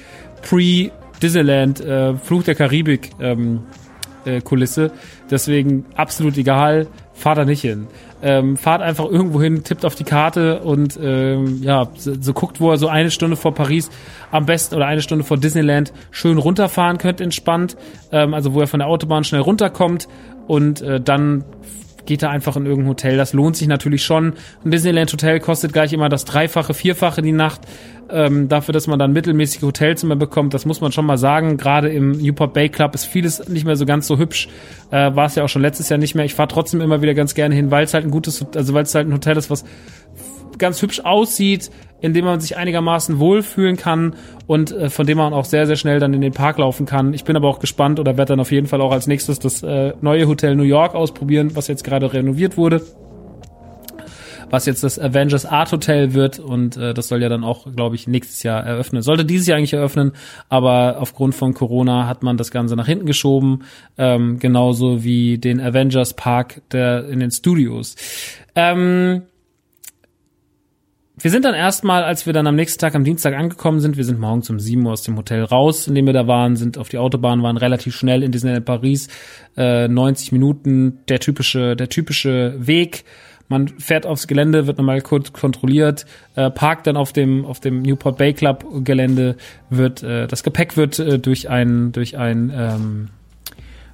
[0.42, 0.92] Pre-
[1.24, 3.62] Disneyland, äh, Fluch der Karibik ähm,
[4.26, 4.92] äh, Kulisse.
[5.32, 7.88] Deswegen absolut egal, fahrt da nicht hin.
[8.22, 12.62] Ähm, fahrt einfach irgendwo hin, tippt auf die Karte und ähm, ja, so, so guckt,
[12.62, 13.90] wo er so eine Stunde vor Paris
[14.32, 17.76] am besten oder eine Stunde vor Disneyland schön runterfahren könnt, entspannt.
[18.12, 20.08] Ähm, also wo er von der Autobahn schnell runterkommt
[20.48, 21.44] und äh, dann
[22.06, 23.18] geht da einfach in irgendein Hotel.
[23.18, 24.34] Das lohnt sich natürlich schon.
[24.64, 27.62] Ein Disneyland Hotel kostet gleich immer das Dreifache, Vierfache die Nacht.
[28.10, 31.58] Ähm, dafür, dass man dann mittelmäßige Hotelzimmer bekommt, das muss man schon mal sagen.
[31.58, 34.50] Gerade im Newport Bay Club ist vieles nicht mehr so ganz so hübsch.
[34.92, 36.26] Äh, War es ja auch schon letztes Jahr nicht mehr.
[36.26, 38.84] Ich fahre trotzdem immer wieder ganz gerne hin, weil es halt ein gutes, also weil
[38.84, 39.64] es halt ein Hotel ist, was
[40.58, 41.72] ganz hübsch aussieht,
[42.04, 45.78] in dem man sich einigermaßen wohlfühlen kann und äh, von dem man auch sehr, sehr
[45.78, 47.14] schnell dann in den Park laufen kann.
[47.14, 49.64] Ich bin aber auch gespannt oder werde dann auf jeden Fall auch als nächstes das
[49.64, 52.82] äh, neue Hotel New York ausprobieren, was jetzt gerade renoviert wurde.
[54.50, 57.96] Was jetzt das Avengers Art Hotel wird und äh, das soll ja dann auch, glaube
[57.96, 59.02] ich, nächstes Jahr eröffnen.
[59.02, 60.12] Sollte dieses Jahr eigentlich eröffnen,
[60.50, 63.64] aber aufgrund von Corona hat man das Ganze nach hinten geschoben,
[63.98, 67.96] ähm, genauso wie den Avengers Park der in den Studios.
[68.56, 69.24] Ähm,
[71.24, 74.04] wir sind dann erstmal, als wir dann am nächsten Tag am Dienstag angekommen sind, wir
[74.04, 76.78] sind morgens um 7 Uhr aus dem Hotel raus, in dem wir da waren, sind
[76.78, 79.08] auf die Autobahn, waren relativ schnell in Disneyland Paris,
[79.56, 83.06] äh, 90 Minuten, der typische, der typische Weg.
[83.48, 86.06] Man fährt aufs Gelände, wird nochmal kurz kontrolliert,
[86.36, 89.38] äh, parkt dann auf dem auf dem Newport Bay Club Gelände,
[89.70, 93.10] wird äh, das Gepäck wird äh, durch ein durch ein ähm,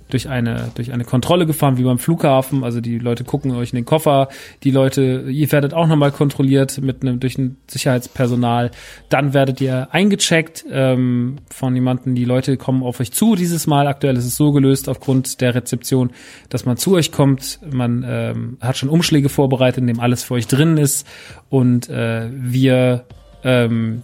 [0.10, 2.64] durch eine, durch eine Kontrolle gefahren, wie beim Flughafen.
[2.64, 4.30] Also die Leute gucken euch in den Koffer.
[4.64, 8.72] Die Leute, ihr werdet auch nochmal kontrolliert mit einem, durch ein Sicherheitspersonal.
[9.10, 12.16] Dann werdet ihr eingecheckt ähm, von jemanden.
[12.16, 13.88] Die Leute kommen auf euch zu dieses Mal.
[13.88, 16.10] Aktuell ist es so gelöst aufgrund der Rezeption,
[16.50, 17.60] dass man zu euch kommt.
[17.72, 21.08] Man ähm, hat schon Umschläge vorbereitet, in dem alles für euch drin ist.
[21.50, 23.06] Und äh, wir
[23.44, 24.02] ähm,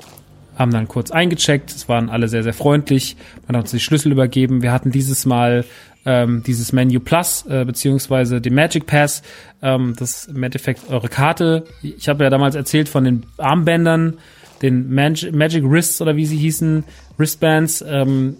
[0.56, 1.72] haben dann kurz eingecheckt.
[1.72, 3.18] Es waren alle sehr, sehr freundlich.
[3.48, 4.62] Man hat uns die Schlüssel übergeben.
[4.62, 5.66] Wir hatten dieses Mal
[6.06, 9.24] ähm, dieses Menu Plus äh, beziehungsweise den Magic Pass,
[9.62, 11.66] ähm, das im Endeffekt eure Karte.
[11.82, 14.18] Ich habe ja damals erzählt von den Armbändern,
[14.62, 16.84] den Mag Magic Wrists oder wie sie hießen,
[17.18, 18.38] Wristbands, ähm,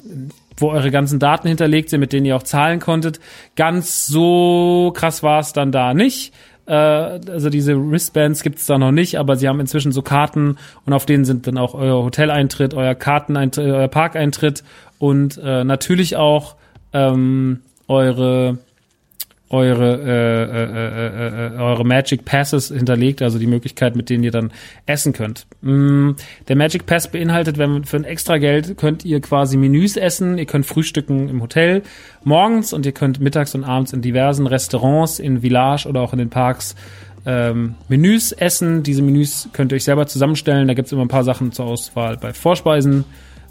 [0.58, 3.20] wo eure ganzen Daten hinterlegt sind, mit denen ihr auch zahlen konntet.
[3.56, 6.34] Ganz so krass war es dann da nicht.
[6.66, 10.58] Äh, also diese Wristbands gibt es da noch nicht, aber sie haben inzwischen so Karten
[10.86, 14.64] und auf denen sind dann auch euer Hoteleintritt, euer Karteneintritt, euer Parkeintritt
[14.98, 16.56] und äh, natürlich auch
[16.96, 18.58] ähm, eure
[19.50, 24.32] eure äh, äh, äh, äh, eure Magic Passes hinterlegt, also die Möglichkeit, mit denen ihr
[24.32, 24.52] dann
[24.88, 25.46] essen könnt.
[25.62, 26.12] Mm,
[26.48, 30.46] der Magic Pass beinhaltet, wenn für ein extra Geld könnt ihr quasi Menüs essen, ihr
[30.46, 31.84] könnt frühstücken im Hotel
[32.24, 36.20] morgens und ihr könnt mittags und abends in diversen Restaurants, in Village oder auch in
[36.20, 36.76] den Parks
[37.28, 38.82] ähm, Menüs essen.
[38.82, 40.68] Diese Menüs könnt ihr euch selber zusammenstellen.
[40.68, 43.06] Da gibt's immer ein paar Sachen zur Auswahl bei Vorspeisen,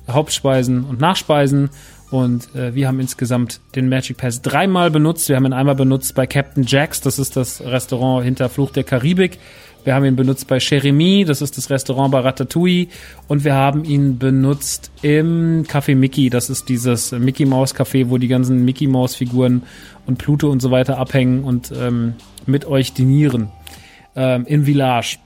[0.08, 1.70] Hauptspeisen und Nachspeisen.
[2.14, 5.28] Und äh, wir haben insgesamt den Magic Pass dreimal benutzt.
[5.28, 8.84] Wir haben ihn einmal benutzt bei Captain Jacks, das ist das Restaurant hinter Fluch der
[8.84, 9.40] Karibik.
[9.82, 12.86] Wir haben ihn benutzt bei Cheremy, das ist das Restaurant bei Ratatouille.
[13.26, 18.16] Und wir haben ihn benutzt im Café Mickey, das ist dieses Mickey Mouse Café, wo
[18.16, 19.64] die ganzen Mickey Mouse Figuren
[20.06, 22.14] und Pluto und so weiter abhängen und ähm,
[22.46, 23.50] mit euch dinieren.
[24.14, 25.16] Ähm, in Village.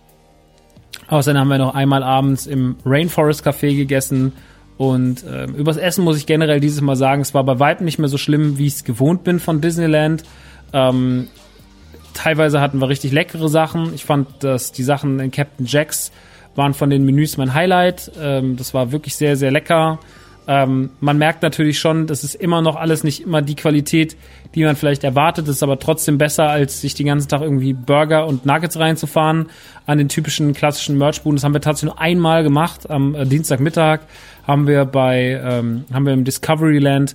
[1.08, 4.32] Außerdem haben wir noch einmal abends im Rainforest Café gegessen
[4.78, 7.98] Und äh, übers Essen muss ich generell dieses Mal sagen, es war bei weitem nicht
[7.98, 10.22] mehr so schlimm, wie ich es gewohnt bin von Disneyland.
[10.72, 11.26] Ähm,
[12.14, 13.92] teilweise hatten wir richtig leckere Sachen.
[13.92, 16.12] Ich fand, dass die Sachen in Captain Jacks
[16.54, 18.12] waren von den Menüs mein Highlight.
[18.20, 19.98] Ähm, das war wirklich sehr, sehr lecker.
[20.48, 24.16] Ähm, man merkt natürlich schon, das ist immer noch alles nicht immer die Qualität,
[24.54, 25.46] die man vielleicht erwartet.
[25.46, 29.50] Das ist aber trotzdem besser, als sich den ganzen Tag irgendwie Burger und Nuggets reinzufahren
[29.84, 31.36] an den typischen klassischen Merchbuden.
[31.36, 32.88] Das haben wir tatsächlich nur einmal gemacht.
[32.88, 34.00] Am äh, Dienstagmittag
[34.46, 37.14] haben wir bei, ähm, haben wir im Discoveryland,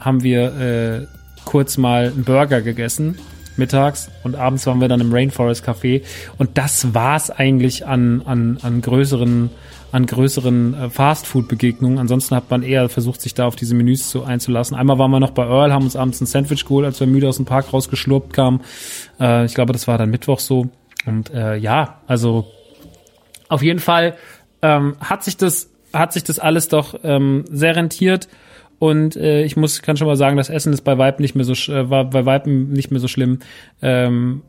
[0.00, 1.06] haben wir äh,
[1.44, 3.18] kurz mal einen Burger gegessen
[3.56, 6.02] mittags und abends waren wir dann im Rainforest Café
[6.38, 9.50] und das war's eigentlich an, an, an größeren
[9.94, 11.98] an größeren äh, Fastfood-Begegnungen.
[11.98, 14.76] Ansonsten hat man eher versucht, sich da auf diese Menüs zu einzulassen.
[14.76, 17.28] Einmal waren wir noch bei Earl, haben uns abends ein Sandwich geholt, als wir müde
[17.28, 18.60] aus dem Park rausgeschlurpt kamen.
[19.20, 20.66] Äh, ich glaube, das war dann Mittwoch so.
[21.06, 22.50] Und äh, ja, also
[23.48, 24.16] auf jeden Fall
[24.62, 28.28] ähm, hat sich das hat sich das alles doch ähm, sehr rentiert.
[28.80, 31.44] Und äh, ich muss, kann schon mal sagen, das Essen ist bei Weitem nicht mehr
[31.44, 33.38] so äh, war bei Weitem nicht mehr so schlimm.
[33.80, 34.42] Ähm,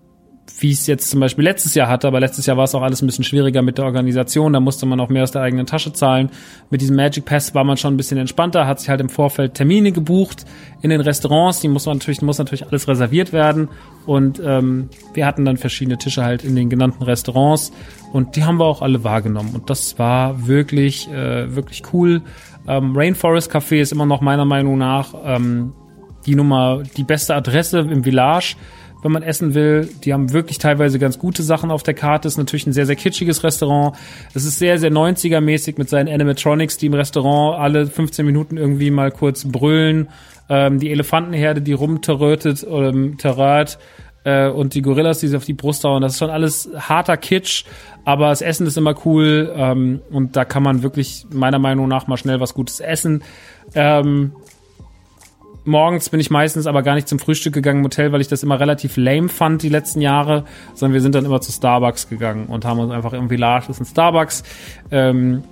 [0.60, 3.02] wie es jetzt zum Beispiel letztes Jahr hatte, aber letztes Jahr war es auch alles
[3.02, 5.92] ein bisschen schwieriger mit der Organisation, da musste man auch mehr aus der eigenen Tasche
[5.92, 6.30] zahlen.
[6.70, 9.56] Mit diesem Magic Pass war man schon ein bisschen entspannter, hat sich halt im Vorfeld
[9.56, 10.46] Termine gebucht
[10.82, 13.70] in den Restaurants, die muss man natürlich, muss natürlich alles reserviert werden
[14.06, 17.72] und ähm, wir hatten dann verschiedene Tische halt in den genannten Restaurants
[18.14, 22.22] und die haben wir auch alle wahrgenommen und das war wirklich, äh, wirklich cool.
[22.68, 25.74] Ähm, Rainforest Café ist immer noch meiner Meinung nach ähm,
[26.26, 28.56] die Nummer, die beste Adresse im Village
[29.06, 29.88] wenn man essen will.
[30.04, 32.28] Die haben wirklich teilweise ganz gute Sachen auf der Karte.
[32.28, 33.96] Ist natürlich ein sehr, sehr kitschiges Restaurant.
[34.34, 38.90] Es ist sehr, sehr 90er-mäßig mit seinen Animatronics, die im Restaurant alle 15 Minuten irgendwie
[38.90, 40.10] mal kurz brüllen.
[40.50, 43.78] Ähm, die Elefantenherde, die rumterrötet oder ähm, terrört
[44.24, 46.02] äh, und die Gorillas, die sich auf die Brust hauen.
[46.02, 47.66] Das ist schon alles harter Kitsch,
[48.06, 52.08] aber das Essen ist immer cool ähm, und da kann man wirklich meiner Meinung nach
[52.08, 53.24] mal schnell was Gutes essen.
[53.76, 54.34] Ähm,
[55.66, 58.44] morgens bin ich meistens aber gar nicht zum Frühstück gegangen im Hotel, weil ich das
[58.44, 62.48] immer relativ lame fand die letzten Jahre, sondern wir sind dann immer zu Starbucks gegangen
[62.48, 64.44] und haben uns einfach im Village, das ist ein Starbucks,
[64.92, 65.44] ähm,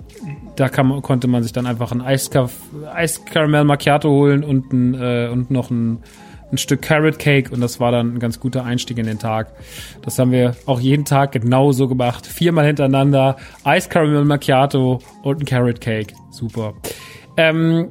[0.56, 5.50] da kann, konnte man sich dann einfach ein Eiskaramell Macchiato holen und, ein, äh, und
[5.50, 5.98] noch ein,
[6.50, 9.48] ein Stück Carrot Cake und das war dann ein ganz guter Einstieg in den Tag.
[10.02, 12.26] Das haben wir auch jeden Tag genau so gemacht.
[12.26, 16.14] Viermal hintereinander Eiskaramell Macchiato und ein Carrot Cake.
[16.30, 16.74] Super.
[17.36, 17.90] Ähm,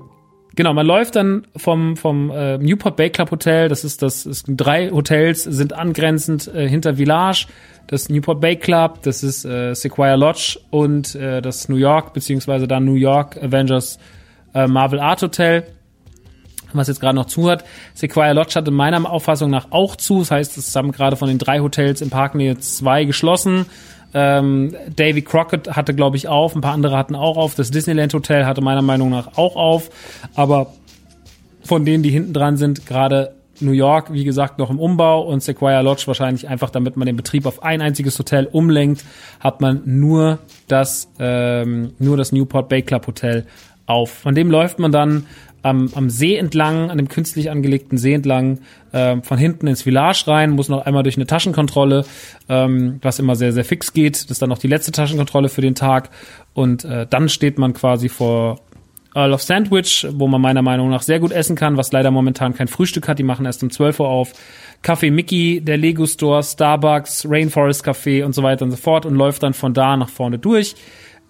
[0.55, 4.45] Genau, man läuft dann vom vom äh, Newport Bay Club Hotel, das ist das ist
[4.47, 7.47] drei Hotels sind angrenzend äh, hinter Village,
[7.87, 12.67] das Newport Bay Club, das ist äh, Sequoia Lodge und äh, das New York beziehungsweise
[12.67, 13.97] dann New York Avengers
[14.53, 15.65] äh, Marvel Art Hotel,
[16.71, 17.65] was jetzt gerade noch zu hat.
[17.95, 21.39] Sequoia Lodge hatte meiner Auffassung nach auch zu, das heißt, es haben gerade von den
[21.39, 23.65] drei Hotels im Park jetzt zwei geschlossen.
[24.13, 27.55] Ähm, Davy Crockett hatte, glaube ich, auf, ein paar andere hatten auch auf.
[27.55, 29.89] Das Disneyland Hotel hatte meiner Meinung nach auch auf.
[30.35, 30.73] Aber
[31.63, 35.41] von denen, die hinten dran sind, gerade New York, wie gesagt, noch im Umbau und
[35.41, 39.03] Sequoia Lodge wahrscheinlich einfach, damit man den Betrieb auf ein einziges Hotel umlenkt,
[39.39, 43.45] hat man nur das, ähm, nur das Newport Bay Club Hotel
[43.85, 44.11] auf.
[44.11, 45.27] Von dem läuft man dann
[45.63, 48.59] am, am See entlang, an dem künstlich angelegten See entlang,
[48.91, 52.05] äh, von hinten ins Village rein, muss noch einmal durch eine Taschenkontrolle,
[52.49, 54.15] ähm, was immer sehr, sehr fix geht.
[54.15, 56.09] Das ist dann noch die letzte Taschenkontrolle für den Tag.
[56.53, 58.59] Und äh, dann steht man quasi vor
[59.15, 62.55] Earl of Sandwich, wo man meiner Meinung nach sehr gut essen kann, was leider momentan
[62.55, 63.19] kein Frühstück hat.
[63.19, 64.33] Die machen erst um 12 Uhr auf.
[64.83, 69.15] Café Mickey, der Lego Store, Starbucks, Rainforest Café und so weiter und so fort und
[69.15, 70.75] läuft dann von da nach vorne durch.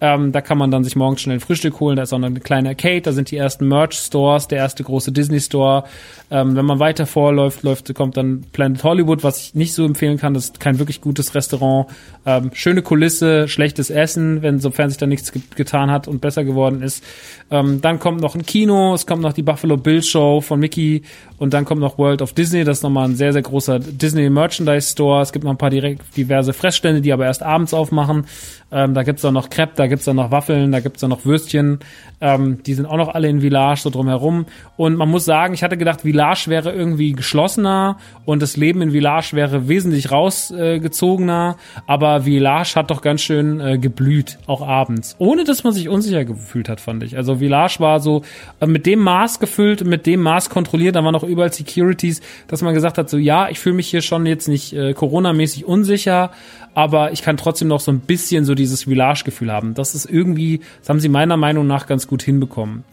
[0.00, 1.96] Ähm, da kann man dann sich morgens schnell ein Frühstück holen.
[1.96, 3.02] Da ist auch noch eine kleine Arcade.
[3.02, 5.84] Da sind die ersten Merch-Stores, der erste große Disney-Store.
[6.30, 10.18] Ähm, wenn man weiter vorläuft, läuft, kommt dann Planet Hollywood, was ich nicht so empfehlen
[10.18, 10.34] kann.
[10.34, 11.88] Das ist kein wirklich gutes Restaurant.
[12.26, 16.44] Ähm, schöne Kulisse, schlechtes Essen, wenn sofern sich da nichts ge getan hat und besser
[16.44, 17.04] geworden ist.
[17.50, 21.02] Ähm, dann kommt noch ein Kino, es kommt noch die Buffalo Bill Show von Mickey
[21.38, 22.64] und dann kommt noch World of Disney.
[22.64, 25.22] Das ist nochmal ein sehr, sehr großer Disney Merchandise Store.
[25.22, 28.26] Es gibt noch ein paar direkt diverse Fressstände, die aber erst abends aufmachen.
[28.74, 31.24] Ähm, da gibt's dann noch Crepe, da gibt's dann noch Waffeln, da gibt's dann noch
[31.24, 31.78] Würstchen.
[32.20, 34.46] Ähm, die sind auch noch alle in Village so drumherum.
[34.76, 38.90] Und man muss sagen, ich hatte gedacht, Village wäre irgendwie geschlossener und das Leben in
[38.90, 41.56] Village wäre wesentlich rausgezogener.
[41.56, 45.14] Äh, aber Village hat doch ganz schön äh, geblüht, auch abends.
[45.18, 47.16] Ohne dass man sich unsicher gefühlt hat, fand ich.
[47.16, 48.22] Also Village war so
[48.60, 50.96] äh, mit dem Maß gefüllt, mit dem Maß kontrolliert.
[50.96, 54.02] Da waren noch überall Securities, dass man gesagt hat, so ja, ich fühle mich hier
[54.02, 56.30] schon jetzt nicht äh, Corona-mäßig unsicher,
[56.74, 59.74] aber ich kann trotzdem noch so ein bisschen so dieses Village-Gefühl haben.
[59.74, 62.84] Das ist irgendwie, das haben sie meiner Meinung nach ganz gut hinbekommen.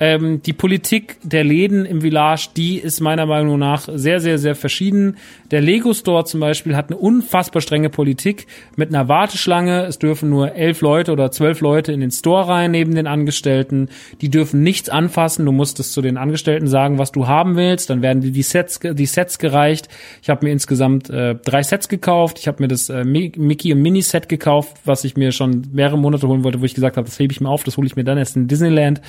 [0.00, 4.54] Ähm, die Politik der Läden im Village, die ist meiner Meinung nach sehr, sehr, sehr
[4.54, 5.16] verschieden.
[5.50, 8.46] Der Lego Store zum Beispiel hat eine unfassbar strenge Politik
[8.76, 9.86] mit einer Warteschlange.
[9.86, 13.88] Es dürfen nur elf Leute oder zwölf Leute in den Store rein neben den Angestellten.
[14.20, 15.44] Die dürfen nichts anfassen.
[15.44, 17.90] Du musst es zu den Angestellten sagen, was du haben willst.
[17.90, 19.88] Dann werden dir die Sets, die Sets gereicht.
[20.22, 22.38] Ich habe mir insgesamt äh, drei Sets gekauft.
[22.38, 25.98] Ich habe mir das äh, Mickey und Mini Set gekauft, was ich mir schon mehrere
[25.98, 27.96] Monate holen wollte, wo ich gesagt habe, das hebe ich mir auf, das hole ich
[27.96, 29.00] mir dann erst in Disneyland.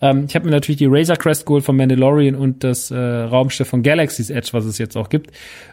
[0.00, 3.68] Ähm, ich habe mir natürlich die Razor Crest geholt von Mandalorian und das äh, Raumschiff
[3.68, 5.30] von Galaxy's Edge, was es jetzt auch gibt.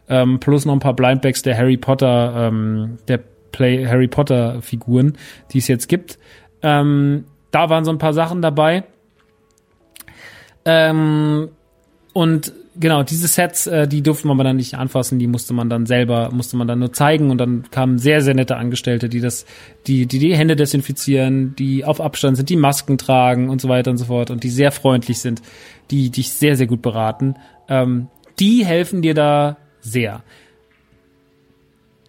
[0.09, 3.19] Ähm, plus noch ein paar Blindbacks der Harry Potter, ähm, der
[3.51, 5.17] Play Harry Potter Figuren,
[5.51, 6.17] die es jetzt gibt.
[6.61, 8.83] Ähm, da waren so ein paar Sachen dabei.
[10.63, 11.49] Ähm,
[12.13, 15.85] und genau, diese Sets, äh, die durfte man dann nicht anfassen, die musste man dann
[15.85, 19.45] selber, musste man dann nur zeigen und dann kamen sehr, sehr nette Angestellte, die das,
[19.87, 23.91] die, die die Hände desinfizieren, die auf Abstand sind, die Masken tragen und so weiter
[23.91, 25.41] und so fort und die sehr freundlich sind,
[25.89, 27.35] die dich sehr, sehr gut beraten.
[27.67, 28.07] Ähm,
[28.39, 30.23] die helfen dir da sehr.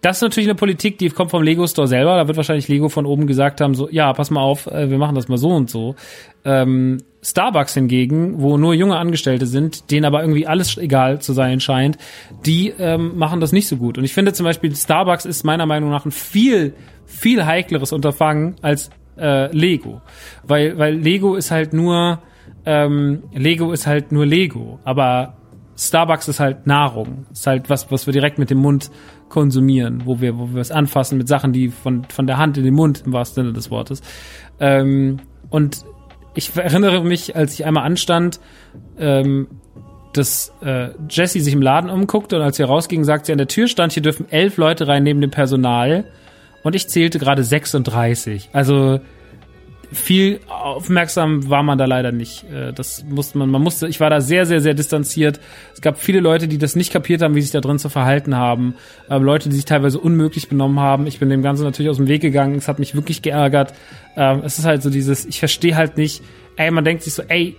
[0.01, 2.17] Das ist natürlich eine Politik, die kommt vom Lego Store selber.
[2.17, 4.97] Da wird wahrscheinlich Lego von oben gesagt haben, so, ja, pass mal auf, äh, wir
[4.97, 5.95] machen das mal so und so.
[6.43, 11.59] Ähm, Starbucks hingegen, wo nur junge Angestellte sind, denen aber irgendwie alles egal zu sein
[11.61, 11.97] scheint,
[12.45, 13.97] die ähm, machen das nicht so gut.
[13.97, 16.73] Und ich finde zum Beispiel, Starbucks ist meiner Meinung nach ein viel,
[17.05, 20.01] viel heikleres Unterfangen als äh, Lego.
[20.45, 22.19] Weil, weil Lego ist halt nur,
[22.65, 24.79] ähm, Lego ist halt nur Lego.
[24.83, 25.37] Aber
[25.77, 27.25] Starbucks ist halt Nahrung.
[27.31, 28.91] Ist halt was, was wir direkt mit dem Mund
[29.29, 32.65] konsumieren, wo wir, wo wir es anfassen mit Sachen, die von, von der Hand in
[32.65, 34.01] den Mund im wahrsten Sinne des Wortes.
[34.59, 35.19] Ähm,
[35.49, 35.85] und
[36.35, 38.39] ich erinnere mich, als ich einmal anstand,
[38.97, 39.47] ähm,
[40.13, 43.47] dass äh, Jessie sich im Laden umguckte und als sie rausging, sagt sie, an der
[43.47, 46.05] Tür stand, hier dürfen elf Leute rein neben dem Personal
[46.63, 48.49] und ich zählte gerade 36.
[48.53, 48.99] Also
[49.93, 52.43] viel aufmerksam war man da leider nicht.
[52.51, 55.39] Äh, das musste man, man musste, ich war da sehr, sehr, sehr distanziert.
[55.73, 58.35] Es gab viele Leute, die das nicht kapiert haben, wie sich da drin zu verhalten
[58.35, 58.75] haben.
[59.09, 61.07] Ähm, Leute, die sich teilweise unmöglich benommen haben.
[61.07, 62.55] Ich bin dem Ganzen natürlich aus dem Weg gegangen.
[62.55, 63.73] Es hat mich wirklich geärgert.
[64.15, 66.21] Ähm, es ist halt so dieses, ich verstehe halt nicht,
[66.55, 67.55] ey, man denkt sich so, ey,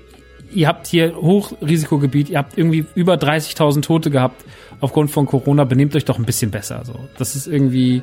[0.53, 4.45] ihr habt hier Hochrisikogebiet, ihr habt irgendwie über 30.000 Tote gehabt
[4.81, 6.83] aufgrund von Corona, benehmt euch doch ein bisschen besser.
[6.85, 8.03] So, das ist irgendwie,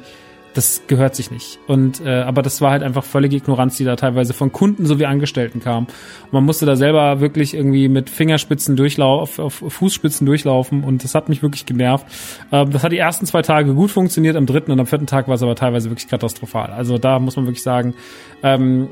[0.53, 1.59] das gehört sich nicht.
[1.67, 5.05] Und äh, aber das war halt einfach völlige Ignoranz, die da teilweise von Kunden sowie
[5.05, 5.85] Angestellten kam.
[5.85, 11.15] Und man musste da selber wirklich irgendwie mit Fingerspitzen durchlaufen, auf Fußspitzen durchlaufen und das
[11.15, 12.05] hat mich wirklich genervt.
[12.51, 15.27] Ähm, das hat die ersten zwei Tage gut funktioniert, am dritten und am vierten Tag
[15.27, 16.71] war es aber teilweise wirklich katastrophal.
[16.71, 17.93] Also da muss man wirklich sagen,
[18.43, 18.89] ähm,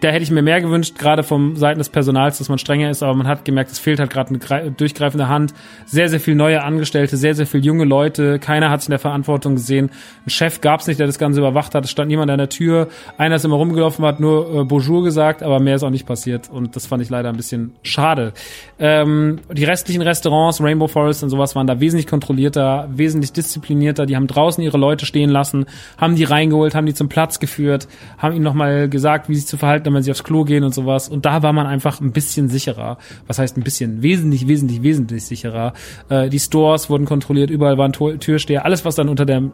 [0.00, 3.02] da hätte ich mir mehr gewünscht, gerade vom Seiten des Personals, dass man strenger ist,
[3.02, 5.52] aber man hat gemerkt, es fehlt halt gerade eine durchgreifende Hand.
[5.84, 8.38] Sehr, sehr viel neue Angestellte, sehr, sehr viel junge Leute.
[8.38, 9.90] Keiner hat sich in der Verantwortung gesehen.
[10.26, 11.84] Ein Chef gab es nicht, der das Ganze überwacht hat.
[11.84, 12.88] Es stand niemand an der Tür.
[13.18, 16.48] Einer ist immer rumgelaufen, hat nur äh, Bonjour gesagt, aber mehr ist auch nicht passiert.
[16.50, 18.32] Und das fand ich leider ein bisschen schade.
[18.78, 24.06] Ähm, die restlichen Restaurants, Rainbow Forest und sowas, waren da wesentlich kontrollierter, wesentlich disziplinierter.
[24.06, 25.66] Die haben draußen ihre Leute stehen lassen,
[25.98, 27.86] haben die reingeholt, haben die zum Platz geführt,
[28.16, 31.08] haben ihnen nochmal gesagt, wie sie zu verhalten wenn sie aufs Klo gehen und sowas.
[31.08, 32.98] Und da war man einfach ein bisschen sicherer.
[33.26, 34.02] Was heißt ein bisschen?
[34.02, 35.72] Wesentlich, wesentlich, wesentlich sicherer.
[36.08, 38.64] Äh, die Stores wurden kontrolliert, überall waren Türsteher.
[38.64, 39.50] Alles, was dann unter der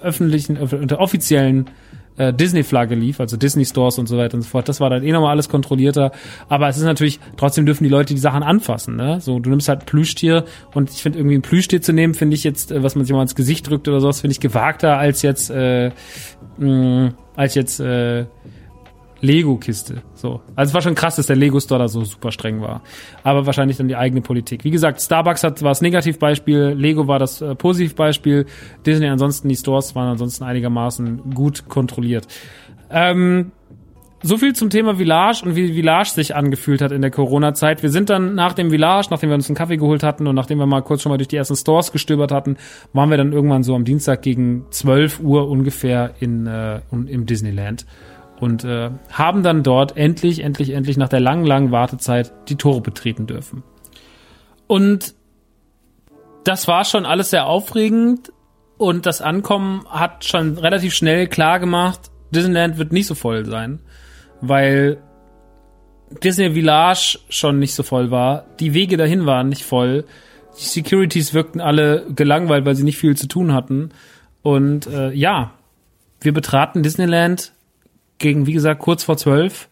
[0.00, 1.70] öffentlichen, unter offiziellen
[2.16, 4.68] äh, Disney-Flagge lief, also Disney-Stores und so weiter und so fort.
[4.68, 6.12] Das war dann eh nochmal alles kontrollierter.
[6.48, 8.96] Aber es ist natürlich, trotzdem dürfen die Leute die Sachen anfassen.
[8.96, 9.20] Ne?
[9.20, 10.44] So, du nimmst halt Plüschtier
[10.74, 13.14] und ich finde irgendwie ein Plüschtier zu nehmen, finde ich jetzt, äh, was man sich
[13.14, 15.90] mal ins Gesicht drückt oder sowas, finde ich gewagter als jetzt, äh,
[16.58, 18.26] mh, als jetzt, äh,
[19.22, 20.02] Lego-Kiste.
[20.14, 20.42] So.
[20.56, 22.82] Also es war schon krass, dass der Lego-Store da so super streng war.
[23.22, 24.64] Aber wahrscheinlich dann die eigene Politik.
[24.64, 28.46] Wie gesagt, Starbucks hat, war das Negativbeispiel, Lego war das äh, Positivbeispiel,
[28.84, 32.26] Disney ansonsten, die Stores waren ansonsten einigermaßen gut kontrolliert.
[32.90, 33.52] Ähm,
[34.24, 37.82] so viel zum Thema Village und wie Village sich angefühlt hat in der Corona-Zeit.
[37.82, 40.58] Wir sind dann nach dem Village, nachdem wir uns einen Kaffee geholt hatten und nachdem
[40.58, 42.56] wir mal kurz schon mal durch die ersten Stores gestöbert hatten,
[42.92, 47.86] waren wir dann irgendwann so am Dienstag gegen 12 Uhr ungefähr in, äh, im Disneyland
[48.42, 52.80] und äh, haben dann dort endlich, endlich, endlich nach der langen, langen Wartezeit die Tore
[52.80, 53.62] betreten dürfen.
[54.66, 55.14] Und
[56.42, 58.32] das war schon alles sehr aufregend
[58.78, 63.78] und das Ankommen hat schon relativ schnell klar gemacht, Disneyland wird nicht so voll sein,
[64.40, 65.00] weil
[66.24, 70.04] Disney Village schon nicht so voll war, die Wege dahin waren nicht voll,
[70.58, 73.90] die Securities wirkten alle gelangweilt, weil sie nicht viel zu tun hatten
[74.42, 75.52] und äh, ja,
[76.20, 77.52] wir betraten Disneyland
[78.22, 79.68] gegen, wie gesagt, kurz vor zwölf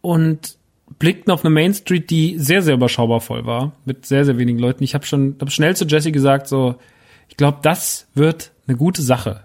[0.00, 0.56] und
[1.00, 4.60] blickten auf eine Main Street, die sehr, sehr überschaubar voll war, mit sehr, sehr wenigen
[4.60, 4.84] Leuten.
[4.84, 6.76] Ich habe schon hab schnell zu Jesse gesagt, so,
[7.28, 9.42] ich glaube, das wird eine gute Sache.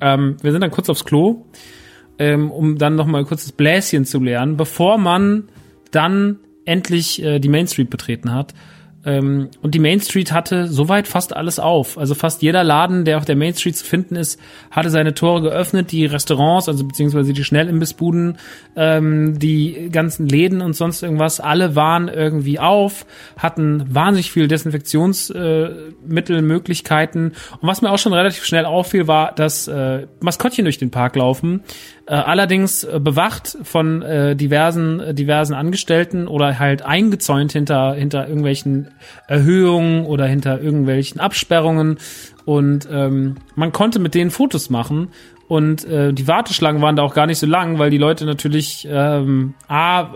[0.00, 1.44] Ähm, wir sind dann kurz aufs Klo,
[2.18, 5.48] ähm, um dann noch mal kurz das Bläschen zu lernen, bevor man
[5.92, 8.54] dann endlich äh, die Main Street betreten hat.
[9.04, 11.98] Ähm, und die Main Street hatte soweit fast alles auf.
[11.98, 14.38] Also fast jeder Laden, der auf der Main Street zu finden ist,
[14.70, 15.90] hatte seine Tore geöffnet.
[15.90, 18.38] Die Restaurants, also beziehungsweise die Schnellimbissbuden,
[18.76, 23.04] ähm, die ganzen Läden und sonst irgendwas, alle waren irgendwie auf,
[23.36, 27.32] hatten wahnsinnig viel Desinfektionsmittel, äh.
[27.60, 31.16] Und was mir auch schon relativ schnell auffiel, war, dass äh, Maskottchen durch den Park
[31.16, 31.62] laufen.
[32.06, 38.26] Äh, allerdings äh, bewacht von äh, diversen äh, diversen Angestellten oder halt eingezäunt hinter hinter
[38.26, 38.88] irgendwelchen
[39.28, 41.98] Erhöhungen oder hinter irgendwelchen Absperrungen.
[42.44, 45.08] Und ähm, man konnte mit denen Fotos machen.
[45.46, 48.88] Und äh, die Warteschlangen waren da auch gar nicht so lang, weil die Leute natürlich
[48.90, 50.08] ähm, a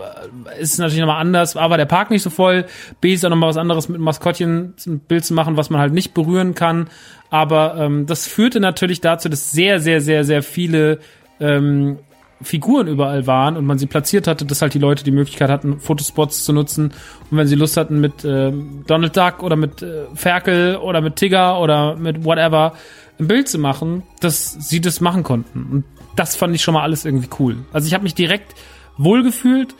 [0.59, 2.65] ist es natürlich nochmal anders, a war der Park nicht so voll,
[3.01, 5.93] b ist auch nochmal was anderes mit Maskottchen ein Bild zu machen, was man halt
[5.93, 6.89] nicht berühren kann.
[7.29, 10.99] Aber ähm, das führte natürlich dazu, dass sehr sehr sehr sehr viele
[11.39, 11.99] ähm,
[12.41, 15.79] Figuren überall waren und man sie platziert hatte, dass halt die Leute die Möglichkeit hatten,
[15.79, 16.93] Fotospots zu nutzen.
[17.31, 18.51] Und wenn sie Lust hatten mit äh,
[18.85, 22.73] Donald Duck oder mit äh, Ferkel oder mit Tigger oder mit whatever
[23.19, 25.67] ein Bild zu machen, dass sie das machen konnten.
[25.71, 25.83] Und
[26.15, 27.57] das fand ich schon mal alles irgendwie cool.
[27.73, 28.53] Also ich habe mich direkt
[28.97, 29.73] wohlgefühlt,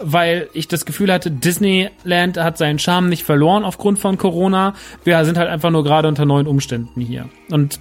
[0.00, 4.74] weil ich das Gefühl hatte, Disneyland hat seinen Charme nicht verloren aufgrund von Corona.
[5.02, 7.28] Wir sind halt einfach nur gerade unter neuen Umständen hier.
[7.50, 7.80] Und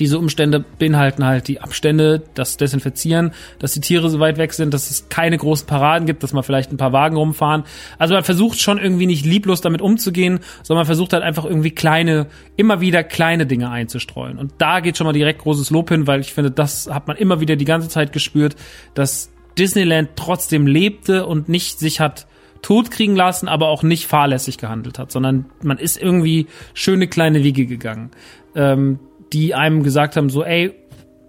[0.00, 4.72] diese Umstände beinhalten halt die Abstände, das Desinfizieren, dass die Tiere so weit weg sind,
[4.72, 7.64] dass es keine großen Paraden gibt, dass man vielleicht ein paar Wagen rumfahren.
[7.98, 11.70] Also man versucht schon irgendwie nicht lieblos damit umzugehen, sondern man versucht halt einfach irgendwie
[11.70, 14.38] kleine, immer wieder kleine Dinge einzustreuen.
[14.38, 17.16] Und da geht schon mal direkt großes Lob hin, weil ich finde, das hat man
[17.16, 18.56] immer wieder die ganze Zeit gespürt,
[18.94, 22.26] dass Disneyland trotzdem lebte und nicht sich hat
[22.62, 27.44] tot kriegen lassen, aber auch nicht fahrlässig gehandelt hat, sondern man ist irgendwie schöne kleine
[27.44, 28.10] Wege gegangen.
[28.54, 28.98] Ähm,
[29.32, 30.74] die einem gesagt haben, so, ey,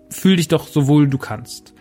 [0.09, 1.73] fühl dich doch so wohl du kannst.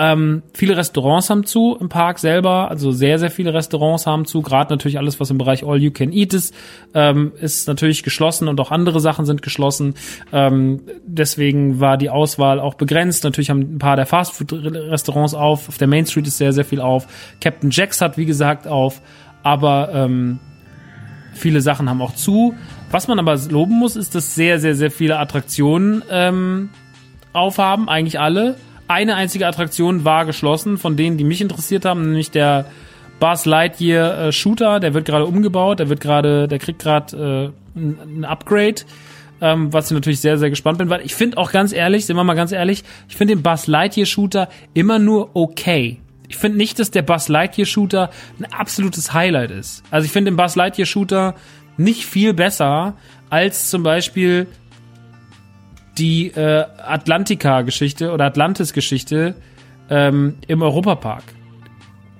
[0.00, 4.40] Ähm, viele Restaurants haben zu im Park selber, also sehr, sehr viele Restaurants haben zu.
[4.40, 6.54] Gerade natürlich alles, was im Bereich All You Can Eat ist,
[6.94, 9.92] ähm, ist natürlich geschlossen und auch andere Sachen sind geschlossen.
[10.32, 13.24] Ähm, deswegen war die Auswahl auch begrenzt.
[13.24, 15.68] Natürlich haben ein paar der Fastfood-Restaurants auf.
[15.68, 17.06] Auf der Main Street ist sehr, sehr viel auf.
[17.42, 19.02] Captain Jacks hat, wie gesagt, auf.
[19.42, 20.38] Aber ähm,
[21.34, 22.54] viele Sachen haben auch zu.
[22.90, 26.70] Was man aber loben muss, ist, dass sehr, sehr, sehr viele Attraktionen ähm,
[27.32, 28.56] aufhaben, eigentlich alle.
[28.88, 32.66] Eine einzige Attraktion war geschlossen, von denen, die mich interessiert haben, nämlich der
[33.20, 34.80] Buzz Lightyear äh, Shooter.
[34.80, 38.82] Der wird gerade umgebaut, der wird gerade, der kriegt gerade äh, ein, Upgrade.
[39.40, 42.16] Ähm, was ich natürlich sehr, sehr gespannt bin, weil ich finde auch ganz ehrlich, sind
[42.16, 45.98] wir mal ganz ehrlich, ich finde den Buzz Lightyear Shooter immer nur okay.
[46.28, 49.82] Ich finde nicht, dass der Buzz Lightyear Shooter ein absolutes Highlight ist.
[49.90, 51.36] Also ich finde den Buzz Lightyear Shooter
[51.80, 52.94] nicht viel besser
[53.30, 54.46] als zum Beispiel
[55.98, 59.34] die äh, Atlantica-Geschichte oder Atlantis-Geschichte
[59.88, 61.24] ähm, im Europapark.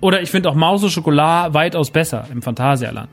[0.01, 3.11] Oder ich finde auch Maus und Schokolade weitaus besser im Phantasialand.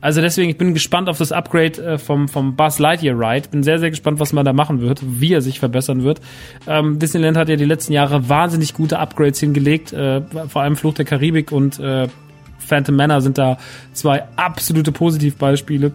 [0.00, 3.48] Also deswegen, ich bin gespannt auf das Upgrade äh, vom, vom Buzz Lightyear Ride.
[3.48, 6.20] Bin sehr, sehr gespannt, was man da machen wird, wie er sich verbessern wird.
[6.66, 10.94] Ähm, Disneyland hat ja die letzten Jahre wahnsinnig gute Upgrades hingelegt, äh, vor allem Fluch
[10.94, 12.08] der Karibik und äh,
[12.66, 13.58] Phantom Manor sind da
[13.92, 15.92] zwei absolute Positivbeispiele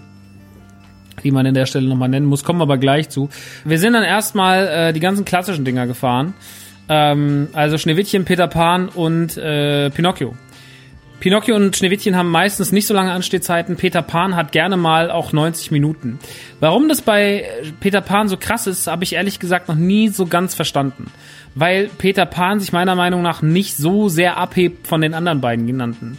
[1.24, 3.30] die man in der Stelle nochmal nennen muss, kommen wir aber gleich zu.
[3.64, 6.34] Wir sind dann erstmal äh, die ganzen klassischen Dinger gefahren.
[6.90, 10.36] Ähm, also Schneewittchen, Peter Pan und äh, Pinocchio.
[11.20, 13.76] Pinocchio und Schneewittchen haben meistens nicht so lange Anstehzeiten.
[13.76, 16.18] Peter Pan hat gerne mal auch 90 Minuten.
[16.60, 17.46] Warum das bei
[17.80, 21.12] Peter Pan so krass ist, habe ich ehrlich gesagt noch nie so ganz verstanden.
[21.54, 25.68] Weil Peter Pan sich meiner Meinung nach nicht so sehr abhebt von den anderen beiden
[25.68, 26.18] genannten.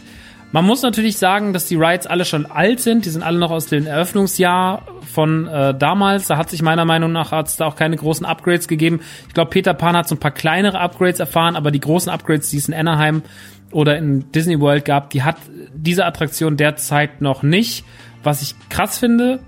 [0.53, 3.05] Man muss natürlich sagen, dass die Rides alle schon alt sind.
[3.05, 6.27] Die sind alle noch aus dem Eröffnungsjahr von äh, damals.
[6.27, 8.99] Da hat sich meiner Meinung nach hat's da auch keine großen Upgrades gegeben.
[9.27, 12.51] Ich glaube, Peter Pan hat so ein paar kleinere Upgrades erfahren, aber die großen Upgrades,
[12.51, 13.23] die es in Anaheim
[13.71, 15.37] oder in Disney World gab, die hat
[15.73, 17.83] diese Attraktion derzeit noch nicht.
[18.21, 19.39] Was ich krass finde,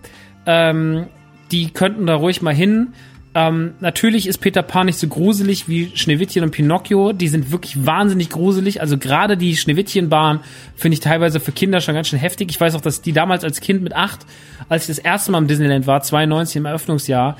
[0.47, 1.05] ähm,
[1.51, 2.93] die könnten da ruhig mal hin.
[3.37, 7.11] Ähm, natürlich ist Peter Pan nicht so gruselig wie Schneewittchen und Pinocchio.
[7.11, 8.79] Die sind wirklich wahnsinnig gruselig.
[8.79, 10.39] Also gerade die Schneewittchenbahn
[10.77, 12.49] finde ich teilweise für Kinder schon ganz schön heftig.
[12.49, 14.25] Ich weiß auch, dass die damals als Kind mit acht,
[14.69, 17.35] als ich das erste Mal im Disneyland war, 92 im Eröffnungsjahr,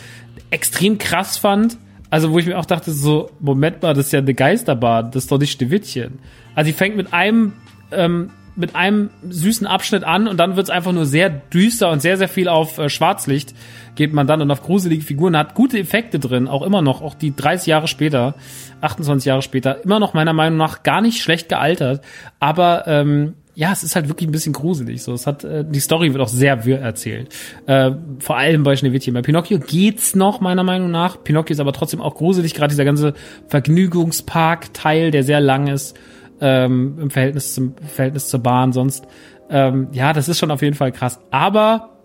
[0.49, 1.77] extrem krass fand.
[2.09, 5.23] Also wo ich mir auch dachte, so, Moment mal, das ist ja eine Geisterbahn, das
[5.23, 6.19] ist doch nicht Schneewittchen.
[6.55, 7.53] Also die fängt mit einem
[7.93, 12.17] ähm, mit einem süßen Abschnitt an und dann wird's einfach nur sehr düster und sehr,
[12.17, 13.53] sehr viel auf äh, Schwarzlicht
[13.95, 17.15] geht man dann und auf gruselige Figuren, hat gute Effekte drin, auch immer noch, auch
[17.15, 18.35] die 30 Jahre später,
[18.81, 22.01] 28 Jahre später, immer noch meiner Meinung nach gar nicht schlecht gealtert,
[22.39, 25.01] aber ähm, ja, es ist halt wirklich ein bisschen gruselig.
[25.01, 27.33] So, es hat äh, die Story wird auch sehr wirr erzählt.
[27.67, 29.13] Äh, vor allem bei Schneewittchen.
[29.13, 31.23] Bei Pinocchio geht's noch meiner Meinung nach.
[31.23, 32.53] Pinocchio ist aber trotzdem auch gruselig.
[32.53, 33.13] Gerade dieser ganze
[33.47, 35.97] Vergnügungspark-Teil, der sehr lang ist,
[36.41, 39.05] ähm, im Verhältnis zum Verhältnis zur Bahn sonst.
[39.49, 41.19] Ähm, ja, das ist schon auf jeden Fall krass.
[41.31, 41.95] Aber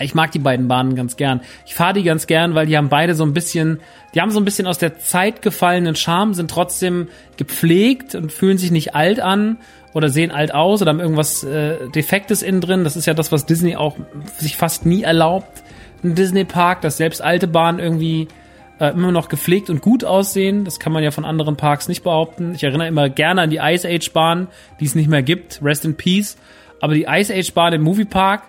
[0.00, 1.40] ich mag die beiden Bahnen ganz gern.
[1.66, 3.80] Ich fahre die ganz gern, weil die haben beide so ein bisschen,
[4.14, 8.58] die haben so ein bisschen aus der Zeit gefallenen Charme, sind trotzdem gepflegt und fühlen
[8.58, 9.58] sich nicht alt an
[9.94, 12.84] oder sehen alt aus oder haben irgendwas äh, Defektes innen drin.
[12.84, 13.96] Das ist ja das, was Disney auch
[14.38, 15.62] sich fast nie erlaubt.
[16.04, 18.28] Ein Disney Park, dass selbst alte Bahnen irgendwie
[18.78, 20.64] äh, immer noch gepflegt und gut aussehen.
[20.64, 22.54] Das kann man ja von anderen Parks nicht behaupten.
[22.54, 24.48] Ich erinnere immer gerne an die Ice Age Bahn,
[24.80, 25.60] die es nicht mehr gibt.
[25.62, 26.36] Rest in Peace.
[26.80, 28.42] Aber die Ice Age Bahn im Movie Park,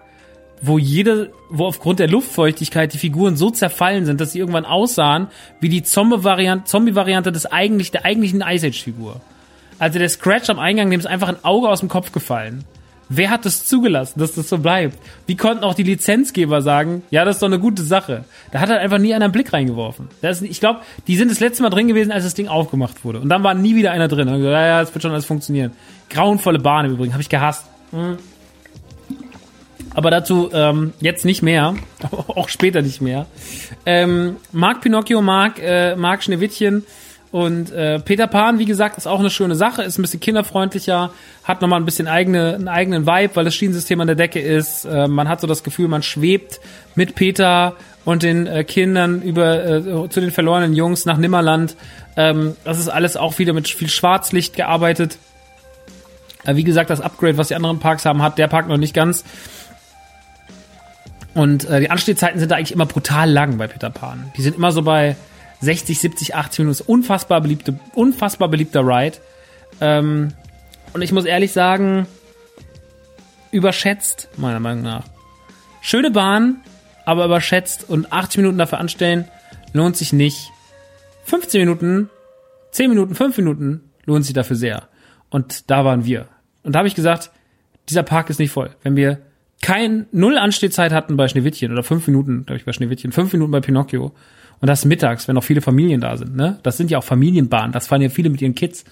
[0.62, 5.28] wo jede, wo aufgrund der Luftfeuchtigkeit die Figuren so zerfallen sind, dass sie irgendwann aussahen
[5.60, 9.22] wie die Zombie-Variante Zombie -Variante des eigentlich, der eigentlichen Ice Age Figur.
[9.80, 12.66] Also der Scratch am Eingang, dem ist einfach ein Auge aus dem Kopf gefallen.
[13.10, 14.98] Wer hat das zugelassen, dass das so bleibt?
[15.28, 18.26] Wie konnten auch die Lizenzgeber sagen, ja, das ist doch eine gute Sache?
[18.52, 20.10] Da hat halt einfach nie einer einen Blick reingeworfen.
[20.22, 23.20] Das ich glaube, die sind das letzte Mal drin gewesen, als das Ding aufgemacht wurde.
[23.20, 24.28] Und dann war nie wieder einer drin.
[24.28, 25.72] Und gesagt, ja, das wird schon alles funktionieren.
[26.10, 27.66] Grauenvolle Bahn im Übrigen, habe ich gehasst.
[27.92, 28.18] Mhm.
[29.94, 31.76] Aber dazu ähm, jetzt nicht mehr,
[32.12, 33.26] auch später nicht mehr.
[33.86, 36.84] Ähm, mag Pinocchio, mag, äh, mag Schneewittchen
[37.32, 41.12] und äh, Peter Pan, wie gesagt, ist auch eine schöne Sache, ist ein bisschen kinderfreundlicher,
[41.44, 44.86] hat nochmal ein bisschen eigene, einen eigenen Vibe, weil das Schienensystem an der Decke ist.
[44.86, 46.62] Äh, man hat so das Gefühl, man schwebt
[46.96, 47.76] mit Peter
[48.06, 51.76] und den äh, Kindern über äh, zu den verlorenen Jungs nach Nimmerland.
[52.16, 55.18] Ähm, das ist alles auch wieder mit viel Schwarzlicht gearbeitet.
[56.46, 58.94] Äh, wie gesagt, das Upgrade, was die anderen Parks haben, hat der Park noch nicht
[58.94, 59.26] ganz.
[61.34, 64.32] Und äh, die Anstehzeiten sind da eigentlich immer brutal lang bei Peter Pan.
[64.38, 65.18] Die sind immer so bei
[65.62, 66.84] 60, 70, 80 Minuten.
[66.86, 69.18] Unfassbar beliebte, unfassbar beliebter Ride.
[69.82, 70.34] Ähm,
[70.94, 72.08] und ich muss ehrlich sagen,
[73.52, 75.06] überschätzt, meiner Meinung nach.
[75.82, 76.62] Schöne Bahn,
[77.06, 79.26] aber überschätzt und 80 Minuten dafür anstellen,
[79.74, 80.52] lohnt sich nicht.
[81.26, 82.10] 15 Minuten,
[82.72, 84.88] 10 Minuten, 5 Minuten lohnt sich dafür sehr.
[85.30, 86.28] Und da waren wir.
[86.64, 87.32] Und da habe ich gesagt,
[87.90, 88.76] dieser Park ist nicht voll.
[88.84, 89.20] Wenn wir
[89.62, 93.52] kein Null Anstehzeit hatten bei Schneewittchen oder fünf Minuten, glaube ich, bei Schneewittchen, fünf Minuten
[93.52, 94.14] bei Pinocchio
[94.60, 96.60] und das mittags, wenn noch viele Familien da sind, ne?
[96.64, 98.86] Das sind ja auch Familienbahnen, das fahren ja viele mit ihren Kids.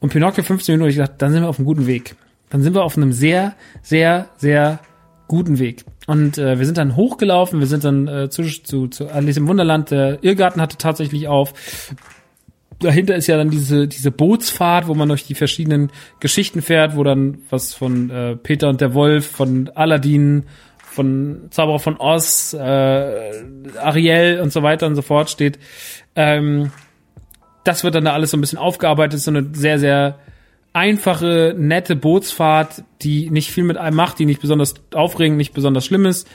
[0.00, 2.16] Und Pinocchio 15 Minuten, ich dachte, dann sind wir auf einem guten Weg.
[2.50, 4.80] Dann sind wir auf einem sehr, sehr, sehr
[5.28, 5.84] guten Weg.
[6.06, 9.48] Und äh, wir sind dann hochgelaufen, wir sind dann äh, zu, zu, zu Alice im
[9.48, 11.54] Wunderland, der Irrgarten hatte tatsächlich auf.
[12.80, 15.90] Dahinter ist ja dann diese, diese Bootsfahrt, wo man durch die verschiedenen
[16.20, 20.44] Geschichten fährt, wo dann was von äh, Peter und der Wolf, von Aladdin,
[20.94, 23.42] von Zauberer von Oz, äh,
[23.78, 25.58] Ariel und so weiter und so fort steht.
[26.14, 26.70] Ähm,
[27.64, 30.18] das wird dann da alles so ein bisschen aufgearbeitet, so eine sehr, sehr
[30.72, 35.86] einfache, nette Bootsfahrt, die nicht viel mit einem macht, die nicht besonders aufregend, nicht besonders
[35.86, 36.28] schlimm ist,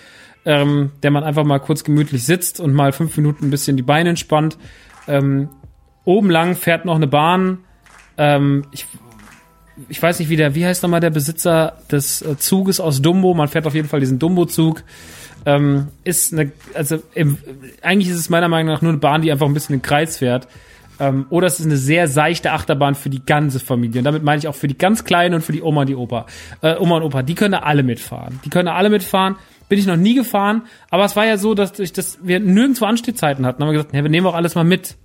[0.46, 3.84] ähm, der man einfach mal kurz gemütlich sitzt und mal fünf Minuten ein bisschen die
[3.84, 4.58] Beine entspannt.
[5.08, 5.50] Ähm,
[6.06, 7.60] oben lang fährt noch eine Bahn.
[8.18, 8.86] Ähm, ich
[9.88, 13.34] ich weiß nicht, wie der, wie heißt nochmal der Besitzer des äh, Zuges aus Dumbo?
[13.34, 14.84] Man fährt auf jeden Fall diesen Dumbo-Zug.
[15.46, 17.38] Ähm, ist eine, also im,
[17.82, 20.18] eigentlich ist es meiner Meinung nach nur eine Bahn, die einfach ein bisschen im Kreis
[20.18, 20.48] fährt.
[21.00, 24.00] Ähm, oder es ist eine sehr seichte Achterbahn für die ganze Familie.
[24.00, 25.96] Und damit meine ich auch für die ganz Kleinen und für die Oma und die
[25.96, 26.26] Opa.
[26.62, 28.40] Äh, Oma und Opa, die können da alle mitfahren.
[28.44, 29.36] Die können da alle mitfahren.
[29.70, 30.64] Bin ich noch nie gefahren.
[30.90, 33.60] Aber es war ja so, dass, ich, dass wir nirgendwo Anstehzeiten hatten.
[33.60, 34.98] Dann haben wir gesagt, ja, wir nehmen auch alles mal mit.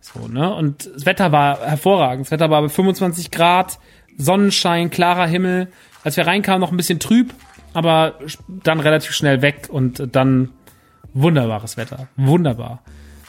[0.00, 0.54] So, ne?
[0.54, 2.26] Und das Wetter war hervorragend.
[2.26, 3.78] Das Wetter war bei 25 Grad.
[4.16, 5.68] Sonnenschein, klarer Himmel.
[6.04, 7.32] Als wir reinkamen, noch ein bisschen trüb,
[7.74, 8.18] aber
[8.48, 10.50] dann relativ schnell weg und dann
[11.14, 12.08] wunderbares Wetter.
[12.16, 12.82] Wunderbar.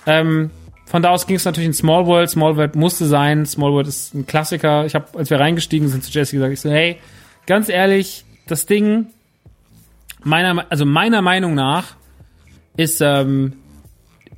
[0.05, 0.49] Ähm,
[0.85, 2.29] von da aus ging es natürlich in Small World.
[2.29, 3.45] Small World musste sein.
[3.45, 4.85] Small World ist ein Klassiker.
[4.85, 6.97] Ich habe, als wir reingestiegen sind, zu Jesse gesagt, ich so, hey,
[7.45, 9.07] ganz ehrlich, das Ding,
[10.23, 11.95] meiner, also meiner Meinung nach,
[12.75, 13.53] ist, ähm,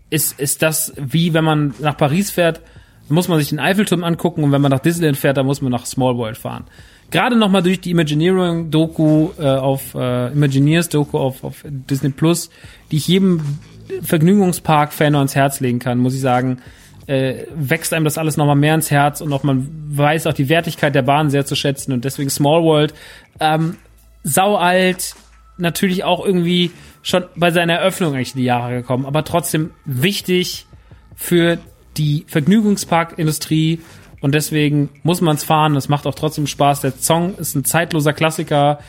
[0.10, 2.62] ist, ist das wie wenn man nach Paris fährt,
[3.10, 5.72] muss man sich den Eiffelturm angucken und wenn man nach Disneyland fährt, dann muss man
[5.72, 6.66] nach Small World fahren.
[7.12, 12.50] Gerade nochmal durch die Imagineering-Doku äh, auf äh, Imagineers-Doku auf, auf Disney Plus,
[12.92, 13.42] die ich jedem
[14.02, 16.58] Vergnügungspark-Fan nur ans Herz legen kann, muss ich sagen,
[17.08, 20.50] äh, wächst einem das alles nochmal mehr ins Herz und auch man weiß auch die
[20.50, 22.94] Wertigkeit der Bahn sehr zu schätzen und deswegen Small World
[23.40, 23.78] ähm,
[24.24, 25.16] sau alt,
[25.58, 26.72] natürlich auch irgendwie
[27.04, 30.66] schon bei seiner Eröffnung eigentlich in die Jahre gekommen, aber trotzdem wichtig
[31.16, 31.60] für
[31.98, 33.82] die Vergnügungsparkindustrie
[34.22, 35.76] und deswegen muss man es fahren.
[35.76, 36.82] Es macht auch trotzdem Spaß.
[36.82, 38.80] Der Song ist ein zeitloser Klassiker.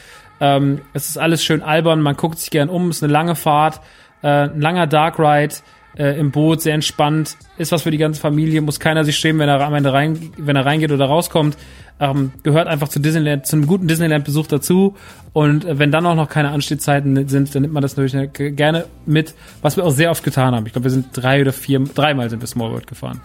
[0.40, 2.00] Ähm, es ist alles schön albern.
[2.00, 2.88] Man guckt sich gern um.
[2.88, 3.80] Es ist eine lange Fahrt,
[4.22, 5.54] äh, ein langer Dark Ride
[5.96, 7.36] äh, im Boot, sehr entspannt.
[7.58, 8.60] Ist was für die ganze Familie.
[8.60, 11.56] Muss keiner sich schämen, wenn er am Ende rein, wenn er reingeht oder rauskommt
[11.98, 14.96] ähm, gehört einfach zu Disneyland, zu einem guten Disneyland-Besuch dazu.
[15.32, 19.34] Und wenn dann auch noch keine Anstehzeiten sind, dann nimmt man das natürlich gerne mit,
[19.62, 20.66] was wir auch sehr oft getan haben.
[20.66, 23.20] Ich glaube, wir sind drei oder vier, dreimal sind wir Small World gefahren.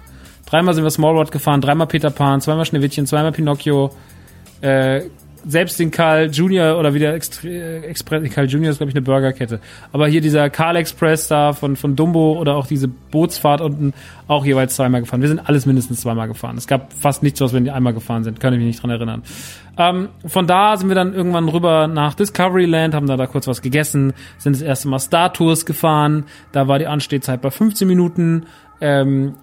[0.45, 3.91] Dreimal sind wir Small World gefahren, dreimal Peter Pan, zweimal Schneewittchen, zweimal Pinocchio.
[4.61, 5.03] Äh,
[5.45, 9.59] selbst den Karl Junior oder wieder Extre Express, Karl Junior ist glaube ich eine Burgerkette.
[9.91, 13.93] Aber hier dieser Karl Express da von, von Dumbo oder auch diese Bootsfahrt unten
[14.27, 15.21] auch jeweils zweimal gefahren.
[15.21, 16.57] Wir sind alles mindestens zweimal gefahren.
[16.57, 18.39] Es gab fast nichts, was wir nicht einmal gefahren sind.
[18.39, 19.23] Kann ich mich nicht dran erinnern.
[19.77, 23.61] Ähm, von da sind wir dann irgendwann rüber nach Discoveryland, haben da, da kurz was
[23.61, 26.25] gegessen, sind das erste Mal Star Tours gefahren.
[26.51, 28.45] Da war die Anstehzeit bei 15 Minuten
[28.81, 29.35] ähm,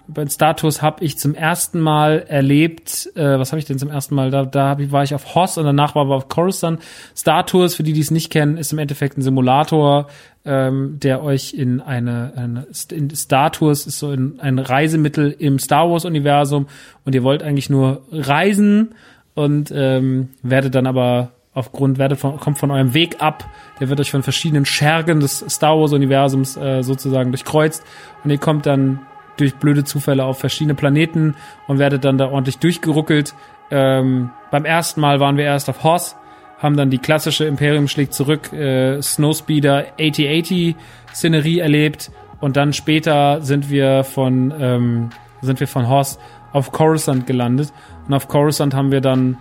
[0.57, 4.31] Tours habe ich zum ersten Mal erlebt, äh, was habe ich denn zum ersten Mal?
[4.31, 6.81] Da, da ich, war ich auf Hoss und danach war ich auf Coruscant.
[7.15, 10.07] Star Tours, für die, die es nicht kennen, ist im Endeffekt ein Simulator,
[10.43, 15.57] ähm, der euch in eine, eine in Star Tours ist so ein, ein Reisemittel im
[15.57, 16.67] Star Wars Universum
[17.05, 18.93] und ihr wollt eigentlich nur reisen
[19.35, 23.49] und ähm, werdet dann aber aufgrund werdet von, kommt von eurem Weg ab,
[23.79, 27.83] der wird euch von verschiedenen Schergen des Star Wars Universums äh, sozusagen durchkreuzt
[28.25, 28.99] und ihr kommt dann
[29.39, 31.35] durch blöde Zufälle auf verschiedene Planeten
[31.67, 33.33] und werdet dann da ordentlich durchgeruckelt.
[33.71, 36.15] Ähm, beim ersten Mal waren wir erst auf Hoss,
[36.57, 40.75] haben dann die klassische Imperium schlägt zurück äh, Snowspeeder 8080
[41.13, 45.09] Szenerie erlebt und dann später sind wir von ähm,
[45.41, 46.19] sind wir von Hoss
[46.51, 47.71] auf Coruscant gelandet
[48.07, 49.37] und auf Coruscant haben wir dann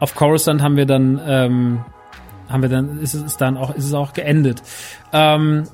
[0.00, 1.84] auf Coruscant haben wir dann ähm,
[2.48, 4.62] haben wir dann ist es dann auch ist es auch geendet.
[5.12, 5.64] Ähm,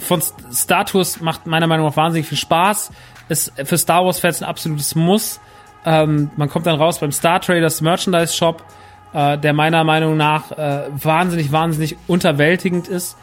[0.00, 0.22] von
[0.52, 2.90] Star Tours macht meiner Meinung nach wahnsinnig viel Spaß.
[3.28, 5.40] Ist für Star Wars Fans ein absolutes Muss.
[5.84, 8.64] Ähm, man kommt dann raus beim Star Traders Merchandise Shop,
[9.12, 13.16] äh, der meiner Meinung nach äh, wahnsinnig, wahnsinnig unterwältigend ist.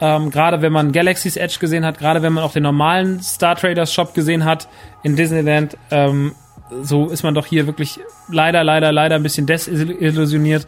[0.00, 3.56] Ähm, gerade wenn man Galaxy's Edge gesehen hat, gerade wenn man auch den normalen Star
[3.56, 4.68] Traders Shop gesehen hat
[5.02, 6.34] in Disneyland, ähm,
[6.82, 7.98] so ist man doch hier wirklich
[8.28, 10.66] leider, leider, leider ein bisschen desillusioniert.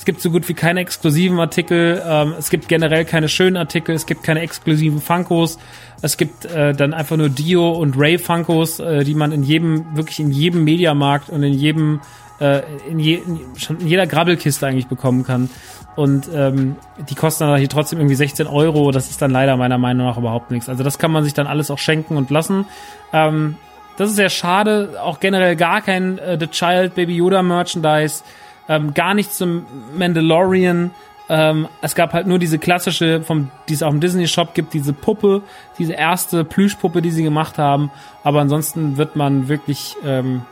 [0.00, 2.02] Es gibt so gut wie keine exklusiven Artikel.
[2.06, 3.94] Ähm, es gibt generell keine schönen Artikel.
[3.94, 5.58] Es gibt keine exklusiven Funkos.
[6.00, 9.94] Es gibt äh, dann einfach nur Dio und Ray Funkos, äh, die man in jedem,
[9.94, 12.00] wirklich in jedem Mediamarkt und in jedem,
[12.40, 15.50] äh, in, je, in, schon in jeder Grabbelkiste eigentlich bekommen kann.
[15.96, 16.76] Und ähm,
[17.10, 18.92] die kosten dann hier trotzdem irgendwie 16 Euro.
[18.92, 20.70] Das ist dann leider meiner Meinung nach überhaupt nichts.
[20.70, 22.64] Also das kann man sich dann alles auch schenken und lassen.
[23.12, 23.56] Ähm,
[23.98, 24.94] das ist sehr schade.
[25.02, 28.22] Auch generell gar kein äh, The Child Baby Yoda Merchandise
[28.70, 29.66] ähm, gar nichts zum
[29.98, 30.92] Mandalorian.
[31.28, 34.72] Ähm, es gab halt nur diese klassische, vom, die es auch im Disney Shop gibt,
[34.72, 35.42] diese Puppe,
[35.78, 37.90] diese erste Plüschpuppe, die sie gemacht haben.
[38.22, 40.42] Aber ansonsten wird man wirklich, ähm,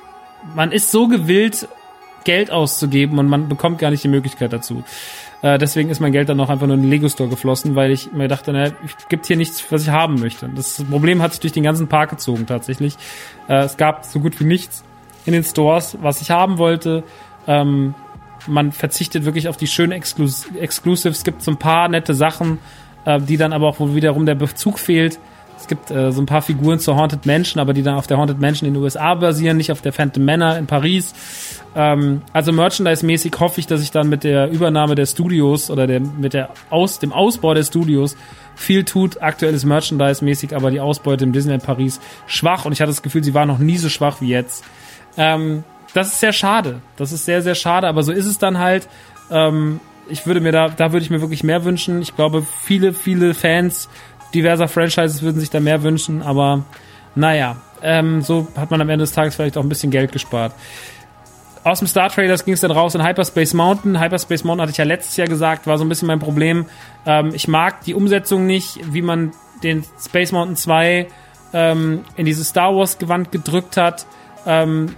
[0.54, 1.68] man ist so gewillt,
[2.24, 4.82] Geld auszugeben und man bekommt gar nicht die Möglichkeit dazu.
[5.40, 7.92] Äh, deswegen ist mein Geld dann auch einfach nur in den Lego Store geflossen, weil
[7.92, 10.48] ich mir dachte, naja, es gibt hier nichts, was ich haben möchte.
[10.48, 12.96] Das Problem hat sich durch den ganzen Park gezogen tatsächlich.
[13.48, 14.82] Äh, es gab so gut wie nichts
[15.24, 17.04] in den Stores, was ich haben wollte.
[17.46, 17.94] Ähm,
[18.46, 21.18] man verzichtet wirklich auf die schönen Exclus Exclusives.
[21.18, 22.58] Es gibt so ein paar nette Sachen,
[23.04, 25.18] äh, die dann aber auch, wo wiederum der Bezug fehlt.
[25.58, 28.16] Es gibt äh, so ein paar Figuren zur Haunted Mansion, aber die dann auf der
[28.16, 31.12] Haunted Mansion in den USA basieren, nicht auf der Phantom Manor in Paris.
[31.74, 36.00] Ähm, also Merchandise-mäßig hoffe ich, dass ich dann mit der Übernahme der Studios oder der,
[36.00, 38.16] mit der Aus, dem Ausbau der Studios
[38.54, 39.20] viel tut.
[39.20, 43.24] Aktuell ist Merchandise-mäßig, aber die Ausbeute im Disneyland Paris schwach und ich hatte das Gefühl,
[43.24, 44.64] sie war noch nie so schwach wie jetzt.
[45.16, 45.64] Ähm,
[45.98, 46.80] das ist sehr schade.
[46.96, 48.88] Das ist sehr, sehr schade, aber so ist es dann halt.
[49.30, 52.00] Ähm, ich würde mir da, da würde ich mir wirklich mehr wünschen.
[52.00, 53.88] Ich glaube, viele, viele Fans
[54.34, 56.64] diverser Franchises würden sich da mehr wünschen, aber
[57.14, 60.54] naja, ähm, so hat man am Ende des Tages vielleicht auch ein bisschen Geld gespart.
[61.64, 64.00] Aus dem Star Traders ging es dann raus in Hyperspace Mountain.
[64.00, 66.66] Hyperspace Mountain hatte ich ja letztes Jahr gesagt, war so ein bisschen mein Problem.
[67.04, 71.08] Ähm, ich mag die Umsetzung nicht, wie man den Space Mountain 2
[71.52, 74.06] ähm, in dieses Star Wars Gewand gedrückt hat.
[74.46, 74.94] Ähm,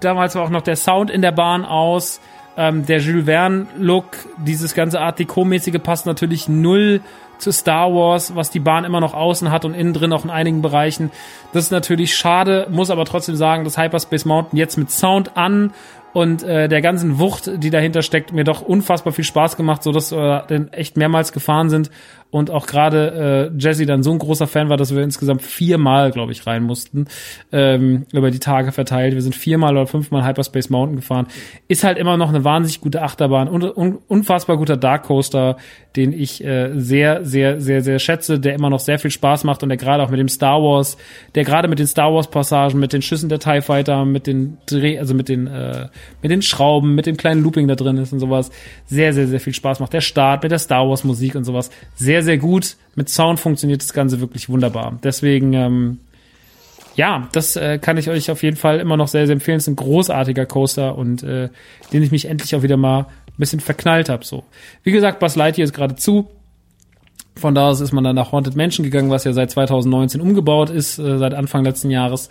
[0.00, 2.20] damals war auch noch der Sound in der Bahn aus.
[2.58, 4.06] Ähm, der Jules Verne-Look,
[4.38, 7.02] dieses ganze Art Deco-mäßige passt natürlich null
[7.38, 10.30] zu Star Wars, was die Bahn immer noch außen hat und innen drin auch in
[10.30, 11.10] einigen Bereichen.
[11.52, 15.72] Das ist natürlich schade, muss aber trotzdem sagen, dass Hyperspace Mountain jetzt mit Sound an
[16.14, 19.92] und äh, der ganzen Wucht, die dahinter steckt, mir doch unfassbar viel Spaß gemacht, so
[19.92, 21.90] dass wir denn echt mehrmals gefahren sind
[22.30, 26.10] und auch gerade äh, Jesse dann so ein großer Fan war, dass wir insgesamt viermal,
[26.10, 27.06] glaube ich, rein mussten
[27.52, 29.14] ähm, über die Tage verteilt.
[29.14, 31.26] Wir sind viermal oder fünfmal Hyperspace Mountain gefahren.
[31.68, 35.56] Ist halt immer noch eine wahnsinnig gute Achterbahn und un unfassbar guter Dark Coaster,
[35.96, 39.62] den ich äh, sehr, sehr, sehr, sehr schätze, der immer noch sehr viel Spaß macht
[39.62, 40.98] und der gerade auch mit dem Star Wars,
[41.34, 44.58] der gerade mit den Star Wars Passagen, mit den Schüssen der Tie Fighter, mit den
[44.66, 45.88] Dreh, also mit den äh,
[46.22, 48.50] mit den Schrauben, mit dem kleinen Looping da drin ist und sowas,
[48.84, 49.92] sehr, sehr, sehr viel Spaß macht.
[49.92, 52.76] Der Start mit der Star Wars Musik und sowas, sehr, sehr gut.
[52.94, 54.98] Mit Sound funktioniert das Ganze wirklich wunderbar.
[55.02, 55.98] Deswegen, ähm,
[56.94, 59.58] ja, das äh, kann ich euch auf jeden Fall immer noch sehr, sehr empfehlen.
[59.58, 61.50] Es ist ein großartiger Coaster und äh,
[61.92, 64.24] den ich mich endlich auch wieder mal ein bisschen verknallt habe.
[64.24, 64.44] So,
[64.82, 66.28] wie gesagt, Buzz Lightyear ist gerade zu.
[67.38, 70.70] Von da aus ist man dann nach Haunted Mansion gegangen, was ja seit 2019 umgebaut
[70.70, 72.30] ist, äh, seit Anfang letzten Jahres,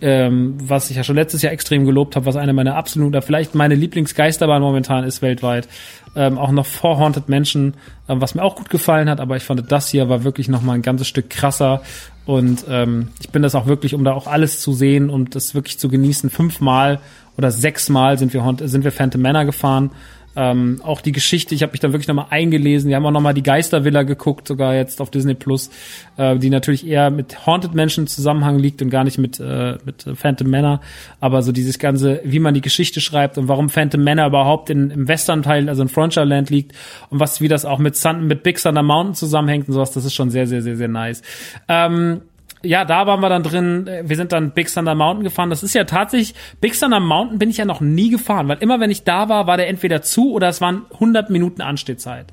[0.00, 3.56] ähm, was ich ja schon letztes Jahr extrem gelobt habe, was eine meiner absoluten, vielleicht
[3.56, 5.66] meine Lieblingsgeisterbahn momentan ist weltweit.
[6.14, 7.74] Ähm, auch noch vor Haunted Mansion,
[8.08, 10.62] ähm, was mir auch gut gefallen hat, aber ich fand, das hier war wirklich noch
[10.62, 11.82] mal ein ganzes Stück krasser.
[12.24, 15.56] Und ähm, ich bin das auch wirklich, um da auch alles zu sehen und das
[15.56, 17.00] wirklich zu genießen, fünfmal
[17.36, 19.90] oder sechsmal sind wir, sind wir Phantom Manor gefahren
[20.36, 22.88] ähm, auch die Geschichte, ich habe mich dann wirklich nochmal eingelesen.
[22.88, 25.70] Wir haben auch nochmal die Geistervilla geguckt, sogar jetzt auf Disney Plus,
[26.16, 30.04] äh, die natürlich eher mit Haunted Mansion Zusammenhang liegt und gar nicht mit, äh, mit
[30.14, 30.80] Phantom Manor.
[31.20, 34.90] Aber so dieses ganze, wie man die Geschichte schreibt und warum Phantom Manor überhaupt in,
[34.90, 36.72] im Western-Teil, also in Frontierland liegt
[37.10, 40.04] und was, wie das auch mit, Sun, mit Big Thunder Mountain zusammenhängt und sowas, das
[40.04, 41.22] ist schon sehr, sehr, sehr, sehr nice.
[41.68, 42.22] Ähm,
[42.64, 43.88] ja, da waren wir dann drin.
[44.02, 45.50] Wir sind dann Big Thunder Mountain gefahren.
[45.50, 48.80] Das ist ja tatsächlich, Big Thunder Mountain bin ich ja noch nie gefahren, weil immer
[48.80, 52.26] wenn ich da war, war der entweder zu oder es waren 100 Minuten Anstehzeit.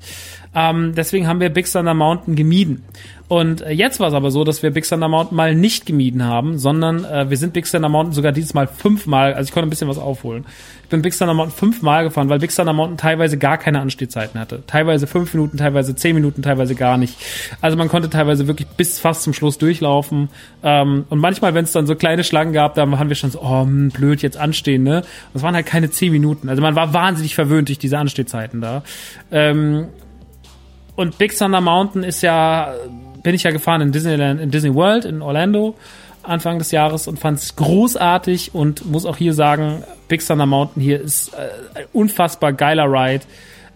[0.54, 2.84] Ähm, deswegen haben wir Big Thunder Mountain gemieden.
[3.28, 6.24] Und äh, jetzt war es aber so, dass wir Big Thunder Mountain mal nicht gemieden
[6.24, 9.68] haben, sondern äh, wir sind Big Thunder Mountain sogar dieses Mal fünfmal, also ich konnte
[9.68, 10.44] ein bisschen was aufholen.
[10.82, 14.38] Ich bin Big Thunder Mountain fünfmal gefahren, weil Big Thunder Mountain teilweise gar keine Anstehzeiten
[14.38, 14.62] hatte.
[14.66, 17.16] Teilweise fünf Minuten, teilweise zehn Minuten, teilweise gar nicht.
[17.62, 20.28] Also man konnte teilweise wirklich bis fast zum Schluss durchlaufen.
[20.62, 23.40] Ähm, und manchmal, wenn es dann so kleine Schlangen gab, da haben wir schon so,
[23.40, 25.04] oh, hm, blöd, jetzt anstehen, ne?
[25.32, 26.50] Das waren halt keine zehn Minuten.
[26.50, 28.82] Also man war wahnsinnig verwöhnt durch diese Anstehzeiten da.
[29.30, 29.86] Ähm,
[30.94, 32.74] und Big Thunder Mountain ist ja,
[33.22, 35.76] bin ich ja gefahren in Disneyland, in Disney World in Orlando
[36.22, 40.82] Anfang des Jahres und fand es großartig und muss auch hier sagen, Big Thunder Mountain
[40.82, 43.24] hier ist äh, ein unfassbar geiler Ride,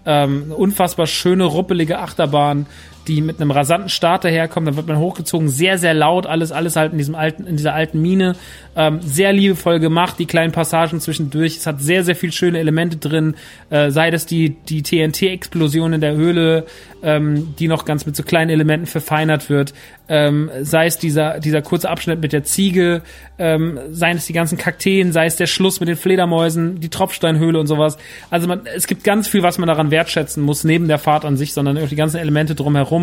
[0.05, 2.67] ähm, unfassbar schöne, ruppelige Achterbahn,
[3.09, 4.67] die mit einem rasanten Start daherkommen.
[4.67, 7.75] Dann wird man hochgezogen, sehr, sehr laut, alles, alles halt in diesem alten, in dieser
[7.75, 8.35] alten Mine.
[8.75, 11.57] Ähm, sehr liebevoll gemacht, die kleinen Passagen zwischendurch.
[11.57, 13.35] Es hat sehr, sehr viel schöne Elemente drin.
[13.71, 16.67] Äh, sei das die, die TNT-Explosion in der Höhle,
[17.03, 19.73] ähm, die noch ganz mit so kleinen Elementen verfeinert wird.
[20.09, 23.03] Ähm, sei es dieser, dieser kurze Abschnitt mit der Ziege,
[23.39, 27.59] ähm, seien es die ganzen Kakteen, sei es der Schluss mit den Fledermäusen, die Tropfsteinhöhle
[27.59, 27.99] und sowas.
[28.31, 31.37] Also man, es gibt ganz viel, was man daran wertschätzen muss, neben der Fahrt an
[31.37, 32.96] sich, sondern auch die ganzen Elemente drumherum,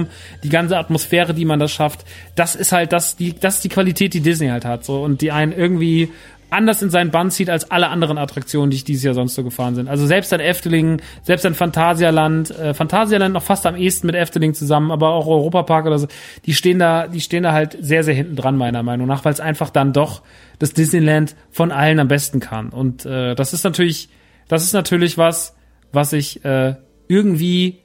[0.43, 2.05] die ganze Atmosphäre, die man da schafft.
[2.35, 5.21] Das ist halt das, die, das ist die Qualität, die Disney halt hat, so, und
[5.21, 6.09] die einen irgendwie
[6.53, 9.43] anders in seinen Bann zieht als alle anderen Attraktionen, die ich dieses Jahr sonst so
[9.43, 9.89] gefahren sind.
[9.89, 14.53] Also selbst ein Efteling, selbst ein Phantasialand, äh, Phantasialand noch fast am ehesten mit Efteling
[14.53, 16.07] zusammen, aber auch Europapark oder so,
[16.45, 19.33] die stehen da, die stehen da halt sehr, sehr hinten dran, meiner Meinung nach, weil
[19.33, 20.21] es einfach dann doch
[20.59, 22.69] das Disneyland von allen am besten kann.
[22.69, 24.09] Und äh, das ist natürlich,
[24.47, 25.55] das ist natürlich was,
[25.91, 26.75] was ich äh,
[27.07, 27.82] irgendwie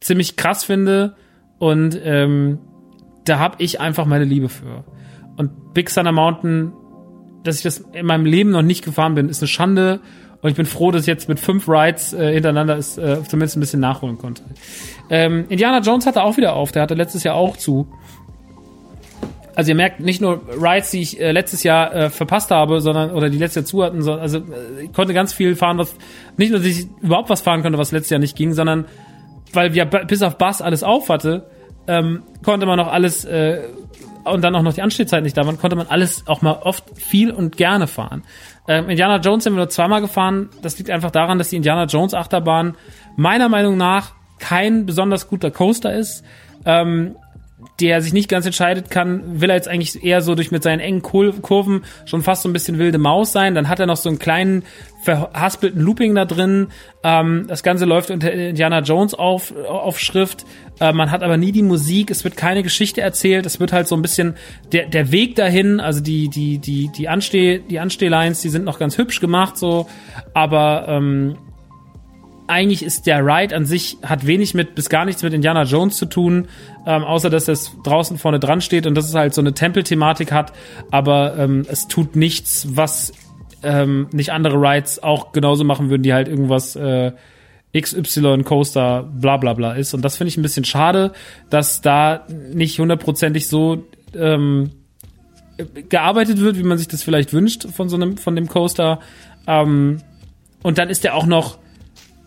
[0.00, 1.16] ziemlich krass finde
[1.58, 2.58] und ähm,
[3.24, 4.84] da habe ich einfach meine Liebe für.
[5.36, 6.72] Und Big Thunder Mountain
[7.44, 10.00] dass ich das in meinem Leben noch nicht gefahren bin, ist eine Schande.
[10.40, 13.56] Und ich bin froh, dass ich jetzt mit fünf Rides äh, hintereinander es äh, zumindest
[13.56, 14.42] ein bisschen nachholen konnte.
[15.10, 17.88] Ähm, Indiana Jones hatte auch wieder auf, der hatte letztes Jahr auch zu.
[19.56, 23.10] Also ihr merkt nicht nur Rides, die ich äh, letztes Jahr äh, verpasst habe, sondern
[23.10, 25.96] oder die letztes Jahr zu hatten, sondern also äh, ich konnte ganz viel fahren, was
[26.36, 28.84] nicht nur, dass ich überhaupt was fahren konnte, was letztes Jahr nicht ging, sondern
[29.52, 31.46] weil wir bis auf Bass alles auf hatte,
[31.86, 33.62] ähm, konnte man noch alles äh,
[34.24, 36.84] und dann auch noch die Anstehzeit nicht da waren, konnte man alles auch mal oft
[36.98, 38.24] viel und gerne fahren.
[38.66, 40.50] Ähm, Indiana Jones sind wir nur zweimal gefahren.
[40.62, 42.76] Das liegt einfach daran, dass die Indiana Jones Achterbahn
[43.16, 46.24] meiner Meinung nach kein besonders guter Coaster ist.
[46.64, 47.16] Ähm,
[47.80, 50.80] der sich nicht ganz entscheidet kann, will er jetzt eigentlich eher so durch mit seinen
[50.80, 53.54] engen Kurven schon fast so ein bisschen wilde Maus sein.
[53.54, 54.64] Dann hat er noch so einen kleinen
[55.02, 56.68] verhaspelten Looping da drin.
[57.04, 60.44] Ähm, das Ganze läuft unter Indiana Jones auf, auf Schrift.
[60.80, 62.10] Äh, man hat aber nie die Musik.
[62.10, 63.46] Es wird keine Geschichte erzählt.
[63.46, 64.34] Es wird halt so ein bisschen
[64.72, 68.78] der, der Weg dahin, also die, die, die, die Ansteh, die Anstehlines, die sind noch
[68.78, 69.88] ganz hübsch gemacht so.
[70.34, 71.36] Aber, ähm,
[72.48, 75.96] eigentlich ist der Ride an sich, hat wenig mit, bis gar nichts mit Indiana Jones
[75.96, 76.48] zu tun,
[76.86, 80.32] ähm, außer dass es draußen vorne dran steht und dass es halt so eine Tempelthematik
[80.32, 80.52] hat,
[80.90, 83.12] aber ähm, es tut nichts, was
[83.62, 87.12] ähm, nicht andere Rides auch genauso machen würden, die halt irgendwas äh,
[87.76, 89.92] XY Coaster bla bla bla ist.
[89.92, 91.12] Und das finde ich ein bisschen schade,
[91.50, 93.84] dass da nicht hundertprozentig so
[94.14, 94.70] ähm,
[95.88, 99.00] gearbeitet wird, wie man sich das vielleicht wünscht von so einem, von dem Coaster.
[99.46, 100.00] Ähm,
[100.62, 101.58] und dann ist der auch noch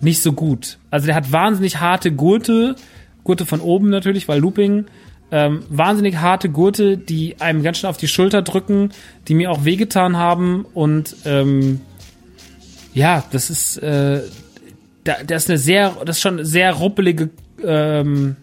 [0.04, 0.78] nicht so gut.
[0.90, 2.76] Also der hat wahnsinnig harte Gurte,
[3.24, 4.86] Gurte von oben natürlich, weil Looping,
[5.32, 8.90] ähm, wahnsinnig harte Gurte, die einem ganz schön auf die Schulter drücken,
[9.28, 11.82] die mir auch wehgetan haben und ähm,
[12.94, 14.22] ja, das ist äh,
[15.04, 17.30] da, das ist eine sehr, das ist schon sehr ruppelige,
[17.64, 18.36] ähm,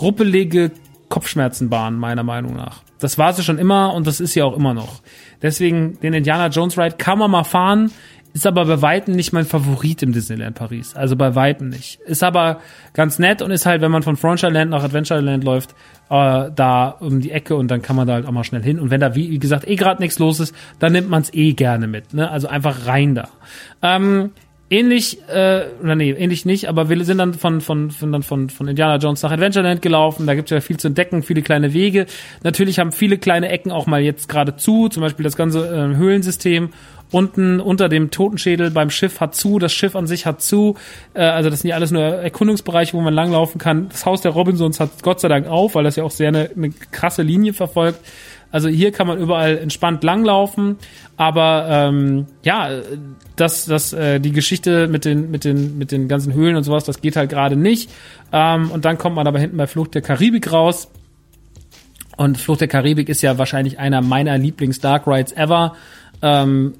[0.00, 0.70] ruppelige
[1.08, 2.82] Kopfschmerzenbahn meiner Meinung nach.
[3.00, 5.00] Das war sie schon immer und das ist sie auch immer noch.
[5.42, 7.90] Deswegen den Indiana Jones Ride kann man mal fahren
[8.32, 10.94] ist aber bei Weitem nicht mein Favorit im Disneyland Paris.
[10.94, 12.00] Also bei Weitem nicht.
[12.00, 12.60] Ist aber
[12.94, 15.74] ganz nett und ist halt, wenn man von Frontierland nach Adventureland läuft,
[16.10, 18.78] äh, da um die Ecke und dann kann man da halt auch mal schnell hin.
[18.78, 21.52] Und wenn da, wie, gesagt, eh gerade nichts los ist, dann nimmt man es eh
[21.54, 22.14] gerne mit.
[22.14, 22.30] Ne?
[22.30, 23.28] Also einfach rein da.
[23.82, 24.30] Ähm,
[24.70, 28.68] ähnlich, äh, nee, ähnlich nicht, aber wir sind dann von, von, von, dann von, von
[28.68, 30.26] Indiana Jones nach Adventureland gelaufen.
[30.26, 32.06] Da gibt's ja viel zu entdecken, viele kleine Wege.
[32.44, 35.96] Natürlich haben viele kleine Ecken auch mal jetzt gerade zu, zum Beispiel das ganze äh,
[35.96, 36.70] Höhlensystem.
[37.12, 40.76] Unten unter dem Totenschädel beim Schiff hat zu, das Schiff an sich hat zu.
[41.14, 43.88] Äh, also das sind ja alles nur Erkundungsbereiche, wo man langlaufen kann.
[43.88, 46.50] Das Haus der Robinsons hat Gott sei Dank auf, weil das ja auch sehr eine,
[46.54, 48.00] eine krasse Linie verfolgt.
[48.52, 50.76] Also hier kann man überall entspannt langlaufen,
[51.16, 52.80] aber ähm, ja,
[53.36, 56.84] das, das, äh, die Geschichte mit den, mit den, mit den ganzen Höhlen und sowas,
[56.84, 57.90] das geht halt gerade nicht.
[58.32, 60.88] Ähm, und dann kommt man aber hinten bei Flucht der Karibik raus.
[62.16, 65.76] Und Flucht der Karibik ist ja wahrscheinlich einer meiner Lieblings-Dark Rides ever.
[66.22, 66.74] Ähm,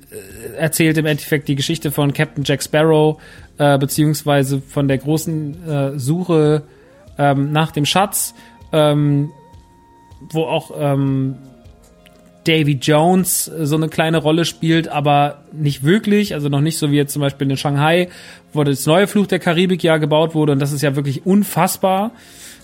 [0.58, 3.20] erzählt im Endeffekt die Geschichte von Captain Jack Sparrow,
[3.56, 6.62] äh, beziehungsweise von der großen äh, Suche
[7.16, 8.34] ähm, nach dem Schatz,
[8.72, 9.30] ähm,
[10.30, 11.36] wo auch ähm,
[12.44, 16.90] Davy Jones äh, so eine kleine Rolle spielt, aber nicht wirklich, also noch nicht so
[16.90, 18.08] wie jetzt zum Beispiel in Shanghai,
[18.52, 22.12] wo das neue Fluch der Karibik ja gebaut wurde und das ist ja wirklich unfassbar.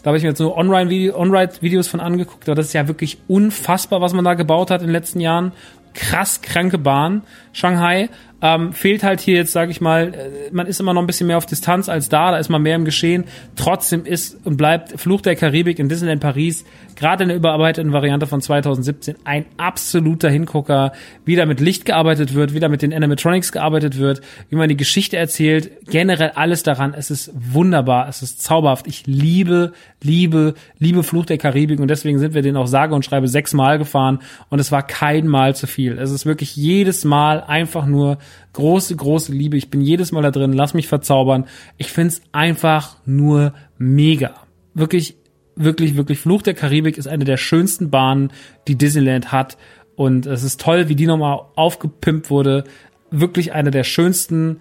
[0.02, 4.00] Da habe ich mir jetzt nur On-Ride-Videos von angeguckt, aber das ist ja wirklich unfassbar,
[4.00, 5.52] was man da gebaut hat in den letzten Jahren.
[5.96, 8.10] Krass kranke Bahn, Shanghai.
[8.42, 11.26] Ähm, fehlt halt hier jetzt, sage ich mal, äh, man ist immer noch ein bisschen
[11.26, 13.24] mehr auf Distanz als da, da ist man mehr im Geschehen.
[13.56, 16.64] Trotzdem ist und bleibt Fluch der Karibik in Disneyland Paris
[16.96, 20.92] gerade in der überarbeiteten Variante von 2017 ein absoluter Hingucker,
[21.24, 24.68] wie da mit Licht gearbeitet wird, wie da mit den Animatronics gearbeitet wird, wie man
[24.68, 26.94] die Geschichte erzählt, generell alles daran.
[26.94, 28.86] Es ist wunderbar, es ist zauberhaft.
[28.86, 29.72] Ich liebe,
[30.02, 33.78] liebe, liebe Fluch der Karibik und deswegen sind wir den auch sage und schreibe sechsmal
[33.78, 35.98] gefahren und es war kein Mal zu viel.
[35.98, 38.18] Es ist wirklich jedes Mal einfach nur
[38.52, 39.56] große, große Liebe.
[39.56, 41.46] Ich bin jedes Mal da drin, lass mich verzaubern.
[41.76, 44.34] Ich find's einfach nur mega.
[44.74, 45.16] Wirklich
[45.56, 48.30] wirklich, wirklich Fluch der Karibik ist eine der schönsten Bahnen,
[48.68, 49.56] die Disneyland hat.
[49.96, 52.64] Und es ist toll, wie die nochmal aufgepimpt wurde.
[53.10, 54.60] Wirklich eine der schönsten.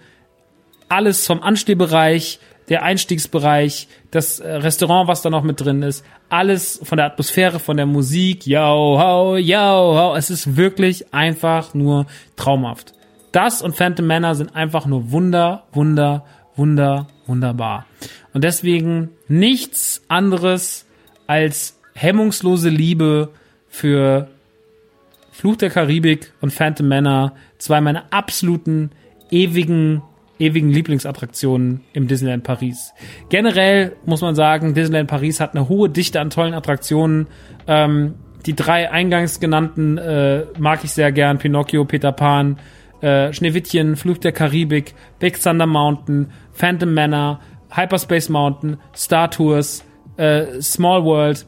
[0.87, 2.39] Alles vom Anstehbereich,
[2.69, 7.59] der Einstiegsbereich, das äh, Restaurant, was da noch mit drin ist, alles von der Atmosphäre,
[7.59, 10.15] von der Musik, yo, ho, yo, ho.
[10.15, 12.05] Es ist wirklich einfach nur
[12.35, 12.93] traumhaft.
[13.35, 16.23] Das und Phantom Manor sind einfach nur wunder, wunder,
[16.55, 17.85] wunder, wunderbar.
[18.33, 20.85] Und deswegen nichts anderes
[21.27, 23.33] als hemmungslose Liebe
[23.67, 24.29] für
[25.33, 28.91] Fluch der Karibik und Phantom Manor, zwei meiner absoluten
[29.29, 30.01] ewigen
[30.39, 32.93] ewigen Lieblingsattraktionen im Disneyland Paris.
[33.27, 37.27] Generell muss man sagen, Disneyland Paris hat eine hohe Dichte an tollen Attraktionen.
[37.67, 41.37] Ähm, die drei eingangs genannten äh, mag ich sehr gern.
[41.37, 42.59] Pinocchio, Peter Pan,
[43.01, 47.39] äh, Schneewittchen, Fluch der Karibik, Big Thunder Mountain, Phantom Manor,
[47.69, 49.83] Hyperspace Mountain, Star Tours,
[50.17, 51.45] äh, Small World.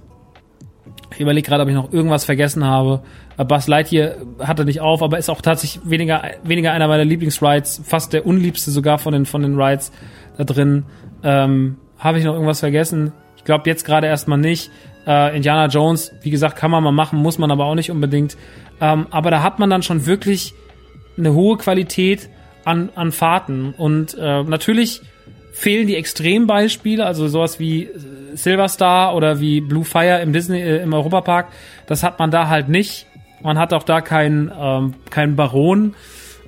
[1.14, 3.02] Ich überlege gerade, ob ich noch irgendwas vergessen habe.
[3.38, 7.82] Äh, Buzz Lightyear hatte nicht auf, aber ist auch tatsächlich weniger, weniger einer meiner Lieblingsrides,
[7.86, 9.92] fast der unliebste sogar von den, von den Rides
[10.38, 10.86] da drin.
[11.24, 13.14] Ähm, habe ich noch irgendwas vergessen?
[13.38, 14.70] Ich glaube jetzt gerade erstmal nicht.
[15.08, 18.38] Äh, Indiana Jones, wie gesagt, kann man mal machen, muss man aber auch nicht unbedingt.
[18.82, 20.54] Ähm, aber da hat man dann schon wirklich
[21.18, 22.30] eine hohe Qualität
[22.66, 23.74] an, an Fahrten.
[23.78, 25.02] Und äh, natürlich
[25.54, 27.90] fehlen die Extrembeispiele, also sowas wie
[28.34, 31.48] Silver Star oder wie Blue Fire im Disney äh, im Europapark.
[31.88, 33.08] Das hat man da halt nicht.
[33.42, 35.96] Man hat auch da keinen ähm, keinen Baron.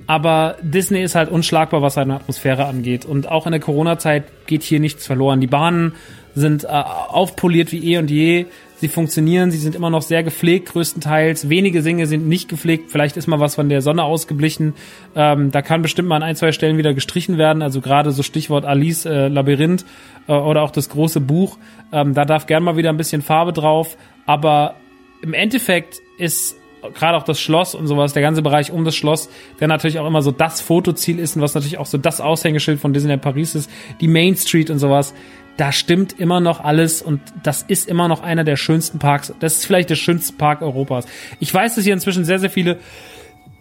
[0.06, 3.04] Aber Disney ist halt unschlagbar, was seine Atmosphäre angeht.
[3.04, 5.40] Und auch in der Corona-Zeit geht hier nichts verloren.
[5.40, 5.94] Die Bahnen
[6.34, 8.46] sind äh, aufpoliert wie eh und je.
[8.80, 11.50] Sie funktionieren, sie sind immer noch sehr gepflegt, größtenteils.
[11.50, 12.90] Wenige Dinge sind nicht gepflegt.
[12.90, 14.72] Vielleicht ist mal was von der Sonne ausgeblichen.
[15.14, 17.60] Ähm, da kann bestimmt mal an ein, zwei Stellen wieder gestrichen werden.
[17.60, 19.84] Also gerade so Stichwort Alice äh, Labyrinth
[20.28, 21.58] äh, oder auch das große Buch.
[21.92, 23.98] Ähm, da darf gern mal wieder ein bisschen Farbe drauf.
[24.24, 24.76] Aber
[25.20, 26.56] im Endeffekt ist
[26.94, 29.28] gerade auch das Schloss und sowas, der ganze Bereich um das Schloss,
[29.60, 32.80] der natürlich auch immer so das Fotoziel ist und was natürlich auch so das Aushängeschild
[32.80, 33.70] von Disneyland Paris ist,
[34.00, 35.14] die Main Street und sowas
[35.60, 39.34] da stimmt immer noch alles und das ist immer noch einer der schönsten Parks.
[39.40, 41.04] Das ist vielleicht der schönste Park Europas.
[41.38, 42.78] Ich weiß, dass hier inzwischen sehr, sehr viele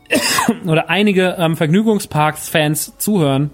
[0.66, 3.52] oder einige ähm, Vergnügungsparks-Fans zuhören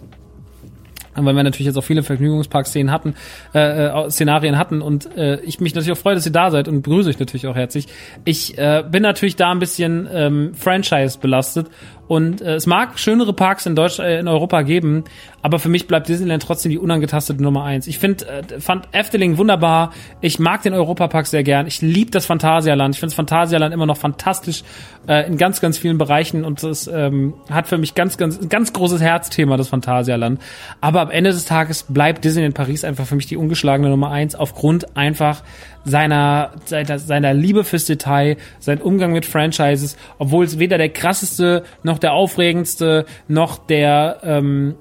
[1.18, 3.16] weil wir natürlich jetzt auch viele Vergnügungspark-Szenen hatten,
[3.54, 6.68] äh, äh, Szenarien hatten und äh, ich mich natürlich auch freue, dass ihr da seid
[6.68, 7.88] und begrüße euch natürlich auch herzlich.
[8.26, 11.68] Ich äh, bin natürlich da ein bisschen ähm, Franchise belastet
[12.08, 15.04] Und äh, es mag schönere Parks in Deutschland, äh, in Europa geben,
[15.42, 17.88] aber für mich bleibt Disneyland trotzdem die unangetastete Nummer eins.
[17.88, 19.92] Ich finde, äh, fand Efteling wunderbar.
[20.22, 21.68] Ich mag den Europapark sehr gern.
[21.68, 22.96] Ich liebe das Phantasialand.
[22.96, 24.64] Ich finde das Phantasialand immer noch fantastisch
[25.08, 28.74] äh, in ganz, ganz vielen Bereichen und es ähm, hat für mich ganz, ganz, ganz
[28.74, 30.40] großes Herzthema, das Phantasialand.
[30.82, 34.36] Aber am Ende des Tages bleibt Disneyland Paris einfach für mich die ungeschlagene Nummer eins
[34.36, 35.42] aufgrund einfach
[35.86, 41.64] seiner, seiner, seiner Liebe fürs Detail, sein Umgang mit Franchises, obwohl es weder der krasseste,
[41.84, 44.76] noch der aufregendste, noch der, ähm,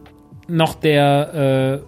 [0.48, 1.82] noch der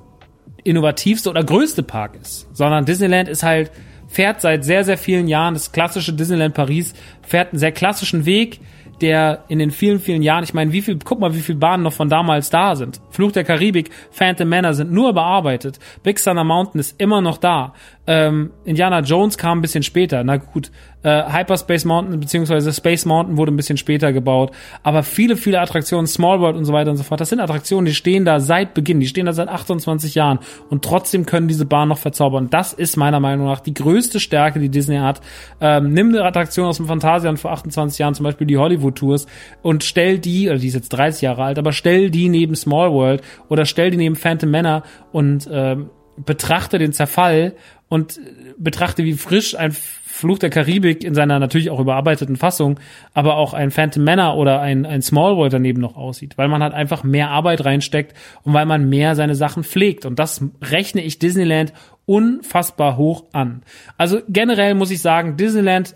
[0.64, 3.70] äh, innovativste oder größte Park ist, sondern Disneyland ist halt,
[4.08, 8.60] fährt seit sehr, sehr vielen Jahren, das klassische Disneyland Paris, fährt einen sehr klassischen Weg,
[9.00, 11.82] der in den vielen, vielen Jahren, ich meine, wie viel, guck mal, wie viele Bahnen
[11.82, 13.00] noch von damals da sind.
[13.10, 15.78] Fluch der Karibik, Phantom Manor sind nur überarbeitet.
[16.02, 17.74] Big Thunder Mountain ist immer noch da.
[18.06, 20.22] Ähm, Indiana Jones kam ein bisschen später.
[20.22, 20.70] Na gut,
[21.02, 22.72] äh, Hyperspace Mountain bzw.
[22.72, 24.52] Space Mountain wurde ein bisschen später gebaut.
[24.82, 27.86] Aber viele, viele Attraktionen, Small World und so weiter und so fort, das sind Attraktionen,
[27.86, 29.00] die stehen da seit Beginn.
[29.00, 30.38] Die stehen da seit 28 Jahren.
[30.68, 32.48] Und trotzdem können diese Bahnen noch verzaubern.
[32.50, 35.20] Das ist meiner Meinung nach die größte Stärke, die Disney hat.
[35.60, 39.26] Ähm, nimm eine Attraktion aus dem Phantasialand vor 28 Jahren, zum Beispiel die Hollywood Tours,
[39.62, 42.92] und stell die, oder die ist jetzt 30 Jahre alt, aber stell die neben Small
[42.92, 45.90] World oder stell die neben Phantom Manor und ähm,
[46.24, 47.54] betrachte den Zerfall
[47.88, 48.20] und
[48.58, 52.80] betrachte, wie frisch ein Fluch der Karibik in seiner natürlich auch überarbeiteten Fassung,
[53.12, 56.62] aber auch ein Phantom Manor oder ein, ein Small World daneben noch aussieht, weil man
[56.62, 60.06] halt einfach mehr Arbeit reinsteckt und weil man mehr seine Sachen pflegt.
[60.06, 61.72] Und das rechne ich Disneyland
[62.06, 63.62] unfassbar hoch an.
[63.98, 65.94] Also generell muss ich sagen, Disneyland,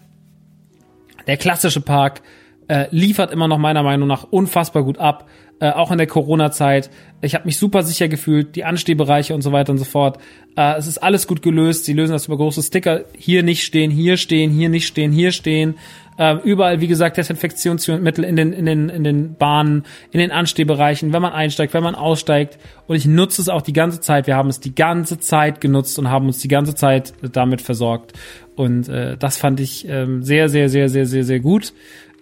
[1.27, 2.21] der klassische Park,
[2.69, 5.29] äh, liefert immer noch meiner Meinung nach unfassbar gut ab
[5.61, 6.91] äh, auch in der Corona-Zeit.
[7.21, 10.19] Ich habe mich super sicher gefühlt, die Anstehbereiche und so weiter und so fort.
[10.57, 11.85] Äh, es ist alles gut gelöst.
[11.85, 13.05] Sie lösen das über große Sticker.
[13.17, 15.75] Hier nicht stehen, hier stehen, hier nicht stehen, hier stehen.
[16.17, 21.13] Äh, überall, wie gesagt, Desinfektionsmittel in den, in den, in den Bahnen, in den Anstehbereichen,
[21.13, 22.59] wenn man einsteigt, wenn man aussteigt.
[22.87, 24.27] Und ich nutze es auch die ganze Zeit.
[24.27, 28.13] Wir haben es die ganze Zeit genutzt und haben uns die ganze Zeit damit versorgt.
[28.57, 31.73] Und äh, das fand ich ähm, sehr, sehr, sehr, sehr, sehr, sehr gut.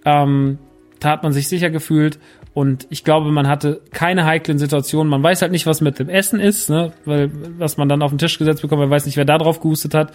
[0.04, 0.58] Ähm,
[1.00, 2.18] da hat man sich sicher gefühlt
[2.58, 5.08] und ich glaube, man hatte keine heiklen Situationen.
[5.08, 6.92] Man weiß halt nicht, was mit dem Essen ist, ne?
[7.04, 9.60] weil was man dann auf den Tisch gesetzt bekommt, man weiß nicht, wer da drauf
[9.60, 10.12] gehustet hat.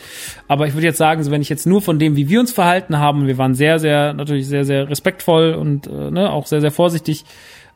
[0.49, 2.51] Aber ich würde jetzt sagen, so wenn ich jetzt nur von dem, wie wir uns
[2.51, 6.59] verhalten haben, wir waren sehr, sehr, natürlich sehr, sehr respektvoll und äh, ne, auch sehr,
[6.59, 7.23] sehr vorsichtig,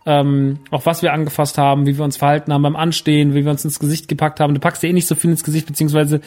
[0.06, 3.52] ähm, auch was wir angefasst haben, wie wir uns verhalten haben beim Anstehen, wie wir
[3.52, 4.54] uns ins Gesicht gepackt haben.
[4.54, 6.20] Du packst dir eh nicht so viel ins Gesicht, beziehungsweise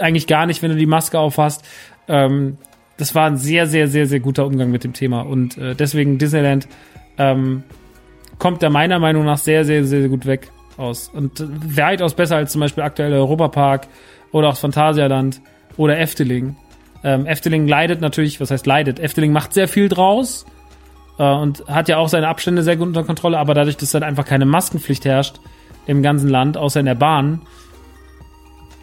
[0.00, 1.64] eigentlich gar nicht, wenn du die Maske aufhast.
[2.08, 2.56] Ähm,
[2.96, 5.20] das war ein sehr, sehr, sehr, sehr guter Umgang mit dem Thema.
[5.20, 6.66] Und äh, deswegen Disneyland
[7.18, 7.62] ähm,
[8.38, 11.08] kommt da meiner Meinung nach sehr, sehr, sehr gut weg aus.
[11.08, 11.42] Und
[11.76, 13.88] weitaus besser als zum Beispiel aktuell Europapark
[14.32, 15.40] oder auch Phantasialand
[15.76, 16.56] oder Efteling.
[17.02, 18.98] Ähm, Efteling leidet natürlich, was heißt leidet?
[18.98, 20.46] Efteling macht sehr viel draus
[21.18, 24.02] äh, und hat ja auch seine Abstände sehr gut unter Kontrolle, aber dadurch, dass dann
[24.02, 25.40] einfach keine Maskenpflicht herrscht
[25.86, 27.42] im ganzen Land, außer in der Bahn,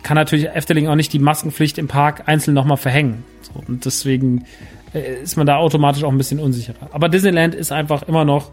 [0.04, 3.24] kann natürlich Efteling auch nicht die Maskenpflicht im Park einzeln nochmal verhängen.
[3.42, 4.46] So, und deswegen
[4.94, 6.90] ist man da automatisch auch ein bisschen unsicherer.
[6.92, 8.52] Aber Disneyland ist einfach immer noch,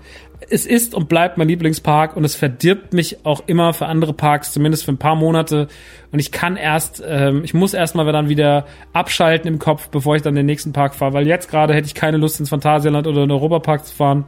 [0.48, 4.52] es ist und bleibt mein Lieblingspark und es verdirbt mich auch immer für andere Parks,
[4.52, 5.68] zumindest für ein paar Monate.
[6.12, 10.22] Und ich kann erst, ähm, ich muss erstmal dann wieder abschalten im Kopf, bevor ich
[10.22, 13.22] dann den nächsten Park fahre, weil jetzt gerade hätte ich keine Lust ins Phantasialand oder
[13.22, 14.24] in den Europapark zu fahren.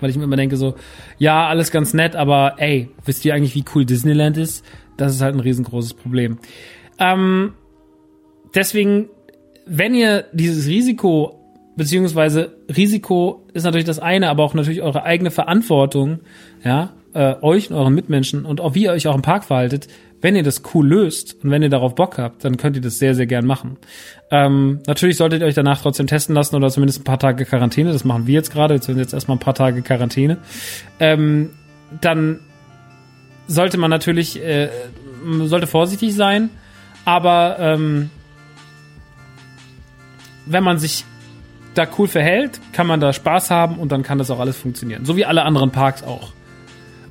[0.00, 0.74] Weil ich mir immer denke so,
[1.18, 4.64] ja, alles ganz nett, aber ey, wisst ihr eigentlich, wie cool Disneyland ist?
[4.96, 6.38] Das ist halt ein riesengroßes Problem.
[6.98, 7.54] Ähm,
[8.54, 9.08] deswegen
[9.66, 11.40] wenn ihr dieses Risiko,
[11.76, 16.20] beziehungsweise Risiko ist natürlich das eine, aber auch natürlich eure eigene Verantwortung,
[16.64, 19.88] ja, äh, euch und euren Mitmenschen und auch wie ihr euch auch im Park verhaltet,
[20.20, 22.98] wenn ihr das cool löst und wenn ihr darauf Bock habt, dann könnt ihr das
[22.98, 23.76] sehr, sehr gern machen.
[24.30, 27.92] Ähm, natürlich solltet ihr euch danach trotzdem testen lassen oder zumindest ein paar Tage Quarantäne.
[27.92, 28.74] Das machen wir jetzt gerade.
[28.74, 30.38] Jetzt sind jetzt erstmal ein paar Tage Quarantäne.
[30.98, 31.50] Ähm,
[32.00, 32.40] dann
[33.46, 34.70] sollte man natürlich, äh,
[35.42, 36.48] sollte vorsichtig sein,
[37.04, 38.08] aber ähm,
[40.46, 41.04] wenn man sich
[41.74, 45.04] da cool verhält, kann man da Spaß haben und dann kann das auch alles funktionieren.
[45.04, 46.32] So wie alle anderen Parks auch.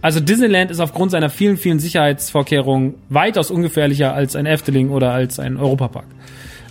[0.01, 5.39] Also Disneyland ist aufgrund seiner vielen, vielen Sicherheitsvorkehrungen weitaus ungefährlicher als ein Efteling oder als
[5.39, 6.07] ein Europapark.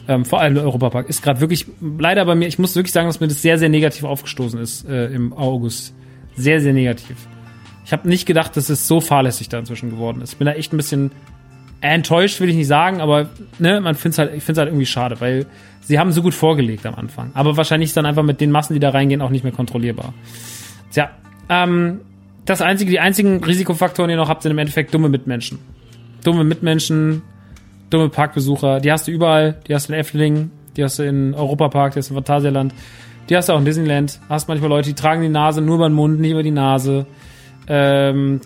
[0.09, 3.07] Ähm, vor allem der Europapark ist gerade wirklich leider bei mir, ich muss wirklich sagen,
[3.07, 5.95] dass mir das sehr, sehr negativ aufgestoßen ist äh, im August.
[6.37, 7.17] Sehr, sehr negativ.
[7.85, 10.39] Ich habe nicht gedacht, dass es so fahrlässig da inzwischen geworden ist.
[10.39, 11.11] Bin da echt ein bisschen
[11.83, 13.29] enttäuscht, will ich nicht sagen, aber
[13.59, 15.47] ne, man findet halt, ich finde es halt irgendwie schade, weil
[15.81, 17.31] sie haben so gut vorgelegt am Anfang.
[17.35, 20.15] Aber wahrscheinlich ist dann einfach mit den Massen, die da reingehen, auch nicht mehr kontrollierbar.
[20.93, 21.11] Tja,
[21.49, 22.01] ähm,
[22.45, 25.59] das einzige, die einzigen Risikofaktoren, die ihr noch habt, sind im Endeffekt dumme Mitmenschen.
[26.25, 27.23] Dumme Mitmenschen,
[27.91, 31.35] dumme Parkbesucher, die hast du überall, die hast du in Efteling, die hast du in
[31.35, 32.73] Europapark, die hast du in Phantasialand,
[33.29, 34.21] Die hast du auch in Disneyland.
[34.29, 37.07] Hast manchmal Leute, die tragen die Nase nur über den Mund, nicht über die Nase.
[37.69, 38.41] Ähm,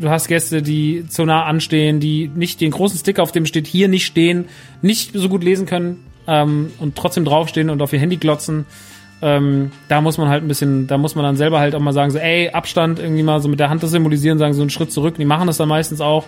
[0.00, 3.66] du hast Gäste, die zu nah anstehen, die nicht den großen Sticker, auf dem steht
[3.66, 4.46] hier nicht stehen,
[4.82, 8.66] nicht so gut lesen können ähm, und trotzdem draufstehen und auf ihr Handy glotzen.
[9.22, 11.92] Ähm, da muss man halt ein bisschen, da muss man dann selber halt auch mal
[11.92, 14.70] sagen, so, ey, Abstand irgendwie mal so mit der Hand das symbolisieren, sagen so einen
[14.70, 15.14] Schritt zurück.
[15.16, 16.24] Die machen das dann meistens auch.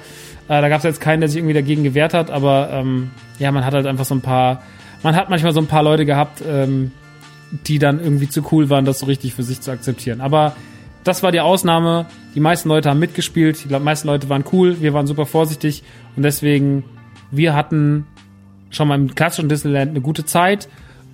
[0.49, 3.53] Äh, da gab es jetzt keinen, der sich irgendwie dagegen gewehrt hat, aber ähm, ja,
[3.53, 4.63] man hat halt einfach so ein paar,
[5.03, 6.93] man hat manchmal so ein paar Leute gehabt, ähm,
[7.67, 10.21] die dann irgendwie zu cool waren, das so richtig für sich zu akzeptieren.
[10.21, 10.57] Aber
[11.07, 12.07] das war die Ausnahme.
[12.35, 13.65] Die meisten Leute haben mitgespielt.
[13.65, 14.81] Die meisten Leute waren cool.
[14.81, 15.83] Wir waren super vorsichtig.
[16.17, 16.85] Und deswegen,
[17.31, 18.07] wir hatten
[18.71, 20.69] schon mal im klassischen Disneyland eine gute Zeit.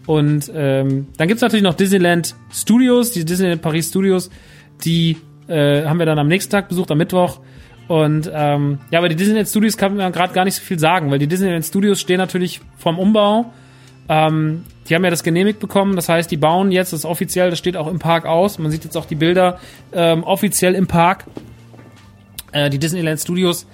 [0.07, 4.31] Und ähm, dann gibt's natürlich noch Disneyland Studios, die Disneyland Paris Studios,
[4.85, 5.17] die
[5.47, 7.41] äh, haben wir dann am nächsten Tag besucht, am Mittwoch.
[7.87, 11.11] Und ähm, ja, aber die Disneyland Studios kann man gerade gar nicht so viel sagen,
[11.11, 13.53] weil die Disneyland Studios stehen natürlich vorm Umbau.
[14.09, 17.51] Ähm, die haben ja das genehmigt bekommen, das heißt, die bauen jetzt, das ist offiziell,
[17.51, 18.59] das steht auch im Park aus.
[18.59, 19.59] Man sieht jetzt auch die Bilder
[19.93, 21.25] ähm, offiziell im Park.
[22.53, 23.67] Äh, die Disneyland Studios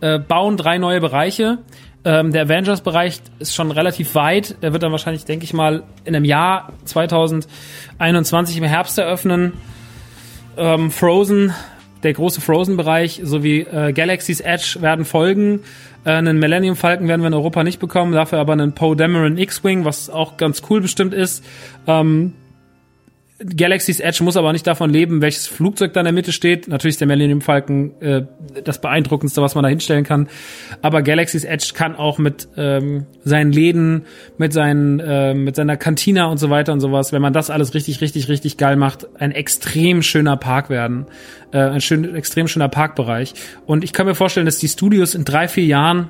[0.00, 1.58] äh, bauen drei neue Bereiche.
[2.04, 4.62] Ähm, der Avengers-Bereich ist schon relativ weit.
[4.62, 9.54] Der wird dann wahrscheinlich, denke ich mal, in einem Jahr 2021 im Herbst eröffnen.
[10.56, 11.52] Ähm, Frozen,
[12.02, 15.60] der große Frozen-Bereich sowie äh, Galaxy's Edge werden folgen.
[16.04, 19.38] Äh, einen Millennium Falcon werden wir in Europa nicht bekommen, dafür aber einen Poe Dameron
[19.38, 21.44] X-Wing, was auch ganz cool bestimmt ist.
[21.86, 22.34] Ähm,
[23.38, 26.68] Galaxy's Edge muss aber nicht davon leben, welches Flugzeug da in der Mitte steht.
[26.68, 28.22] Natürlich ist der Millennium Falcon äh,
[28.64, 30.28] das beeindruckendste, was man da hinstellen kann.
[30.80, 34.06] Aber Galaxy's Edge kann auch mit ähm, seinen Läden,
[34.38, 37.74] mit seinen, äh, mit seiner Kantina und so weiter und sowas, wenn man das alles
[37.74, 41.04] richtig, richtig, richtig geil macht, ein extrem schöner Park werden.
[41.52, 43.34] Äh, ein schön, extrem schöner Parkbereich.
[43.66, 46.08] Und ich kann mir vorstellen, dass die Studios in drei, vier Jahren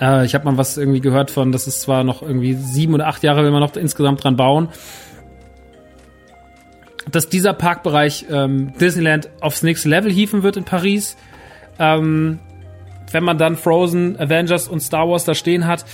[0.00, 3.06] äh, ich habe mal was irgendwie gehört von, das ist zwar noch irgendwie sieben oder
[3.06, 4.68] acht Jahre, will man noch insgesamt dran bauen
[7.10, 11.16] dass dieser Parkbereich ähm, Disneyland aufs nächste Level hieven wird in Paris.
[11.78, 12.38] Ähm,
[13.12, 15.84] wenn man dann Frozen, Avengers und Star Wars da stehen hat.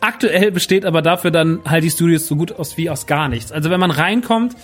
[0.00, 3.52] Aktuell besteht aber dafür dann halt die Studios so gut aus wie aus gar nichts.
[3.52, 4.56] Also wenn man reinkommt,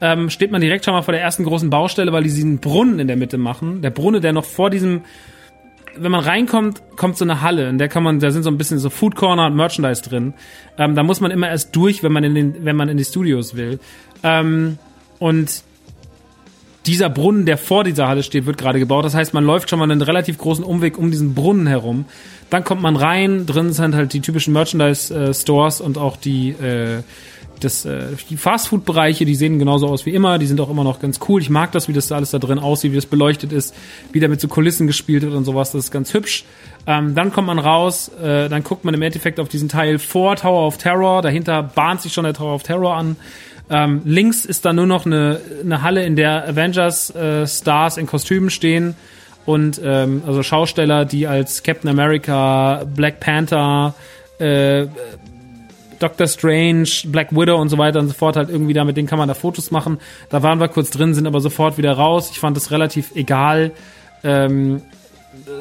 [0.00, 2.98] ähm, steht man direkt schon mal vor der ersten großen Baustelle, weil die diesen Brunnen
[2.98, 3.80] in der Mitte machen.
[3.82, 5.02] Der Brunnen, der noch vor diesem,
[5.96, 8.58] wenn man reinkommt, kommt so eine Halle, in der kann man, da sind so ein
[8.58, 10.34] bisschen so Food Corner und Merchandise drin.
[10.76, 13.04] Ähm, da muss man immer erst durch, wenn man in den, wenn man in die
[13.04, 13.78] Studios will.
[14.22, 14.78] Ähm,
[15.18, 15.62] und
[16.86, 19.04] dieser Brunnen, der vor dieser Halle steht, wird gerade gebaut.
[19.04, 22.04] Das heißt, man läuft schon mal einen relativ großen Umweg um diesen Brunnen herum.
[22.48, 27.02] Dann kommt man rein, drin sind halt die typischen Merchandise-Stores und auch die, äh,
[27.58, 31.00] das, äh, die Fastfood-Bereiche, die sehen genauso aus wie immer, die sind auch immer noch
[31.00, 31.40] ganz cool.
[31.40, 33.74] Ich mag das, wie das da alles da drin aussieht, wie das beleuchtet ist,
[34.12, 36.44] wie da mit so Kulissen gespielt wird und sowas, das ist ganz hübsch.
[36.86, 40.36] Ähm, dann kommt man raus, äh, dann guckt man im Endeffekt auf diesen Teil vor
[40.36, 43.16] Tower of Terror, dahinter bahnt sich schon der Tower of Terror an.
[43.68, 47.46] Ähm, links ist da nur noch eine, eine Halle, in der Avengers äh,
[47.96, 48.94] in Kostümen stehen
[49.44, 53.94] und ähm, also Schausteller, die als Captain America, Black Panther,
[54.38, 54.86] äh,
[55.98, 59.08] Doctor Strange, Black Widow und so weiter und so fort halt irgendwie da, mit denen
[59.08, 59.98] kann man da Fotos machen.
[60.28, 62.30] Da waren wir kurz drin, sind aber sofort wieder raus.
[62.30, 63.72] Ich fand das relativ egal.
[64.22, 64.82] Ähm,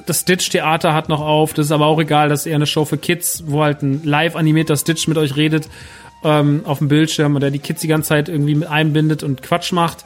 [0.05, 2.85] das Stitch-Theater hat noch auf, das ist aber auch egal, das ist eher eine Show
[2.85, 5.69] für Kids, wo halt ein live animierter Stitch mit euch redet
[6.23, 9.71] ähm, auf dem Bildschirm oder die Kids die ganze Zeit irgendwie mit einbindet und Quatsch
[9.71, 10.05] macht.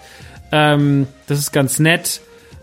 [0.52, 2.22] Ähm, das ist ganz nett,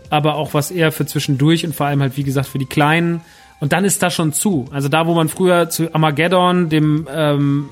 [0.09, 3.21] aber auch was eher für zwischendurch und vor allem halt, wie gesagt, für die Kleinen.
[3.59, 4.65] Und dann ist das schon zu.
[4.71, 7.69] Also da, wo man früher zu Armageddon, dem, ähm,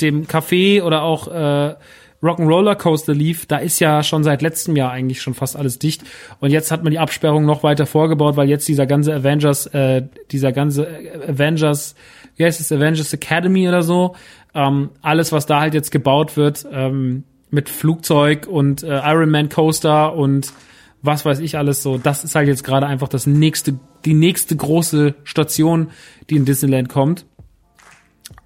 [0.00, 1.74] dem Café oder auch äh,
[2.22, 6.02] Rock'n'Roller Coaster lief, da ist ja schon seit letztem Jahr eigentlich schon fast alles dicht.
[6.40, 10.02] Und jetzt hat man die Absperrung noch weiter vorgebaut, weil jetzt dieser ganze Avengers, äh,
[10.30, 10.88] dieser ganze
[11.28, 11.94] Avengers,
[12.36, 14.16] wie heißt es, Avengers Academy oder so,
[14.54, 20.14] ähm, alles, was da halt jetzt gebaut wird, ähm, mit Flugzeug und äh, Ironman Coaster
[20.14, 20.52] und
[21.02, 24.56] was weiß ich alles so, das ist halt jetzt gerade einfach das nächste, die nächste
[24.56, 25.90] große Station,
[26.30, 27.26] die in Disneyland kommt.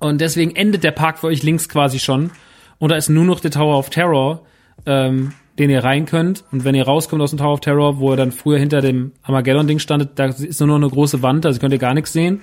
[0.00, 2.32] Und deswegen endet der Park für euch links quasi schon.
[2.78, 4.42] Und da ist nur noch der Tower of Terror,
[4.86, 6.44] ähm, den ihr rein könnt.
[6.50, 9.12] Und wenn ihr rauskommt aus dem Tower of Terror, wo er dann früher hinter dem
[9.22, 12.42] Armageddon-Ding standet, da ist nur noch eine große Wand, also könnt ihr gar nichts sehen.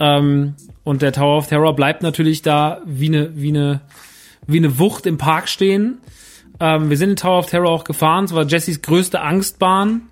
[0.00, 3.82] Ähm, und der Tower of Terror bleibt natürlich da wie eine, wie eine,
[4.46, 5.98] wie eine Wucht im Park stehen.
[6.58, 8.24] Ähm, wir sind in Tower of Terror auch gefahren.
[8.24, 10.02] Es war Jessys größte Angstbahn.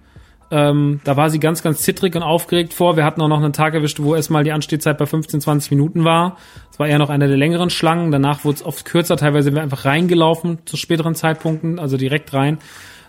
[0.50, 2.96] Ähm, da war sie ganz, ganz zittrig und aufgeregt vor.
[2.96, 6.04] Wir hatten auch noch einen Tag erwischt, wo erstmal die Anstehzeit bei 15, 20 Minuten
[6.04, 6.38] war.
[6.70, 8.10] Es war eher noch einer der längeren Schlangen.
[8.10, 9.16] Danach wurde es oft kürzer.
[9.16, 12.58] Teilweise sind wir einfach reingelaufen zu späteren Zeitpunkten, also direkt rein.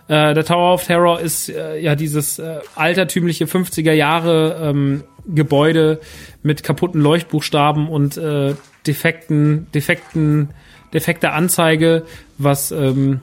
[0.08, 5.04] Äh, der Tower of Terror ist äh, ja dieses äh, altertümliche 50er Jahre ähm,
[5.34, 6.00] Gebäude
[6.42, 8.54] mit kaputten Leuchtbuchstaben und äh,
[8.86, 10.50] defekten, defekten
[10.92, 12.04] defekte Anzeige,
[12.38, 13.20] was ähm,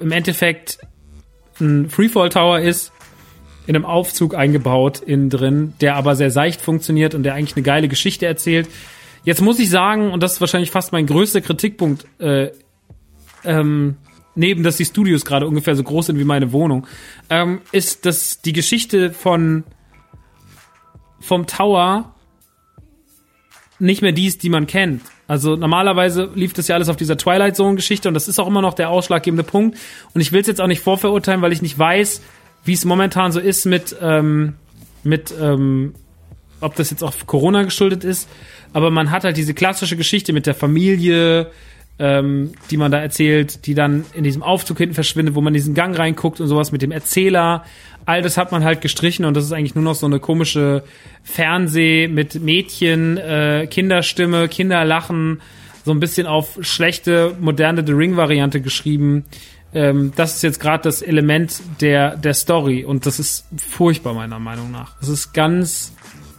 [0.00, 0.78] im Endeffekt
[1.60, 2.92] ein Freefall Tower ist,
[3.66, 7.64] in einem Aufzug eingebaut innen drin, der aber sehr seicht funktioniert und der eigentlich eine
[7.64, 8.68] geile Geschichte erzählt.
[9.24, 12.50] Jetzt muss ich sagen, und das ist wahrscheinlich fast mein größter Kritikpunkt, äh,
[13.44, 13.96] ähm,
[14.36, 16.86] neben dass die Studios gerade ungefähr so groß sind wie meine Wohnung,
[17.30, 19.64] ähm, ist, dass die Geschichte von
[21.26, 22.14] vom Tower
[23.78, 25.02] nicht mehr die ist, die man kennt.
[25.28, 28.46] Also normalerweise lief das ja alles auf dieser Twilight Zone Geschichte und das ist auch
[28.46, 29.76] immer noch der ausschlaggebende Punkt.
[30.14, 32.22] Und ich will es jetzt auch nicht vorverurteilen, weil ich nicht weiß,
[32.64, 34.54] wie es momentan so ist mit ähm,
[35.02, 35.94] mit ähm,
[36.60, 38.28] ob das jetzt auch Corona geschuldet ist.
[38.72, 41.50] Aber man hat halt diese klassische Geschichte mit der Familie,
[41.98, 45.58] ähm, die man da erzählt, die dann in diesem Aufzug hinten verschwindet, wo man in
[45.58, 47.64] diesen Gang reinguckt und sowas mit dem Erzähler.
[48.06, 50.84] All das hat man halt gestrichen und das ist eigentlich nur noch so eine komische
[51.24, 55.42] Fernseh mit Mädchen, äh, Kinderstimme, Kinderlachen,
[55.84, 59.24] so ein bisschen auf schlechte, moderne The Ring-Variante geschrieben.
[59.74, 64.38] Ähm, das ist jetzt gerade das Element der, der Story und das ist furchtbar meiner
[64.38, 64.96] Meinung nach.
[65.00, 65.92] Das ist ganz,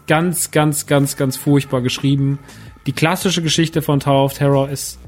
[0.08, 2.40] ganz, ganz, ganz, ganz furchtbar geschrieben.
[2.86, 5.00] Die klassische Geschichte von Tower of Terror ist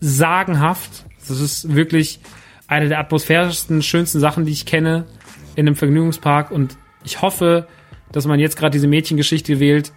[0.00, 1.04] sagenhaft.
[1.26, 2.20] Das ist wirklich
[2.68, 5.06] eine der atmosphärischsten, schönsten Sachen, die ich kenne
[5.58, 6.52] in einem Vergnügungspark.
[6.52, 7.66] Und ich hoffe,
[8.12, 9.92] dass man jetzt gerade diese Mädchengeschichte wählt,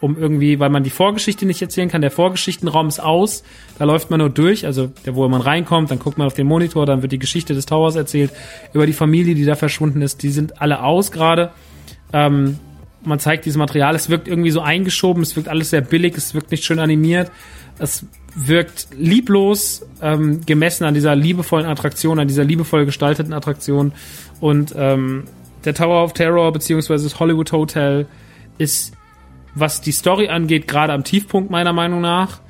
[0.00, 2.00] um irgendwie, weil man die Vorgeschichte nicht erzählen kann.
[2.00, 3.42] Der Vorgeschichtenraum ist aus,
[3.76, 6.46] da läuft man nur durch, also der, wo man reinkommt, dann guckt man auf den
[6.46, 8.30] Monitor, dann wird die Geschichte des Towers erzählt,
[8.72, 11.50] über die Familie, die da verschwunden ist, die sind alle aus gerade.
[12.12, 12.60] Ähm,
[13.06, 16.34] man zeigt dieses Material, es wirkt irgendwie so eingeschoben, es wirkt alles sehr billig, es
[16.34, 17.30] wirkt nicht schön animiert,
[17.78, 23.92] es wirkt lieblos, ähm, gemessen an dieser liebevollen Attraktion, an dieser liebevoll gestalteten Attraktion.
[24.40, 25.24] Und ähm,
[25.64, 28.06] der Tower of Terror beziehungsweise das Hollywood Hotel
[28.58, 28.94] ist,
[29.54, 32.40] was die Story angeht, gerade am Tiefpunkt meiner Meinung nach.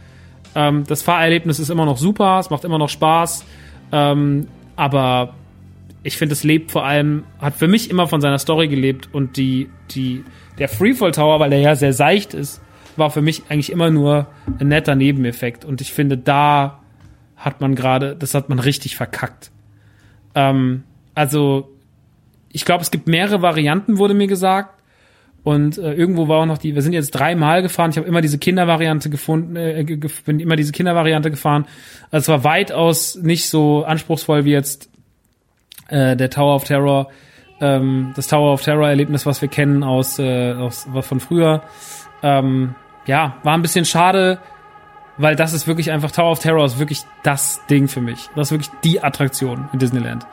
[0.54, 3.44] Ähm, das Fahrerlebnis ist immer noch super, es macht immer noch Spaß,
[3.92, 5.34] ähm, aber
[6.04, 9.38] ich finde, es lebt vor allem, hat für mich immer von seiner Story gelebt und
[9.38, 10.22] die, die,
[10.58, 12.60] der Freefall Tower, weil der ja sehr seicht ist,
[12.96, 14.26] war für mich eigentlich immer nur
[14.60, 15.64] ein netter Nebeneffekt.
[15.64, 16.80] Und ich finde, da
[17.36, 19.50] hat man gerade, das hat man richtig verkackt.
[20.34, 21.70] Ähm, also,
[22.52, 24.82] ich glaube, es gibt mehrere Varianten, wurde mir gesagt.
[25.42, 28.22] Und äh, irgendwo war auch noch die, wir sind jetzt dreimal gefahren, ich habe immer
[28.22, 29.84] diese Kindervariante gefunden, äh,
[30.24, 31.66] bin immer diese Kindervariante gefahren.
[32.10, 34.90] Also es war weitaus nicht so anspruchsvoll wie jetzt
[35.88, 37.08] äh, der Tower of Terror,
[37.60, 41.62] ähm, das Tower of Terror Erlebnis, was wir kennen aus, äh, aus von früher.
[42.22, 42.74] Ähm,
[43.06, 44.38] ja, war ein bisschen schade,
[45.16, 48.28] weil das ist wirklich einfach Tower of Terror ist wirklich das Ding für mich.
[48.34, 50.26] Das ist wirklich die Attraktion in Disneyland.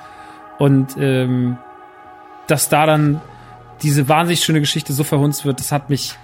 [0.57, 1.57] Und ähm,
[2.48, 3.22] dass da dann
[3.82, 6.18] diese wahnsinnig schöne Geschichte so verhunzt wird, das hat mich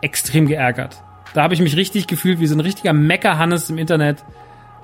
[0.00, 1.02] extrem geärgert.
[1.34, 4.24] Da habe ich mich richtig gefühlt wie so ein richtiger Mecker-Hannes im Internet,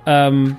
[0.05, 0.57] ähm,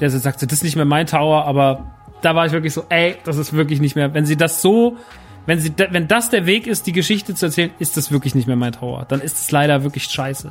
[0.00, 1.92] der so sagt, das ist nicht mehr mein Tower, aber
[2.22, 4.14] da war ich wirklich so, ey, das ist wirklich nicht mehr.
[4.14, 4.96] Wenn sie das so
[5.46, 8.46] wenn, sie, wenn das der Weg ist, die Geschichte zu erzählen, ist das wirklich nicht
[8.46, 9.06] mehr mein Tower.
[9.08, 10.50] Dann ist es leider wirklich scheiße.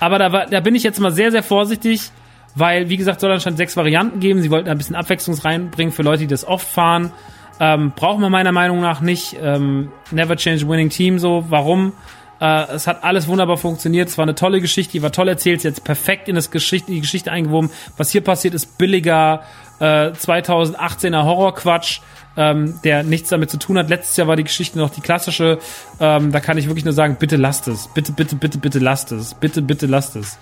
[0.00, 2.10] Aber da, war, da bin ich jetzt mal sehr, sehr vorsichtig,
[2.54, 4.40] weil, wie gesagt, soll anscheinend sechs Varianten geben.
[4.40, 7.12] Sie wollten ein bisschen Abwechslung reinbringen für Leute, die das oft fahren.
[7.60, 9.36] Ähm, braucht man meiner Meinung nach nicht.
[9.40, 11.44] Ähm, never change winning team so.
[11.48, 11.92] Warum?
[12.40, 14.08] Äh, es hat alles wunderbar funktioniert.
[14.08, 15.62] Es war eine tolle Geschichte, die war toll erzählt.
[15.62, 17.70] Jetzt perfekt in das Geschichte, die Geschichte eingewoben.
[17.96, 19.42] Was hier passiert, ist billiger
[19.80, 22.00] äh, 2018er Horrorquatsch
[22.36, 23.88] ähm, der nichts damit zu tun hat.
[23.88, 25.58] Letztes Jahr war die Geschichte noch die klassische.
[26.00, 27.88] Ähm, da kann ich wirklich nur sagen, bitte lasst es.
[27.88, 29.34] Bitte, bitte, bitte, bitte lasst es.
[29.34, 30.38] Bitte, bitte lasst es.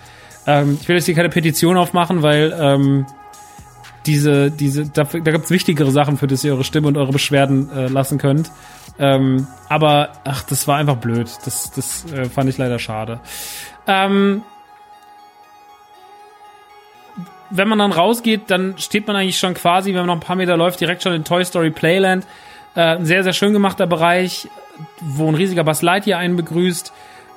[0.47, 3.07] Ähm, ich will jetzt hier keine Petition aufmachen, weil ähm,
[4.07, 7.13] diese, diese, da, da gibt es wichtigere Sachen, für das ihr eure Stimme und eure
[7.13, 8.51] Beschwerden äh, lassen könnt.
[8.99, 11.31] Ähm, aber, ach, das war einfach blöd.
[11.45, 13.21] Das, das äh, fand ich leider schade.
[13.87, 14.43] Ähm,
[17.55, 20.37] wenn man dann rausgeht, dann steht man eigentlich schon quasi, wenn man noch ein paar
[20.37, 22.27] Meter läuft, direkt schon in Toy Story Playland.
[22.75, 24.49] Äh, ein sehr, sehr schön gemachter Bereich,
[25.01, 26.93] wo ein riesiger Buzz Lightyear einen begrüßt.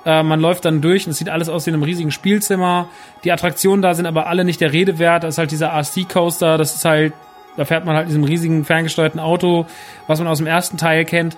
[0.06, 2.88] Äh, man läuft dann durch und es sieht alles aus wie in einem riesigen Spielzimmer.
[3.26, 5.24] Die Attraktionen da sind aber alle nicht der Rede wert.
[5.24, 7.14] Das ist halt dieser RC Coaster, das ist halt,
[7.58, 9.66] da fährt man halt in diesem riesigen ferngesteuerten Auto,
[10.08, 11.36] was man aus dem ersten Teil kennt.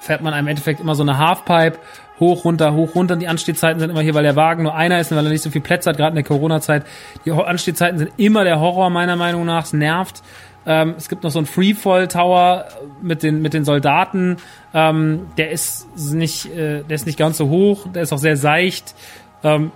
[0.00, 1.78] Fährt man im Endeffekt immer so eine Halfpipe
[2.20, 3.16] hoch, runter, hoch, runter.
[3.16, 5.42] Die Anstehzeiten sind immer hier, weil der Wagen nur einer ist und weil er nicht
[5.42, 6.84] so viel Plätze hat, gerade in der Corona-Zeit.
[7.24, 9.64] Die Anstehzeiten sind immer der Horror, meiner Meinung nach.
[9.64, 10.22] Es nervt.
[10.66, 12.66] Ähm, es gibt noch so einen Freefall-Tower
[13.02, 14.36] mit den, mit den Soldaten.
[14.72, 17.86] Ähm, der ist nicht, äh, der ist nicht ganz so hoch.
[17.92, 18.94] Der ist auch sehr seicht.
[19.42, 19.72] Ähm,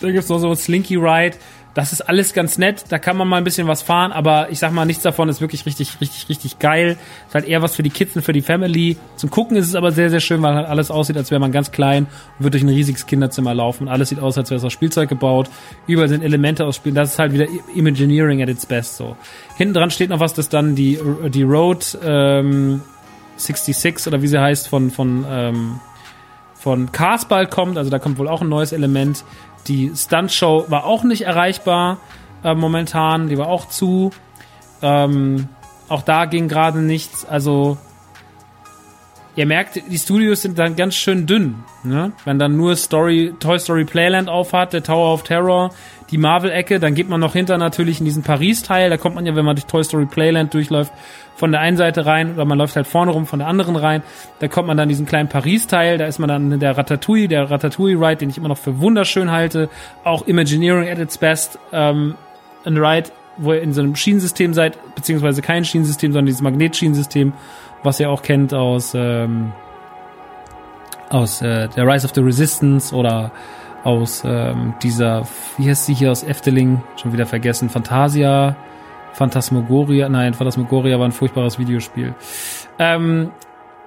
[0.00, 1.36] da gibt's noch so einen Slinky Ride.
[1.74, 4.60] Das ist alles ganz nett, da kann man mal ein bisschen was fahren, aber ich
[4.60, 6.96] sag mal, nichts davon ist wirklich richtig, richtig, richtig geil.
[7.26, 8.96] Ist halt eher was für die Kids und für die Family.
[9.16, 11.50] Zum Gucken ist es aber sehr, sehr schön, weil halt alles aussieht, als wäre man
[11.50, 12.06] ganz klein
[12.38, 13.88] und wird durch ein riesiges Kinderzimmer laufen.
[13.88, 15.50] Alles sieht aus, als wäre es aus Spielzeug gebaut.
[15.88, 16.94] Überall sind Elemente aus Spielen.
[16.94, 19.16] Das ist halt wieder Imagineering at its best so.
[19.56, 22.82] Hinten dran steht noch was, das dann die, die Road ähm,
[23.36, 25.80] 66 oder wie sie heißt von, von, ähm,
[26.54, 27.78] von Cars bald kommt.
[27.78, 29.24] Also da kommt wohl auch ein neues Element.
[29.66, 31.98] Die Stunt-Show war auch nicht erreichbar
[32.42, 33.28] äh, momentan.
[33.28, 34.10] Die war auch zu.
[34.82, 35.48] Ähm,
[35.88, 37.24] auch da ging gerade nichts.
[37.24, 37.78] Also
[39.36, 41.56] ihr merkt, die Studios sind dann ganz schön dünn.
[41.82, 42.12] Ne?
[42.24, 45.70] Wenn dann nur Story, Toy Story Playland aufhat, der Tower of Terror,
[46.10, 48.90] die Marvel-Ecke, dann geht man noch hinter natürlich in diesen Paris-Teil.
[48.90, 50.92] Da kommt man ja, wenn man durch Toy Story Playland durchläuft,
[51.36, 54.02] von der einen Seite rein oder man läuft halt vorne rum von der anderen rein.
[54.38, 57.50] Da kommt man dann diesen kleinen Paris-Teil, da ist man dann in der Ratatouille, der
[57.50, 59.68] Ratatouille-Ride, den ich immer noch für wunderschön halte.
[60.04, 61.58] Auch Imagineering at its best.
[61.72, 62.14] Ähm,
[62.64, 67.32] ein Ride, wo ihr in so einem Schienensystem seid, beziehungsweise kein Schienensystem, sondern dieses Magnetschienensystem,
[67.82, 69.52] was ihr auch kennt aus, ähm,
[71.10, 73.32] aus äh, der Rise of the Resistance oder
[73.82, 75.26] aus ähm, dieser,
[75.58, 78.56] wie heißt sie hier aus Efteling, schon wieder vergessen, Fantasia,
[79.14, 82.14] Phantasmagoria, nein, Phantasmagoria war ein furchtbares Videospiel.
[82.78, 83.30] Ähm,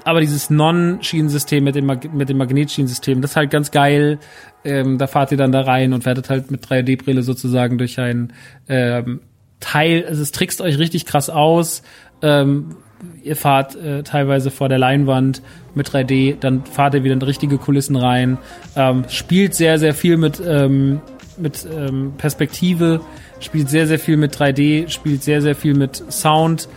[0.03, 4.19] aber dieses Non-Schienensystem mit dem, Mag mit dem Magnetschienensystem, das ist halt ganz geil.
[4.63, 8.31] Ähm, da fahrt ihr dann da rein und werdet halt mit 3D-Brille sozusagen durch ein
[8.69, 9.19] ähm,
[9.59, 11.83] Teil, also es trickst euch richtig krass aus.
[12.21, 12.77] Ähm,
[13.21, 15.41] ihr fahrt äh, teilweise vor der Leinwand
[15.75, 18.37] mit 3D, dann fahrt ihr wieder in richtige Kulissen rein,
[18.75, 21.01] ähm, spielt sehr, sehr viel mit, ähm,
[21.37, 23.01] mit ähm, Perspektive,
[23.39, 26.67] spielt sehr, sehr viel mit 3D, spielt sehr, sehr viel mit Sound,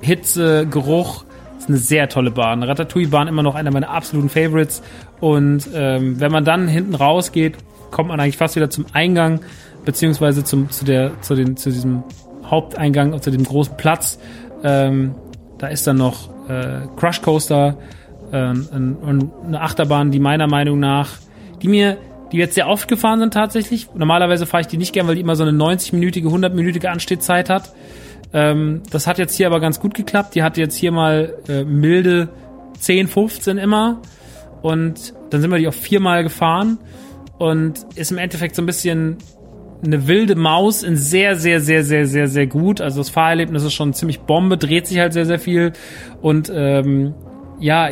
[0.00, 1.24] Hitze, Geruch.
[1.58, 2.62] Ist eine sehr tolle Bahn.
[2.62, 4.82] Ratatouille-Bahn immer noch einer meiner absoluten Favorites.
[5.20, 7.56] Und ähm, wenn man dann hinten rausgeht,
[7.90, 9.40] kommt man eigentlich fast wieder zum Eingang,
[9.84, 12.04] beziehungsweise zum, zu, der, zu, den, zu diesem
[12.44, 14.18] Haupteingang, zu dem großen Platz.
[14.62, 15.14] Ähm,
[15.58, 17.76] da ist dann noch äh, Crush Coaster
[18.32, 21.10] äh, und eine Achterbahn, die meiner Meinung nach,
[21.62, 21.98] die mir,
[22.32, 23.88] die jetzt sehr oft gefahren sind tatsächlich.
[23.94, 27.72] Normalerweise fahre ich die nicht gern, weil die immer so eine 90-minütige, 100-minütige Anstehzeit hat.
[28.32, 30.34] Ähm, das hat jetzt hier aber ganz gut geklappt.
[30.34, 32.28] Die hat jetzt hier mal äh, milde
[32.78, 34.00] 10, 15 immer.
[34.62, 36.78] Und dann sind wir die auch viermal gefahren.
[37.38, 39.18] Und ist im Endeffekt so ein bisschen
[39.84, 42.80] eine wilde Maus in sehr, sehr, sehr, sehr, sehr, sehr gut.
[42.80, 45.72] Also das Fahrerlebnis ist schon ziemlich Bombe, dreht sich halt sehr, sehr viel.
[46.20, 47.14] Und ähm,
[47.60, 47.88] ja,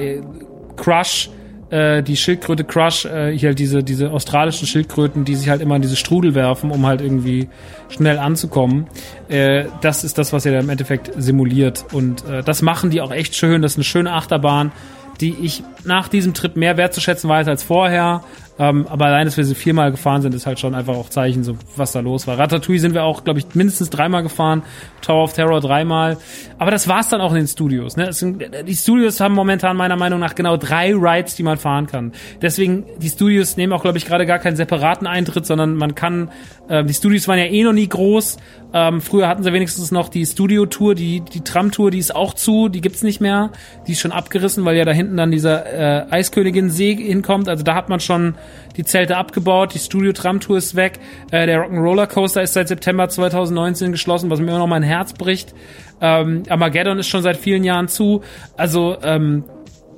[0.76, 1.30] Crush,
[1.70, 5.76] äh, die Schildkröte Crush, äh, hier halt diese, diese australischen Schildkröten, die sich halt immer
[5.76, 7.48] in diese Strudel werfen, um halt irgendwie
[7.88, 8.86] schnell anzukommen.
[9.28, 11.84] Äh, das ist das, was ihr da im Endeffekt simuliert.
[11.93, 13.62] Und äh, das machen die auch echt schön.
[13.62, 14.72] Das ist eine schöne Achterbahn
[15.20, 18.22] die ich nach diesem Trip mehr wertzuschätzen weiß als vorher.
[18.58, 21.44] Ähm, aber allein, dass wir sie viermal gefahren sind, ist halt schon einfach auch Zeichen,
[21.44, 22.38] so was da los war.
[22.38, 24.62] Ratatouille sind wir auch, glaube ich, mindestens dreimal gefahren.
[25.02, 26.16] Tower of Terror dreimal.
[26.58, 27.96] Aber das war's dann auch in den Studios.
[27.96, 28.12] Ne?
[28.12, 32.12] Sind, die Studios haben momentan meiner Meinung nach genau drei Rides, die man fahren kann.
[32.40, 36.30] Deswegen, die Studios nehmen auch, glaube ich, gerade gar keinen separaten Eintritt, sondern man kann,
[36.68, 38.38] die Studios waren ja eh noch nie groß.
[38.74, 42.68] Ähm, früher hatten sie wenigstens noch die Studio-Tour, die, die Tram-Tour, die ist auch zu,
[42.68, 43.51] die gibt's nicht mehr.
[43.86, 47.48] Die ist schon abgerissen, weil ja da hinten dann dieser äh, Eiskönigin-See hinkommt.
[47.48, 48.34] Also da hat man schon
[48.76, 50.98] die Zelte abgebaut, die Studio-Tram-Tour ist weg.
[51.30, 55.12] Äh, der Rock'n'Roller Coaster ist seit September 2019 geschlossen, was mir immer noch mein Herz
[55.12, 55.55] bricht.
[56.01, 58.22] Ähm, Armageddon ist schon seit vielen Jahren zu.
[58.56, 59.44] Also ähm,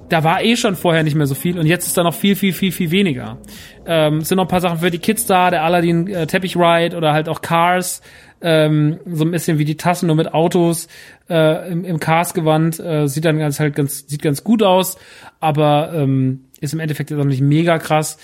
[0.09, 2.37] da war eh schon vorher nicht mehr so viel und jetzt ist da noch viel,
[2.37, 3.39] viel, viel, viel weniger.
[3.87, 6.97] Ähm, sind noch ein paar Sachen für die Kids da, der Aladdin äh, Teppich Ride
[6.97, 8.01] oder halt auch Cars,
[8.41, 10.89] ähm, so ein bisschen wie die Tassen nur mit Autos
[11.29, 14.97] äh, im, im Cars-Gewand, äh, sieht dann ganz halt ganz, sieht ganz gut aus,
[15.41, 18.19] aber ähm, ist im Endeffekt jetzt auch nicht mega krass.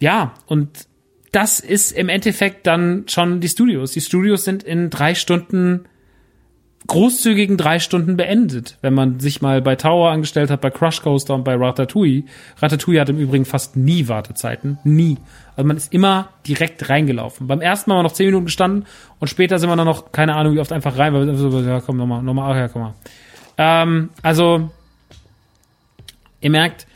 [0.00, 0.86] Ja, und
[1.32, 3.92] das ist im Endeffekt dann schon die Studios.
[3.92, 5.84] Die Studios sind in drei Stunden
[6.90, 11.36] großzügigen drei Stunden beendet, wenn man sich mal bei Tower angestellt hat, bei Crush Coaster
[11.36, 12.24] und bei Ratatouille.
[12.60, 14.76] Ratatouille hat im Übrigen fast nie Wartezeiten.
[14.82, 15.16] Nie.
[15.54, 17.46] Also man ist immer direkt reingelaufen.
[17.46, 18.86] Beim ersten Mal haben wir noch zehn Minuten gestanden
[19.20, 21.60] und später sind wir dann noch, keine Ahnung, wie oft einfach rein, weil wir so,
[21.60, 22.94] ja, komm, nochmal, nochmal, ach ja, komm mal.
[23.56, 24.68] Ähm, also,
[26.40, 26.88] ihr merkt,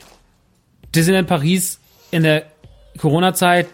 [0.93, 1.79] Disneyland Paris
[2.11, 2.47] in der
[2.99, 3.69] Corona-Zeit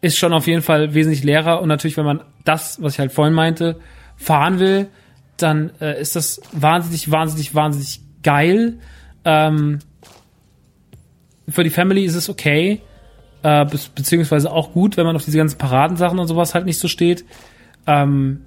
[0.00, 3.12] ist schon auf jeden Fall wesentlich leerer und natürlich, wenn man das, was ich halt
[3.12, 3.78] vorhin meinte,
[4.16, 4.88] fahren will,
[5.42, 8.78] dann äh, ist das wahnsinnig, wahnsinnig, wahnsinnig geil.
[9.24, 9.80] Ähm,
[11.48, 12.80] für die Family ist es okay,
[13.42, 16.78] äh, be beziehungsweise auch gut, wenn man auf diese ganzen Paradensachen und sowas halt nicht
[16.78, 17.24] so steht.
[17.86, 18.44] Ähm,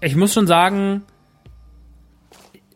[0.00, 1.02] ich muss schon sagen,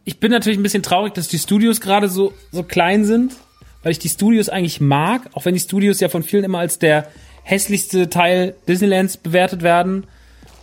[0.04, 3.34] ich bin natürlich ein bisschen traurig, dass die Studios gerade so, so klein sind,
[3.82, 6.78] weil ich die Studios eigentlich mag, auch wenn die Studios ja von vielen immer als
[6.78, 7.08] der
[7.42, 10.06] hässlichste Teil Disneylands bewertet werden.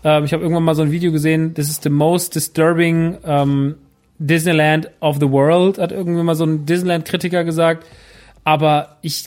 [0.03, 3.75] Ähm, ich habe irgendwann mal so ein Video gesehen, this is the most disturbing ähm,
[4.17, 7.85] Disneyland of the world, hat irgendwann mal so ein Disneyland-Kritiker gesagt.
[8.43, 9.25] Aber ich,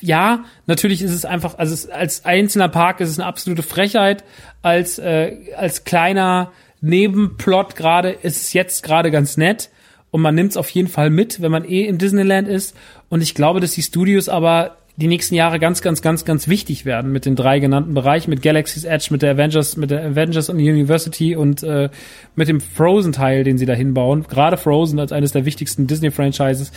[0.00, 4.24] ja, natürlich ist es einfach, also es, als einzelner Park ist es eine absolute Frechheit.
[4.62, 9.70] Als, äh, als kleiner Nebenplot gerade ist es jetzt gerade ganz nett.
[10.10, 12.76] Und man nimmt es auf jeden Fall mit, wenn man eh im Disneyland ist.
[13.08, 16.86] Und ich glaube, dass die Studios aber die nächsten Jahre ganz, ganz, ganz, ganz wichtig
[16.86, 20.48] werden mit den drei genannten Bereichen, mit Galaxy's Edge, mit der Avengers, mit der Avengers
[20.48, 21.90] und University und äh,
[22.34, 24.24] mit dem Frozen-Teil, den sie da hinbauen.
[24.26, 26.72] Gerade Frozen als eines der wichtigsten Disney-Franchises.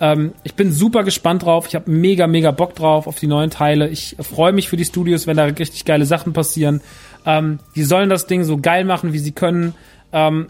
[0.00, 1.66] Ähm, ich bin super gespannt drauf.
[1.66, 3.88] Ich habe mega, mega Bock drauf auf die neuen Teile.
[3.88, 6.82] Ich freue mich für die Studios, wenn da richtig geile Sachen passieren.
[7.24, 9.74] Ähm, die sollen das Ding so geil machen, wie sie können.
[10.12, 10.48] Ähm,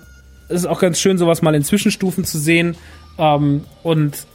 [0.49, 2.75] es ist auch ganz schön, sowas mal in Zwischenstufen zu sehen.
[3.17, 4.27] Ähm, und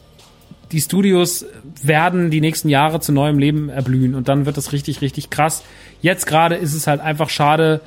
[0.71, 1.45] die Studios
[1.81, 5.63] werden die nächsten Jahre zu neuem Leben erblühen und dann wird das richtig, richtig krass.
[6.01, 7.81] Jetzt gerade ist es halt einfach schade,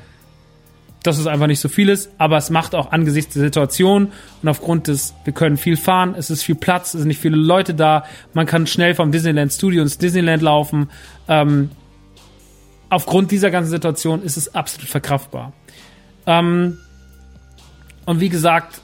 [1.03, 4.13] dass es einfach nicht so viel ist, aber es macht auch angesichts der Situation
[4.43, 7.37] und aufgrund des, wir können viel fahren, es ist viel Platz, es sind nicht viele
[7.37, 8.05] Leute da,
[8.35, 10.91] man kann schnell vom Disneyland Studio ins Disneyland laufen.
[11.29, 11.71] Ähm,
[12.91, 15.53] aufgrund dieser ganzen Situation ist es absolut verkraftbar.
[16.27, 16.79] Ähm,
[18.05, 18.81] und wie gesagt,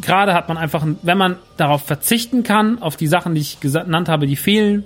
[0.00, 4.08] gerade hat man einfach, wenn man darauf verzichten kann, auf die Sachen, die ich genannt
[4.08, 4.84] habe, die fehlen,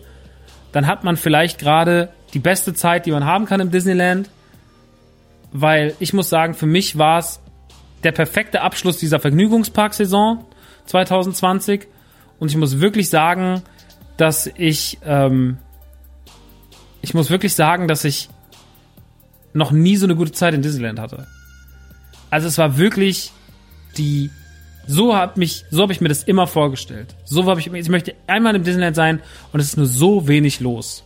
[0.72, 4.28] dann hat man vielleicht gerade die beste Zeit, die man haben kann im Disneyland.
[5.50, 7.40] Weil ich muss sagen, für mich war es
[8.04, 10.44] der perfekte Abschluss dieser Vergnügungspark-Saison
[10.86, 11.88] 2020.
[12.38, 13.62] Und ich muss wirklich sagen,
[14.18, 15.58] dass ich, ähm,
[17.00, 18.28] ich muss wirklich sagen, dass ich
[19.54, 21.26] noch nie so eine gute Zeit in Disneyland hatte.
[22.30, 23.32] Also es war wirklich
[23.96, 24.30] die
[24.88, 27.14] so hat mich, so habe ich mir das immer vorgestellt.
[27.24, 29.20] So habe ich, ich möchte einmal im Disneyland sein
[29.52, 31.04] und es ist nur so wenig los.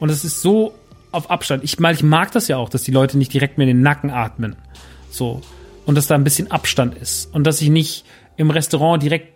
[0.00, 0.74] Und es ist so
[1.12, 1.62] auf Abstand.
[1.62, 4.10] Ich, ich mag das ja auch, dass die Leute nicht direkt mir in den Nacken
[4.10, 4.56] atmen.
[5.08, 5.40] So.
[5.86, 7.32] Und dass da ein bisschen Abstand ist.
[7.32, 8.04] Und dass ich nicht
[8.36, 9.32] im Restaurant direkt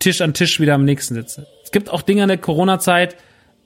[0.00, 1.46] Tisch an Tisch wieder am nächsten sitze.
[1.62, 3.16] Es gibt auch Dinge in der Corona-Zeit,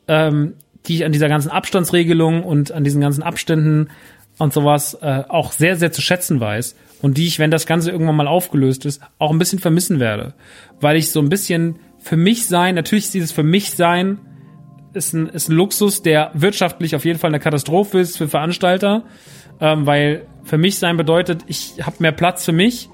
[0.07, 0.55] ähm,
[0.87, 3.89] die ich an dieser ganzen Abstandsregelung und an diesen ganzen Abständen
[4.37, 7.91] und sowas äh, auch sehr, sehr zu schätzen weiß und die ich, wenn das Ganze
[7.91, 10.35] irgendwann mal aufgelöst ist, auch ein bisschen vermissen werde.
[10.81, 14.19] Weil ich so ein bisschen für mich sein, natürlich ist dieses für mich sein,
[14.93, 19.05] ist ein, ist ein Luxus, der wirtschaftlich auf jeden Fall eine Katastrophe ist für Veranstalter,
[19.61, 22.89] ähm, weil für mich sein bedeutet, ich habe mehr Platz für mich,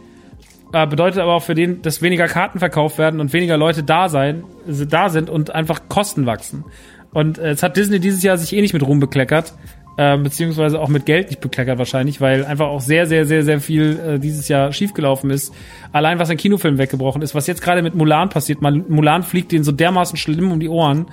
[0.72, 4.08] äh, bedeutet aber auch für den, dass weniger Karten verkauft werden und weniger Leute da
[4.08, 6.64] sein, da sind und einfach Kosten wachsen.
[7.12, 9.54] Und äh, jetzt hat Disney dieses Jahr sich eh nicht mit Ruhm bekleckert,
[9.96, 13.60] äh, beziehungsweise auch mit Geld nicht bekleckert wahrscheinlich, weil einfach auch sehr, sehr, sehr, sehr
[13.60, 15.54] viel äh, dieses Jahr schiefgelaufen ist.
[15.92, 19.64] Allein was ein Kinofilm weggebrochen ist, was jetzt gerade mit Mulan passiert, Mulan fliegt denen
[19.64, 21.06] so dermaßen schlimm um die Ohren.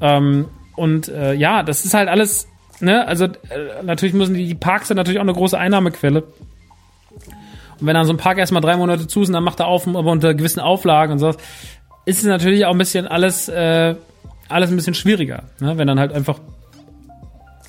[0.00, 2.48] Ähm, und äh, ja, das ist halt alles,
[2.80, 6.22] ne, also äh, natürlich müssen die, die Parks sind natürlich auch eine große Einnahmequelle.
[7.80, 9.66] Und wenn dann so ein Park erstmal drei Monate zu ist und dann macht er
[9.68, 11.36] auf, aber unter gewissen Auflagen und sowas,
[12.04, 13.94] ist es natürlich auch ein bisschen alles, äh,
[14.48, 15.78] alles ein bisschen schwieriger, ne?
[15.78, 16.40] wenn dann halt einfach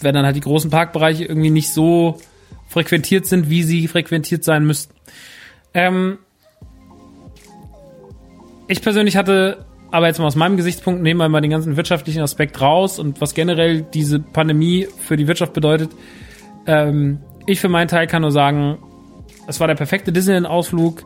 [0.02, 2.18] wenn dann halt die großen Parkbereiche irgendwie nicht so
[2.68, 4.94] frequentiert sind, wie sie frequentiert sein müssten.
[5.74, 6.18] Ähm,
[8.68, 12.22] ich persönlich hatte aber jetzt mal aus meinem Gesichtspunkt, nehmen wir mal den ganzen wirtschaftlichen
[12.22, 15.92] Aspekt raus und was generell diese Pandemie für die Wirtschaft bedeutet.
[16.68, 18.78] Ähm, ich für meinen Teil kann nur sagen,
[19.48, 21.04] es war der perfekte Disneyland-Ausflug.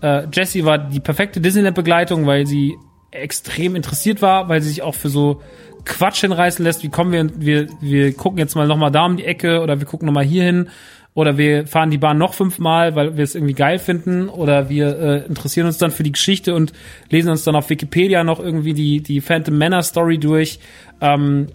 [0.00, 2.76] Äh, Jessie war die perfekte Disneyland-Begleitung, weil sie
[3.10, 5.40] extrem interessiert war, weil sie sich auch für so
[5.86, 9.24] Quatsch hinreißen lässt, wie kommen wir, wir, wir gucken jetzt mal nochmal da um die
[9.24, 10.68] Ecke oder wir gucken nochmal hier hin
[11.14, 14.98] oder wir fahren die Bahn noch fünfmal, weil wir es irgendwie geil finden oder wir
[14.98, 16.74] äh, interessieren uns dann für die Geschichte und
[17.08, 20.58] lesen uns dann auf Wikipedia noch irgendwie die, die Phantom Manor Story durch.
[21.00, 21.46] Ähm,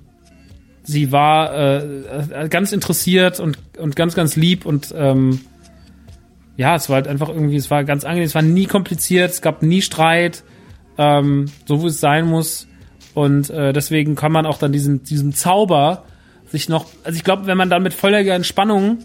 [0.81, 5.41] sie war äh, ganz interessiert und, und ganz, ganz lieb und ähm,
[6.57, 9.41] ja, es war halt einfach irgendwie, es war ganz angenehm, es war nie kompliziert, es
[9.41, 10.43] gab nie Streit,
[10.97, 12.67] ähm, so wie es sein muss.
[13.13, 16.03] Und äh, deswegen kann man auch dann diesen, diesen Zauber
[16.51, 18.99] sich noch, also ich glaube, wenn man dann mit voller Entspannung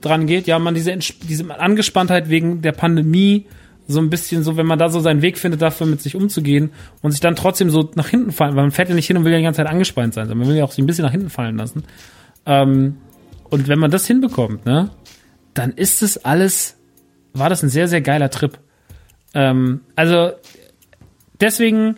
[0.00, 3.46] dran geht, ja, man diese, diese Angespanntheit wegen der Pandemie
[3.88, 6.70] so ein bisschen so, wenn man da so seinen Weg findet, dafür mit sich umzugehen
[7.02, 9.24] und sich dann trotzdem so nach hinten fallen, weil man fährt ja nicht hin und
[9.24, 11.04] will ja die ganze Zeit angespannt sein, sondern man will ja auch sich ein bisschen
[11.04, 11.84] nach hinten fallen lassen.
[12.46, 12.96] Ähm,
[13.50, 14.90] und wenn man das hinbekommt, ne,
[15.54, 16.76] dann ist es alles,
[17.34, 18.58] war das ein sehr, sehr geiler Trip.
[19.34, 20.30] Ähm, also
[21.40, 21.96] deswegen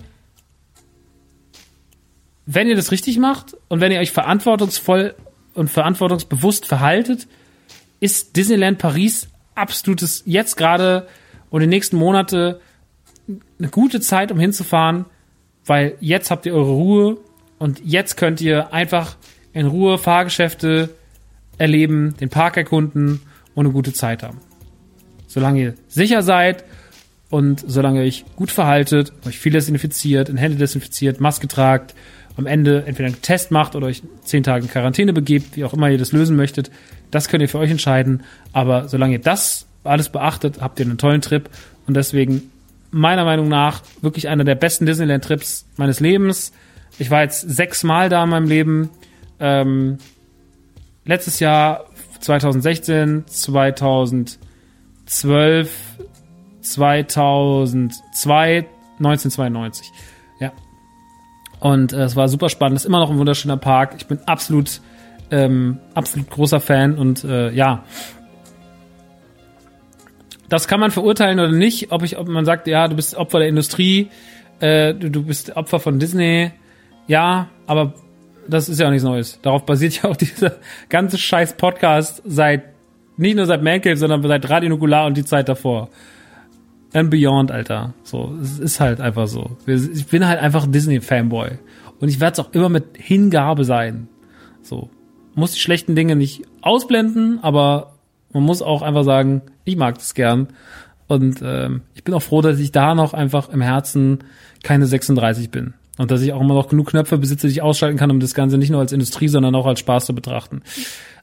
[2.47, 5.15] wenn ihr das richtig macht und wenn ihr euch verantwortungsvoll
[5.55, 7.27] und verantwortungsbewusst verhaltet,
[8.01, 11.09] ist Disneyland Paris absolutes jetzt gerade
[11.51, 12.61] und die nächsten Monate
[13.59, 15.07] eine gute Zeit, um hinzufahren,
[15.65, 17.19] weil jetzt habt ihr eure Ruhe
[17.59, 19.17] und jetzt könnt ihr einfach
[19.53, 20.91] in Ruhe Fahrgeschäfte
[21.57, 23.23] erleben, den Park erkunden
[23.55, 24.41] und eine gute Zeit haben.
[25.27, 26.65] Solange ihr sicher seid
[27.31, 31.95] und solange ihr euch gut verhaltet, euch viel desinfiziert, in Hände desinfiziert, Maske tragt,
[32.37, 35.73] am Ende entweder einen Test macht oder euch zehn Tage in Quarantäne begebt, wie auch
[35.73, 36.71] immer ihr das lösen möchtet,
[37.11, 38.23] das könnt ihr für euch entscheiden.
[38.53, 41.49] Aber solange ihr das alles beachtet, habt ihr einen tollen Trip
[41.87, 42.51] und deswegen
[42.91, 46.53] meiner Meinung nach wirklich einer der besten Disneyland-Trips meines Lebens.
[46.99, 48.91] Ich war jetzt sechsmal da in meinem Leben.
[49.41, 49.99] Ähm,
[51.05, 51.87] letztes Jahr
[52.21, 55.71] 2016, 2012,
[56.61, 58.67] 2002,
[58.99, 59.91] 1992.
[61.65, 62.77] Und äh, es war super spannend.
[62.77, 63.95] Es ist immer noch ein wunderschöner Park.
[63.97, 64.83] Ich bin absolut,
[65.31, 67.85] ähm, absolut großer Fan und äh, ja,
[70.51, 73.39] das kann man verurteilen oder nicht, ob ich, ob man sagt, ja, du bist Opfer
[73.39, 74.11] der Industrie,
[74.61, 76.51] äh, du, du bist Opfer von Disney,
[77.07, 77.95] ja, aber
[78.47, 79.41] das ist ja auch nichts Neues.
[79.41, 80.57] Darauf basiert ja auch dieser
[80.91, 82.65] ganze scheiß Podcast seit,
[83.17, 85.89] nicht nur seit Mancave, sondern seit Radio Nukular und die Zeit davor.
[86.95, 87.93] And beyond, Alter.
[88.05, 89.57] So, es ist halt einfach so.
[89.67, 91.59] Ich bin halt einfach Disney-Fanboy.
[92.01, 94.09] Und ich werde es auch immer mit Hingabe sein.
[94.63, 94.89] So.
[95.35, 97.95] Muss die schlechten Dinge nicht ausblenden, aber
[98.33, 100.49] man muss auch einfach sagen, ich mag das gern.
[101.09, 104.21] Und ähm, ich bin auch froh, dass ich da noch einfach im Herzen
[104.63, 105.75] keine 36 bin.
[105.99, 108.35] Und dass ich auch immer noch genug Knöpfe besitze, die ich ausschalten kann, um das
[108.35, 110.63] Ganze nicht nur als Industrie, sondern auch als Spaß zu betrachten.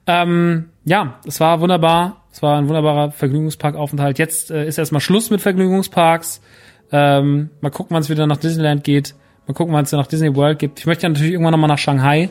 [0.06, 2.21] Ähm, ja, es war wunderbar.
[2.32, 4.20] Es war ein wunderbarer Vergnügungsparkaufenthalt.
[4.20, 6.42] Jetzt äh, ist erstmal Schluss mit Vergnügungsparks.
[6.92, 9.16] Ähm, mal gucken, wann es wieder nach Disneyland geht.
[9.48, 10.80] Mal gucken, wann es nach Disney World gibt.
[10.80, 12.30] Ich möchte ja natürlich irgendwann nochmal nach Shanghai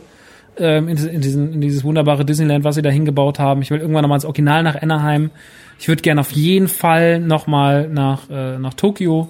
[0.56, 3.62] ähm, in, in, diesen, in dieses wunderbare Disneyland, was sie da hingebaut haben.
[3.62, 5.30] Ich will irgendwann nochmal ins Original nach Anaheim.
[5.78, 9.28] Ich würde gerne auf jeden Fall nochmal nach, äh, nach Tokio.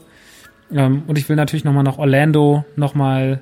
[0.72, 3.40] Ähm, und ich will natürlich nochmal nach Orlando, nochmal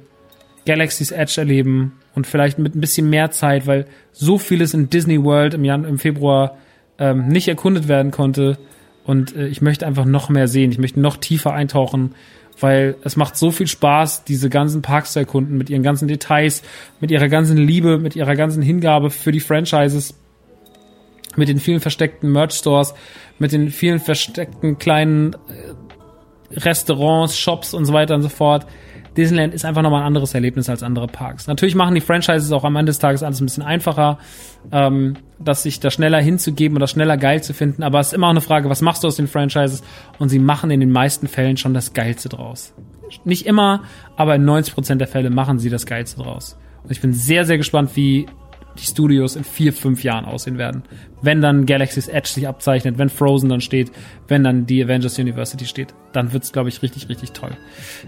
[0.67, 5.23] Galaxy's Edge erleben und vielleicht mit ein bisschen mehr Zeit, weil so vieles in Disney
[5.23, 6.57] World im, Jan im Februar
[6.99, 8.59] ähm, nicht erkundet werden konnte.
[9.05, 10.71] Und äh, ich möchte einfach noch mehr sehen.
[10.71, 12.15] Ich möchte noch tiefer eintauchen
[12.61, 16.63] weil es macht so viel Spaß, diese ganzen Parks zu erkunden, mit ihren ganzen Details,
[17.01, 20.15] mit ihrer ganzen Liebe, mit ihrer ganzen Hingabe für die Franchises,
[21.37, 22.95] mit den vielen versteckten Merch-Stores,
[23.39, 28.67] mit den vielen versteckten kleinen äh, Restaurants, Shops und so weiter und so fort.
[29.19, 31.49] Disneyland ist einfach nochmal ein anderes Erlebnis als andere Parks.
[31.49, 34.19] Natürlich machen die Franchises auch am Ende des Tages alles ein bisschen einfacher,
[34.71, 37.83] ähm, dass sich da schneller hinzugeben oder schneller geil zu finden.
[37.83, 39.83] Aber es ist immer auch eine Frage, was machst du aus den Franchises?
[40.21, 42.73] Und sie machen in den meisten Fällen schon das Geilste draus.
[43.25, 43.83] Nicht immer,
[44.17, 46.57] aber in 90% der Fälle machen sie das Geilste draus.
[46.85, 48.27] Und ich bin sehr, sehr gespannt, wie
[48.79, 50.83] die Studios in vier, fünf Jahren aussehen werden.
[51.21, 53.91] Wenn dann Galaxy's Edge sich abzeichnet, wenn Frozen dann steht,
[54.29, 57.51] wenn dann die Avengers University steht, dann wird's, glaube ich, richtig, richtig toll.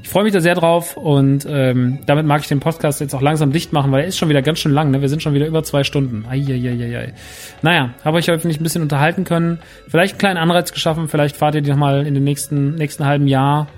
[0.02, 3.20] Ich freue mich da sehr drauf und ähm, damit mag ich den Podcast jetzt auch
[3.20, 4.90] langsam dicht machen, weil er ist schon wieder ganz schön lang.
[4.90, 5.00] Ne?
[5.00, 6.24] Wir sind schon wieder über zwei Stunden.
[6.28, 7.14] Eieieiei.
[7.62, 9.58] Naja, habe ich hoffentlich ein bisschen unterhalten können.
[9.88, 11.08] Vielleicht einen kleinen Anreiz geschaffen.
[11.08, 13.68] Vielleicht fahrt ihr die nochmal in den nächsten, nächsten halben Jahr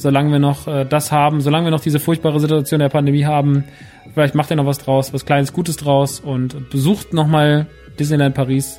[0.00, 3.64] solange wir noch äh, das haben, solange wir noch diese furchtbare Situation der Pandemie haben,
[4.14, 7.66] vielleicht macht ihr noch was draus, was kleines Gutes draus und besucht nochmal
[7.98, 8.78] Disneyland Paris.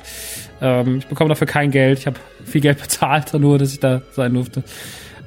[0.60, 1.98] Ähm, ich bekomme dafür kein Geld.
[1.98, 4.62] Ich habe viel Geld bezahlt, nur dass ich da sein durfte.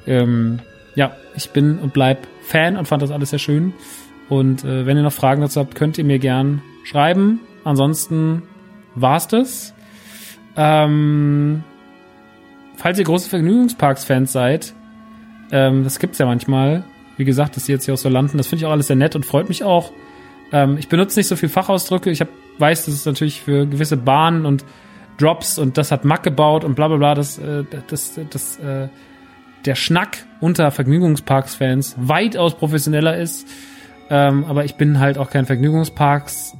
[0.08, 0.60] Ähm,
[0.96, 3.74] ja, ich bin und bleib Fan und fand das alles sehr schön.
[4.30, 7.42] Und äh, wenn ihr noch Fragen dazu habt, könnt ihr mir gern schreiben.
[7.64, 8.44] Ansonsten
[8.96, 9.74] war's das.
[10.56, 11.64] Ähm,
[12.76, 14.74] falls ihr große Vergnügungsparks-Fans seid,
[15.52, 16.84] ähm, das gibt's ja manchmal.
[17.18, 18.38] Wie gesagt, dass sie jetzt hier auch so landen.
[18.38, 19.92] Das finde ich auch alles sehr nett und freut mich auch.
[20.52, 22.10] Ähm, ich benutze nicht so viel Fachausdrücke.
[22.10, 24.66] Ich hab, weiß, dass es natürlich für gewisse Bahnen und
[25.18, 28.90] Drops und das hat Mack gebaut und bla bla bla, das, äh, das, das, äh,
[29.66, 33.48] der Schnack unter Vergnügungsparks-Fans weitaus professioneller ist.
[34.10, 36.56] Ähm, aber ich bin halt auch kein Vergnügungsparks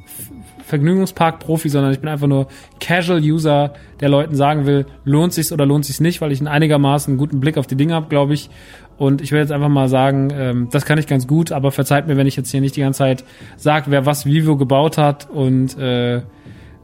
[0.66, 2.48] Vergnügungspark-Profi, sondern ich bin einfach nur
[2.80, 7.18] Casual-User, der Leuten sagen will, lohnt sich's oder lohnt sich's nicht, weil ich einen einigermaßen
[7.18, 8.50] guten Blick auf die Dinge habe, glaube ich.
[8.98, 12.08] Und ich will jetzt einfach mal sagen, ähm, das kann ich ganz gut, aber verzeiht
[12.08, 13.24] mir, wenn ich jetzt hier nicht die ganze Zeit
[13.58, 16.22] sage, wer was Vivo gebaut hat und äh,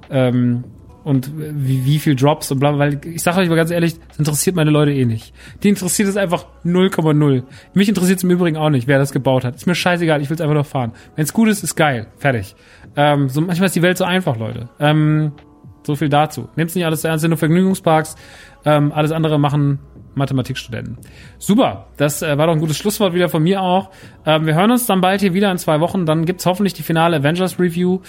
[0.10, 0.66] ähm,
[1.04, 4.20] und wie, wie viel Drops und bla, weil ich sage euch mal ganz ehrlich, das
[4.20, 5.34] interessiert meine Leute eh nicht.
[5.64, 7.44] Die interessiert es einfach 0,0.
[7.74, 9.56] Mich interessiert es im Übrigen auch nicht, wer das gebaut hat.
[9.56, 10.92] Ist mir scheißegal, ich will es einfach nur fahren.
[11.16, 12.08] Wenn es gut ist, ist geil.
[12.18, 12.56] Fertig.
[12.96, 14.70] Ähm, so, manchmal ist die Welt so einfach, Leute.
[14.80, 15.32] Ähm,
[15.84, 16.50] so viel dazu.
[16.56, 18.16] Nehmt nicht alles ernst, sind nur Vergnügungsparks.
[18.66, 19.80] Ähm, alles andere machen
[20.14, 20.98] Mathematikstudenten.
[21.38, 23.92] Super, das äh, war doch ein gutes Schlusswort wieder von mir auch.
[24.26, 26.06] Ähm, wir hören uns dann bald hier wieder in zwei Wochen.
[26.06, 28.00] Dann gibt's hoffentlich die finale Avengers Review.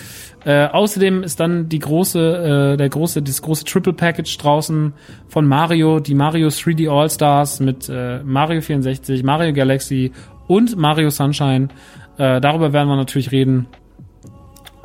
[0.44, 4.92] Äh, außerdem ist dann die große, äh, der große, das große Triple Package draußen
[5.28, 10.12] von Mario, die Mario 3D All Stars mit äh, Mario 64, Mario Galaxy
[10.48, 11.68] und Mario Sunshine.
[12.18, 13.68] Äh, darüber werden wir natürlich reden.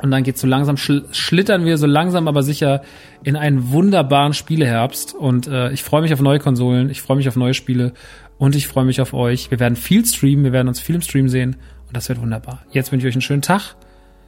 [0.00, 2.82] Und dann geht's so langsam, schl schlittern wir so langsam, aber sicher
[3.24, 5.14] in einen wunderbaren Spieleherbst.
[5.14, 7.92] Und äh, ich freue mich auf neue Konsolen, ich freue mich auf neue Spiele
[8.38, 9.50] und ich freue mich auf euch.
[9.50, 11.56] Wir werden viel streamen, wir werden uns viel im Stream sehen
[11.88, 12.64] und das wird wunderbar.
[12.70, 13.74] Jetzt wünsche ich euch einen schönen Tag.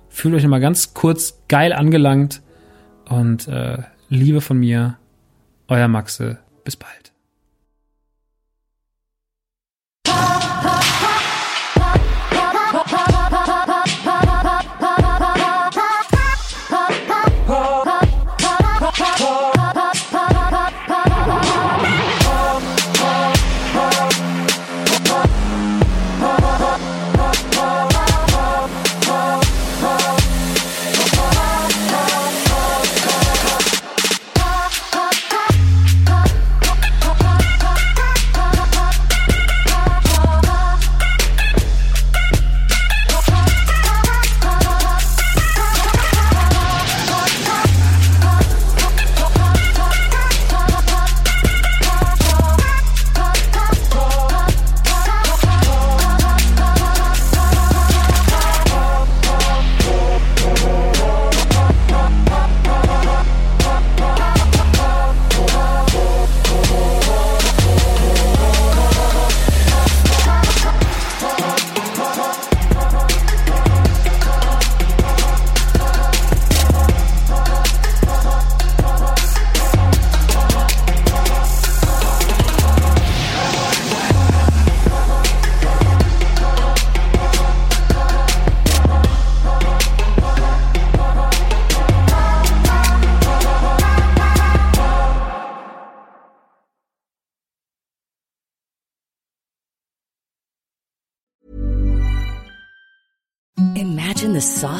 [0.08, 2.42] Fühlt euch nochmal ganz kurz geil angelangt
[3.08, 3.78] und äh,
[4.08, 4.96] Liebe von mir,
[5.68, 6.38] euer Maxe.
[6.64, 7.09] Bis bald.